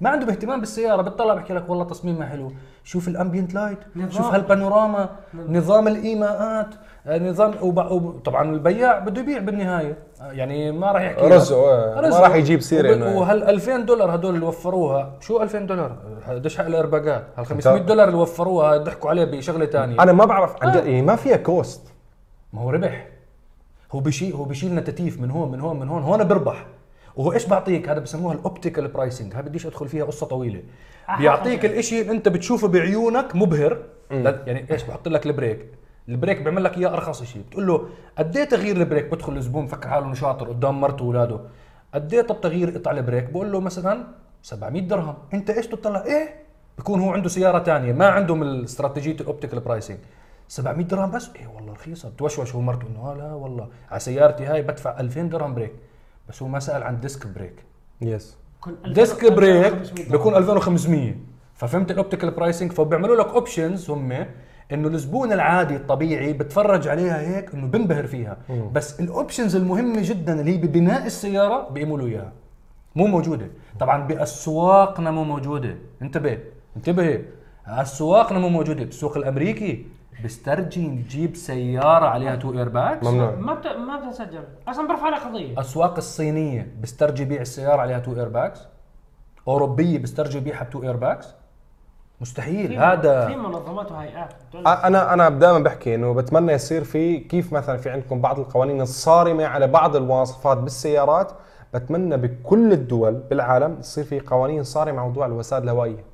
ما 0.00 0.10
عندهم 0.10 0.28
اهتمام 0.28 0.60
بالسيارة 0.60 1.02
بتطلع 1.02 1.34
بحكي 1.34 1.52
لك 1.54 1.70
والله 1.70 1.84
تصميمها 1.84 2.26
حلو. 2.26 2.52
شوف 2.84 3.08
ال 3.08 3.14
ambient 3.14 3.54
light 3.54 3.78
نظام. 3.96 4.10
شوف 4.10 4.34
هالبانوراما 4.34 5.08
نظام. 5.48 5.88
الإيماءات 5.88 6.66
آه، 7.06 7.18
نظام 7.18 7.54
وب- 7.62 7.90
وب- 7.90 8.18
طبعا 8.24 8.50
البياع 8.54 8.98
بده 8.98 9.20
يبيع 9.20 9.38
بالنهاية. 9.38 9.98
آه، 10.20 10.32
يعني 10.32 10.72
ما 10.72 10.92
راح 10.92 11.02
يحكي 11.02 11.26
رزقه، 11.26 11.72
آه، 11.98 12.00
ما. 12.00 12.20
راح 12.20 12.34
يجيب 12.34 12.60
سيرة 12.60 13.10
وب- 13.10 13.16
وهال 13.16 13.44
2000 13.44 13.80
دولار 13.86 14.14
هدول 14.14 14.34
اللي 14.34 14.46
وفروها 14.46 15.12
شو 15.20 15.42
2000 15.42 15.66
دولار؟ 15.66 15.96
قديش 16.28 16.58
حق 16.58 16.64
الايرباجات 16.64 17.24
هال 17.36 17.46
500 17.46 17.82
دولار 17.82 18.08
اللي 18.08 18.18
وفروها 18.18 18.76
ضحكوا 18.76 19.10
عليه 19.10 19.24
بشغلة 19.24 19.66
ثانية 19.66 20.02
أنا 20.02 20.12
ما 20.12 20.24
بعرف 20.24 20.62
عن 20.62 20.72
جد 20.72 20.76
يعني 20.86 21.02
ما 21.02 21.16
فيها 21.16 21.36
cost 21.36 21.92
ما 22.52 22.60
هو 22.60 22.70
ربح. 22.70 23.06
هو 23.92 24.00
بشيل 24.00 24.32
هو 24.34 24.44
بشيل 24.44 24.74
نتاتيف 24.74 25.20
من 25.20 25.30
هون 25.30 25.50
من 25.52 25.60
هون 25.60 25.80
من 25.80 25.88
هون. 25.88 26.02
هون 26.02 26.24
بربح. 26.24 26.66
وهو 27.16 27.32
إيش 27.32 27.46
بعطيك؟ 27.46 27.88
هذا 27.88 27.98
بسموها 27.98 28.34
ال 28.34 28.41
optical 28.41 28.88
pricing 28.88 29.34
هذا 29.34 29.40
بديش 29.48 29.66
أدخل 29.66 29.88
فيها 29.88 30.04
قصة 30.04 30.26
طويلة. 30.26 30.62
بيعطيك 31.18 31.64
الإشي 31.64 32.00
اللي 32.00 32.12
أنت 32.12 32.28
بتشوفه 32.28 32.68
بعيونك 32.68 33.36
مبهر. 33.36 33.78
يعني 34.10 34.66
إيش؟ 34.70 34.82
بحط 34.82 35.08
لك 35.08 35.26
ال 35.26 35.32
brake. 35.32 35.66
ال 36.08 36.14
brake 36.14 36.42
بيعمل 36.42 36.64
لك 36.64 36.78
إياه 36.78 36.88
أرخص 36.88 37.22
شيء 37.22 37.42
بتقول 37.42 37.66
له 37.66 37.88
قد 38.18 38.36
إيه 38.36 38.44
تغيير 38.44 38.76
ال 38.76 38.80
brake؟ 38.80 39.04
بدخل 39.12 39.36
الزبون 39.36 39.66
فكر 39.66 39.88
حاله 39.88 40.06
انه 40.06 40.14
شاطر 40.14 40.48
قدام 40.48 40.80
مرته 40.80 41.04
واولاده 41.04 41.40
قد 41.94 42.14
إيه 42.14 42.22
طب 42.22 42.40
تغيير 42.40 42.70
قطع 42.70 42.90
ال 42.90 42.96
brake؟ 42.96 43.30
بقول 43.30 43.52
له 43.52 43.60
مثلا 43.60 44.04
700 44.42 44.82
درهم. 44.82 45.14
أنت 45.34 45.50
إيش 45.50 45.66
تطلع؟ 45.66 46.04
إيه؟ 46.04 46.34
بيكون 46.78 47.00
هو 47.00 47.12
عنده 47.12 47.28
سيارة 47.28 47.64
ثانية 47.64 47.92
ما 47.92 48.06
عندهم 48.08 48.42
الاستراتيجية 48.42 49.16
ال 49.20 49.25
optical 49.25 49.60
pricing 49.60 49.98
700 50.48 50.86
درهم 50.86 51.10
بس؟ 51.10 51.30
إيه 51.36 51.46
والله 51.46 51.72
رخيصة. 51.72 52.08
بتوشوش 52.08 52.54
هو 52.54 52.60
مرته 52.60 52.86
إنه 52.86 53.10
آه 53.10 53.14
لا 53.14 53.32
والله. 53.32 53.68
على 53.90 54.00
سيارتي 54.00 54.44
هاي 54.44 54.62
بدفع 54.62 55.00
2000 55.00 55.22
درهم 55.22 55.54
brake. 55.54 55.72
بس 56.30 56.42
هو 56.42 56.48
ما 56.48 56.58
سأل 56.58 56.82
عن 56.82 57.00
disc 57.00 57.26
brake 57.26 57.64
yes 58.00 58.36
disc 58.86 59.32
brake 59.32 59.74
بيكون 60.10 60.34
2500 60.34 61.14
ففهمت 61.54 61.90
ال 61.90 61.95
optical 61.95 62.30
pricing 62.30 62.72
فبيعملوا 62.72 63.16
لك 63.16 63.26
options 63.26 63.90
هم 63.90 64.26
إنه 64.72 64.88
الزبون 64.88 65.32
العادي 65.32 65.76
الطبيعي 65.76 66.32
بتفرج 66.32 66.88
عليها 66.88 67.20
هيك 67.20 67.54
إنه 67.54 67.66
بنبهر 67.66 68.06
فيها. 68.06 68.36
بس 68.72 69.00
ال 69.00 69.07
options 69.07 69.56
المهمة 69.56 70.00
جدا 70.02 70.40
اللي 70.40 70.52
هي 70.52 70.56
ببناء 70.56 71.06
السيارة 71.06 71.68
بيقيموا 71.68 71.98
له 71.98 72.06
إياها. 72.06 72.32
مو 72.96 73.06
موجودة. 73.06 73.46
طبعا 73.80 74.06
بأسواقنا 74.06 75.10
مو 75.10 75.24
موجودة. 75.24 75.76
انتبه. 76.02 76.38
انتبه. 76.76 77.22
أسواقنا 77.66 78.38
مو 78.38 78.48
موجودة. 78.48 78.84
بالسوق 78.84 79.16
الأمريكي 79.16 79.86
بسترجي 80.24 80.88
نجيب 80.88 81.36
سيارة 81.36 82.06
عليها 82.06 82.36
two 82.36 82.52
airbags 82.52 83.06
ممنوع. 83.06 83.30
ما 83.30 83.54
بت... 83.54 83.66
ما 83.66 84.08
بتسجل. 84.08 84.44
أصلا 84.68 84.88
برفع 84.88 85.06
على 85.06 85.16
قضية. 85.16 85.60
أسواق 85.60 85.96
الصينية 85.96 86.74
بسترجي 86.82 87.24
بيع 87.24 87.40
السيارة 87.40 87.80
عليها 87.80 87.98
two 87.98 88.16
airbags 88.16 88.60
أوروبية 89.48 89.98
بسترجي 89.98 90.40
بيعها 90.40 90.64
ب 90.64 90.82
two 90.82 90.96
airbags 90.96 91.34
مستحيل. 92.20 92.68
في- 92.68 92.78
هذا 92.78 93.26
في 93.26 93.36
منظمات 93.36 93.92
وهيئات. 93.92 94.34
أنا 94.66 95.14
أنا 95.14 95.28
دائما 95.28 95.58
بحكي 95.58 95.94
إنه 95.94 96.14
بتمنى 96.14 96.52
يصير 96.52 96.84
في 96.84 97.18
كيف 97.18 97.52
مثلا 97.52 97.76
في 97.76 97.90
عندكم 97.90 98.20
بعض 98.20 98.38
القوانين 98.38 98.80
الصارمة 98.80 99.46
على 99.46 99.66
بعض 99.66 99.96
المواصفات 99.96 100.58
بالسيارات 100.58 101.32
بتمنى 101.74 102.16
بكل 102.16 102.72
الدول 102.72 103.14
بالعالم 103.14 103.76
يصير 103.80 104.04
في 104.04 104.20
قوانين 104.20 104.62
صارمة 104.62 104.98
على 104.98 105.08
موضوع 105.08 105.26
الوسائد 105.26 105.62
الهوائية. 105.62 106.04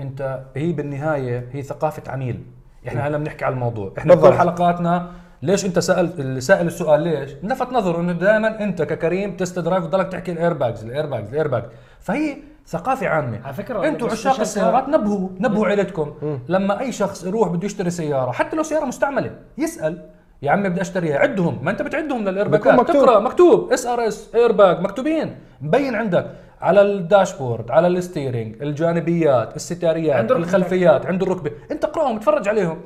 انت 0.00 0.42
هي 0.56 0.72
بالنهاية 0.72 1.48
هي 1.52 1.62
ثقافة 1.62 2.12
عميل. 2.12 2.44
إحنا 2.88 3.06
هلا 3.06 3.18
بنحكي 3.18 3.44
على 3.44 3.54
الموضوع. 3.54 3.92
إحنا 3.98 4.14
بالضبط. 4.14 4.32
كل 4.32 4.38
حلقاتنا 4.38 5.10
ليش 5.42 5.64
أنت 5.64 5.78
سال 5.78 6.42
سائل 6.42 6.66
السؤال 6.66 7.00
ليش؟ 7.00 7.30
لفت 7.42 7.72
نظره 7.72 8.00
إنه 8.00 8.12
دائما 8.12 8.64
أنت 8.64 8.82
ككريم 8.82 9.36
test 9.36 9.58
drive 9.58 9.84
بتضلك 9.84 10.08
تحكي 10.12 10.32
ال 10.32 10.38
airbags 10.38 10.84
ال 10.84 10.89
airbags 10.89 11.28
ال 11.28 11.33
airbag 11.33 11.64
فهي 12.00 12.36
ثقافة 12.66 13.08
عامة. 13.08 13.40
على 13.44 13.54
فكرة 13.54 13.88
أنتم 13.88 14.06
عشاق 14.06 14.40
السيارات 14.40 14.88
نبهوا 14.88 15.28
نبهوا 15.40 15.66
عيلتكم. 15.66 16.38
لما 16.48 16.80
أي 16.80 16.92
شخص 16.92 17.24
يروح 17.24 17.48
بده 17.48 17.66
يشتري 17.66 17.90
سيارة 17.90 18.30
حتى 18.30 18.56
لو 18.56 18.62
سيارة 18.62 18.84
مستعملة 18.84 19.30
يسأل 19.58 20.08
يا 20.42 20.50
عمي 20.50 20.68
بدي 20.68 20.80
أشتريها. 20.80 21.18
عدهم. 21.18 21.58
ما 21.62 21.70
أنت 21.70 21.82
بتعدهم 21.82 22.28
للايرباجات 22.28 22.74
مكتوب. 22.74 22.96
تقرأ 22.96 23.20
مكتوب. 23.20 23.72
SRS 23.72 24.34
airbag 24.34 24.80
مكتوبين. 24.80 25.36
مبين 25.60 25.94
عندك. 25.94 26.30
على 26.62 26.82
ال 26.82 26.91
dashboard 26.91 27.70
على 27.70 27.86
ال 27.86 27.94
steering 27.94 28.62
الجانبيات 28.62 29.56
الستاريات 29.56 30.16
عند. 30.16 30.32
الخلفيات 30.32 31.06
عند 31.06 31.22
الركبه 31.22 31.50
انت 31.70 31.84
اقراهم 31.84 32.16
اتفرج 32.16 32.48
عليهم. 32.48 32.80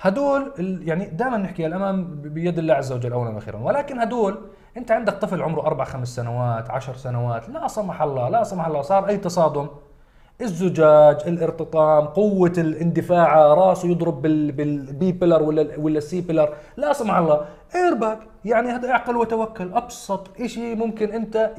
هدول 0.00 0.52
يعني 0.84 1.06
دائما 1.06 1.36
نحكي 1.36 1.66
الأمام 1.66 2.04
بيد 2.22 2.58
الله 2.58 2.74
عز 2.74 2.92
وجل 2.92 3.12
اولا 3.12 3.30
وأخيرا. 3.30 3.58
ولكن 3.58 4.00
هدول 4.00 4.38
انت 4.76 4.90
عندك 4.90 5.12
طفل 5.12 5.42
عمره 5.42 5.60
أربع 5.60 5.84
خمس 5.84 6.08
سنوات 6.08 6.70
عشر 6.70 6.94
سنوات 6.94 7.48
لا 7.48 7.68
سمح 7.68 8.02
الله 8.02 8.28
لا 8.28 8.44
سمح 8.44 8.66
الله 8.66 8.82
صار 8.82 9.08
أي 9.08 9.16
تصادم 9.16 9.68
الزجاج 10.40 11.16
الارتطام 11.26 12.04
قوة 12.06 12.52
الاندفاع 12.58 13.54
راسه 13.54 13.88
يضرب 13.88 14.22
بال 14.22 14.52
بال 14.52 15.12
B-pillar 15.12 15.42
ولا 15.42 15.68
ولا 15.78 15.98
ال 15.98 16.20
C-pillar 16.20 16.54
لا 16.76 16.92
سمح 16.92 17.16
الله 17.16 17.44
ايرباك 17.74 18.18
يعني 18.44 18.68
هذا 18.68 18.90
أعقل 18.90 19.16
وتوكل. 19.16 19.72
أبسط 19.74 20.26
شيء 20.46 20.76
ممكن 20.76 21.12
أنت. 21.12 21.50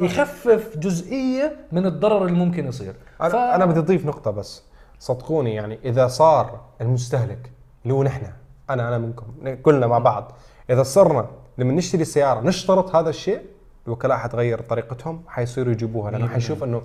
يخفف 0.00 0.76
جزئية 0.76 1.56
من 1.72 1.86
الضرر 1.86 2.24
اللي 2.26 2.38
ممكن 2.38 2.66
يصير. 2.66 2.94
أنا 3.20 3.28
ف- 3.28 3.34
أنا 3.36 3.66
بدي 3.66 3.78
أضيف 3.80 4.06
نقطة 4.06 4.30
بس. 4.30 4.62
صدقوني 4.98 5.54
يعني 5.54 5.78
إذا 5.84 6.06
صار 6.06 6.60
المستهلك 6.80 7.50
اللي 7.82 7.94
هو 7.94 8.02
نحن 8.02 8.26
أنا 8.70 8.88
أنا 8.88 8.98
منكم 8.98 9.26
كلنا 9.62 9.86
مع 9.86 9.98
بعض 9.98 10.32
إذا 10.70 10.82
صرنا 10.82 11.26
لما 11.58 11.72
نشتري 11.72 12.04
سياره 12.04 12.40
نشترط 12.40 12.96
هذا 12.96 13.08
الشيء 13.10 13.40
الوكلاء 13.86 14.16
حتغير 14.18 14.60
طريقتهم 14.60 15.22
حيصيروا 15.28 15.72
يجيبوها 15.72 16.10
لأنه 16.10 16.28
حيشوف 16.28 16.64
إنه 16.64 16.82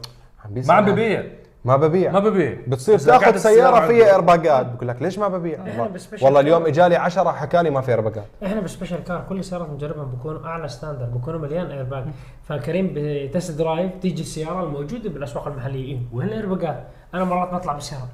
ما 0.67 0.73
عم. 0.73 0.85
ببيع. 0.85 1.23
ما 1.65 1.77
ببيع. 1.77 2.11
ما 2.11 2.19
ببيع. 2.19 2.57
بتصير 2.67 2.99
تاخذ 2.99 3.37
سيارة 3.37 3.87
فيها 3.87 4.05
ايرباجات 4.13 4.65
بقول 4.65 4.87
لك 4.87 5.01
ليش 5.01 5.19
ما 5.19 5.27
ببيع؟ 5.27 5.59
إحنا 5.61 5.89
والله-. 6.21 6.39
اليوم 6.39 6.65
إجالي 6.65 6.95
10 6.95 7.31
حكى 7.31 7.63
لي 7.63 7.69
ما 7.69 7.81
في 7.81 7.91
ايرباجات 7.91 8.25
إحنا 8.45 8.61
ب 8.61 8.67
special 8.67 9.03
car 9.03 9.25
كل 9.29 9.39
السيارات 9.39 9.69
نجربها 9.69 10.03
بكونوا 10.03 10.45
أعلى 10.45 10.67
standard 10.67 11.13
بكونوا 11.13 11.39
مليان 11.39 11.71
ايرباج 11.71 12.05
فكريم 12.43 12.91
ب 12.95 13.07
test 13.07 13.51
drive 13.57 13.91
تيجي 14.01 14.21
السيارة 14.21 14.63
الموجودة 14.63 15.09
بالأسواق 15.09 15.47
المحليه 15.47 15.99
وين 16.13 16.27
الايرباجات؟ 16.27 16.83
أنا 17.13 17.23
مرات 17.23 17.53
بطلع 17.53 17.73
بالسيارة 17.73 18.07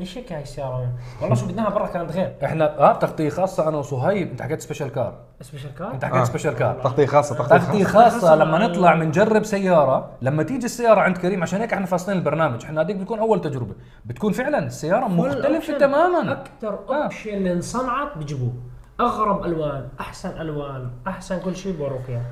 ليش 0.00 0.18
هيك 0.18 0.32
هاي 0.32 0.42
السيارة؟ 0.42 0.88
والله 1.22 1.34
شو 1.36 1.46
بدناها 1.46 1.70
برا 1.70 1.86
كانت 1.86 2.12
غير. 2.12 2.36
إحنا 2.44 2.78
آه 2.78 2.92
تغطيه 2.98 3.28
خاصة 3.28 3.68
أنا 3.68 3.76
وصهيب 3.76 4.30
أنت 4.30 4.42
حكيت 4.42 4.60
special 4.60 4.92
كار 4.92 5.14
سبيشال 5.40 5.74
كار 5.74 5.92
أنت 5.94 6.04
حكيت 6.04 6.24
سبيشال 6.24 6.54
car 6.54 6.74
تغطية 6.84 7.06
خاصة 7.06 7.34
تغطية 7.34 7.56
تغطية 7.56 7.84
خاصة. 7.84 8.08
خاصة 8.18 8.36
لما 8.36 8.58
نطلع 8.58 8.94
بنجرب 8.94 9.44
سيارة 9.44 10.10
لما 10.22 10.42
تيجي 10.42 10.66
السيارة 10.66 11.00
عند 11.00 11.18
كريم 11.18 11.42
عشان 11.42 11.60
هيك 11.60 11.72
إحنا 11.72 11.86
فاصلين 11.86 12.18
البرنامج. 12.18 12.64
إحنا 12.64 12.80
هذيك 12.80 12.96
بتكون 12.96 13.18
أول 13.18 13.40
تجربة. 13.40 13.74
بتكون 14.04 14.32
فعلا 14.32 14.58
السيارة 14.58 15.06
مختلفة 15.08 15.78
تماما. 15.78 16.32
أكثر 16.32 16.78
آه. 16.88 17.02
option 17.02 17.46
انصنعت 17.46 18.18
بجيبوه. 18.18 18.52
أغرب 19.00 19.44
ألوان 19.44 19.88
أحسن 20.00 20.40
ألوان 20.40 20.90
أحسن 21.06 21.40
كل 21.40 21.56
شيء 21.56 21.76
بوروك 21.76 22.08
اياه 22.08 22.22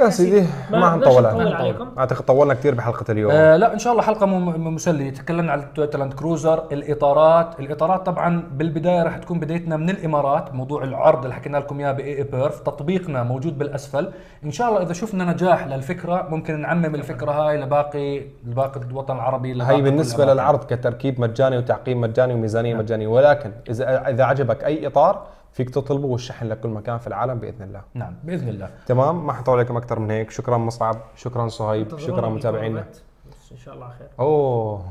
يا 0.00 0.10
سيدي 0.10 0.46
ما 0.70 0.90
حنطول 0.90 1.22
نطول 1.22 1.26
عليك. 1.26 1.54
عليكم. 1.54 1.88
أعتقد 1.98 2.24
طولنا 2.24 2.54
كثير 2.54 2.74
بحلقة 2.74 3.12
اليوم. 3.12 3.32
آه 3.32 3.56
لا 3.56 3.72
إن 3.72 3.78
شاء 3.78 3.92
الله 3.92 4.02
حلقة 4.04 4.26
مسلية. 4.26 5.10
تكلمنا 5.10 5.52
على 5.52 5.62
التويوتا 5.62 5.96
لاند 5.96 6.12
كروزر 6.12 6.64
الإطارات. 6.72 7.60
الإطارات 7.60 8.06
طبعا 8.06 8.48
بالبداية 8.52 9.02
راح 9.02 9.16
تكون 9.18 9.40
بدايتنا 9.40 9.76
من 9.76 9.90
الإمارات 9.90 10.54
موضوع 10.54 10.84
العرض 10.84 11.22
اللي 11.22 11.34
حكينا 11.34 11.58
لكم 11.58 11.80
إياه 11.80 11.92
باي 11.92 12.22
بيرف 12.22 12.60
تطبيقنا 12.60 13.22
موجود 13.22 13.58
بالأسفل. 13.58 14.08
إن 14.44 14.50
شاء 14.50 14.68
الله 14.68 14.82
إذا 14.82 14.92
شفنا 14.92 15.24
نجاح 15.24 15.66
للفكرة 15.66 16.26
ممكن 16.30 16.60
نعمم 16.60 16.94
الفكرة 16.94 17.30
هاي 17.30 17.56
لباقي 17.56 18.22
لباقي 18.44 18.80
الوطن 18.90 19.16
العربي 19.16 19.62
هي 19.62 19.82
بالنسبة. 19.82 20.34
للعرض 20.34 20.64
كتركيب 20.64 21.20
مجاني 21.20 21.58
وتعقيم 21.58 22.00
مجاني 22.00 22.34
وميزانية 22.34 22.74
مجانية. 22.74 23.06
ولكن 23.06 23.52
اذا 23.70 24.08
إذا 24.08 24.24
عجبك 24.24 24.64
أي 24.64 24.86
إطار 24.86 25.26
فيك 25.52 25.70
تطلبه 25.70 26.06
والشحن 26.06 26.46
لكل 26.46 26.68
مكان 26.68 26.98
في 26.98 27.06
العالم 27.06 27.38
بإذن 27.38 27.62
الله. 27.62 27.80
نعم 27.94 28.14
بإذن 28.24 28.48
الله. 28.48 28.70
تمام؟ 28.86 29.26
ما 29.26 29.32
حطول 29.32 29.54
عليكم 29.54 29.76
أكثر 29.76 29.98
من 29.98 30.10
هيك. 30.10 30.30
شكرا 30.30 30.58
مصعب 30.58 30.96
شكرا 31.16 31.48
صهيب 31.48 31.98
شكرا 31.98 32.28
متابعينا. 32.28 32.84
بس 33.30 33.52
إن 33.52 33.56
شاء 33.56 33.74
الله 33.74 33.88
خير. 33.88 34.08
أوه. 34.20 34.84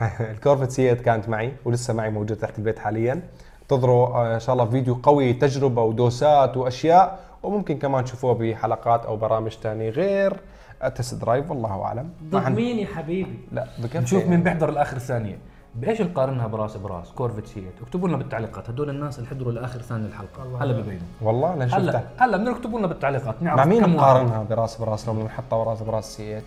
ال 0.32 0.36
Corvette 0.36 0.70
C8 0.70 1.00
كانت 1.00 1.28
معي 1.28 1.52
ولسه 1.64 1.94
معي 1.94 2.10
موجود 2.10 2.36
تحت 2.36 2.58
البيت 2.58 2.78
حاليا. 2.78 3.22
انتظروا 3.62 4.06
آه، 4.06 4.34
إن 4.34 4.40
شاء 4.40 4.52
الله 4.52 4.66
فيديو 4.66 4.94
قوي 5.02 5.32
تجربة 5.32 5.82
ودوسات 5.82 6.56
وأشياء. 6.56 7.18
وممكن 7.42 7.78
كمان 7.78 8.04
تشوفوها 8.04 8.34
بحلقات 8.34 9.06
أو 9.06 9.16
برامج 9.16 9.50
ثانية 9.50 9.90
غير 9.90 10.36
test 10.94 11.14
drive 11.14 11.50
والله 11.50 11.82
أعلم. 11.82 12.10
ضد 12.24 12.48
مين 12.48 12.78
يا 12.78 12.86
حبيبي؟ 12.86 13.38
لا 13.52 13.66
بكفي. 13.78 13.98
نشوف 13.98 14.26
مين 14.26 14.42
بيحضر 14.42 14.68
الآخر 14.68 14.98
ثانية. 14.98 15.38
بايش 15.76 16.00
نقارنها 16.00 16.46
براس 16.46 16.76
براس؟ 16.76 17.10
Corvette 17.10 17.46
C8 17.46 17.72
اكتبوا 17.82 18.08
لنا 18.08 18.16
بالتعليقات. 18.16 18.70
هدول 18.70 18.90
الناس 18.90 19.18
اللي 19.18 19.30
حضروا 19.30 19.52
لآخر 19.52 19.82
ثانية 19.82 20.06
الحلقة. 20.06 20.62
هلا 20.62 20.72
ببينوا. 20.72 21.06
والله 21.22 21.52
أنا 21.52 21.64
هلا 21.64 22.02
هلا 22.18 22.36
بدنا 22.36 22.50
اكتبوا 22.50 22.78
لنا 22.78 22.86
بالتعليقات. 22.86 23.42
نعرف 23.42 23.58
مع 23.58 23.64
مين. 23.64 23.82
نقارنها 23.82 24.42
براس 24.42 24.76
براس 24.76 25.08
لو 25.08 25.14
بنحطها 25.14 25.64
براس 25.64 25.82
براس 25.82 26.16
C8. 26.16 26.44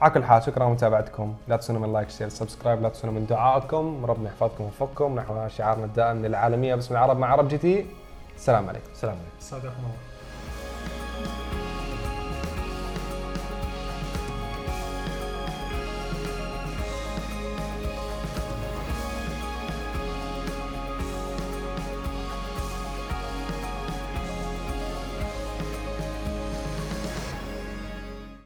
على 0.00 0.12
كل 0.12 0.24
حال 0.24 0.42
شكرا 0.42 0.68
لمتابعتكم 0.68 1.34
لا 1.48 1.56
تنسوا 1.56 1.78
من 1.78 1.92
like 1.92 2.10
share 2.10 2.28
subscribe. 2.28 2.82
لا 2.82 2.88
تنسوا 2.88 3.10
من 3.10 3.26
دعائكم. 3.26 4.04
ربنا 4.04 4.28
يحفظكم 4.28 4.64
ويوفقكم. 4.64 5.14
نحو 5.14 5.48
شعارنا 5.48 5.84
الدائم 5.84 6.26
للعالمية. 6.26 6.74
باسم 6.74 6.94
العرب 6.94 7.18
مع 7.18 7.32
عرب 7.32 7.48
GT. 7.48 7.86
السلام 8.36 8.68
عليكم. 8.68 8.86
سلام 8.94 9.16
عليكم. 9.16 10.07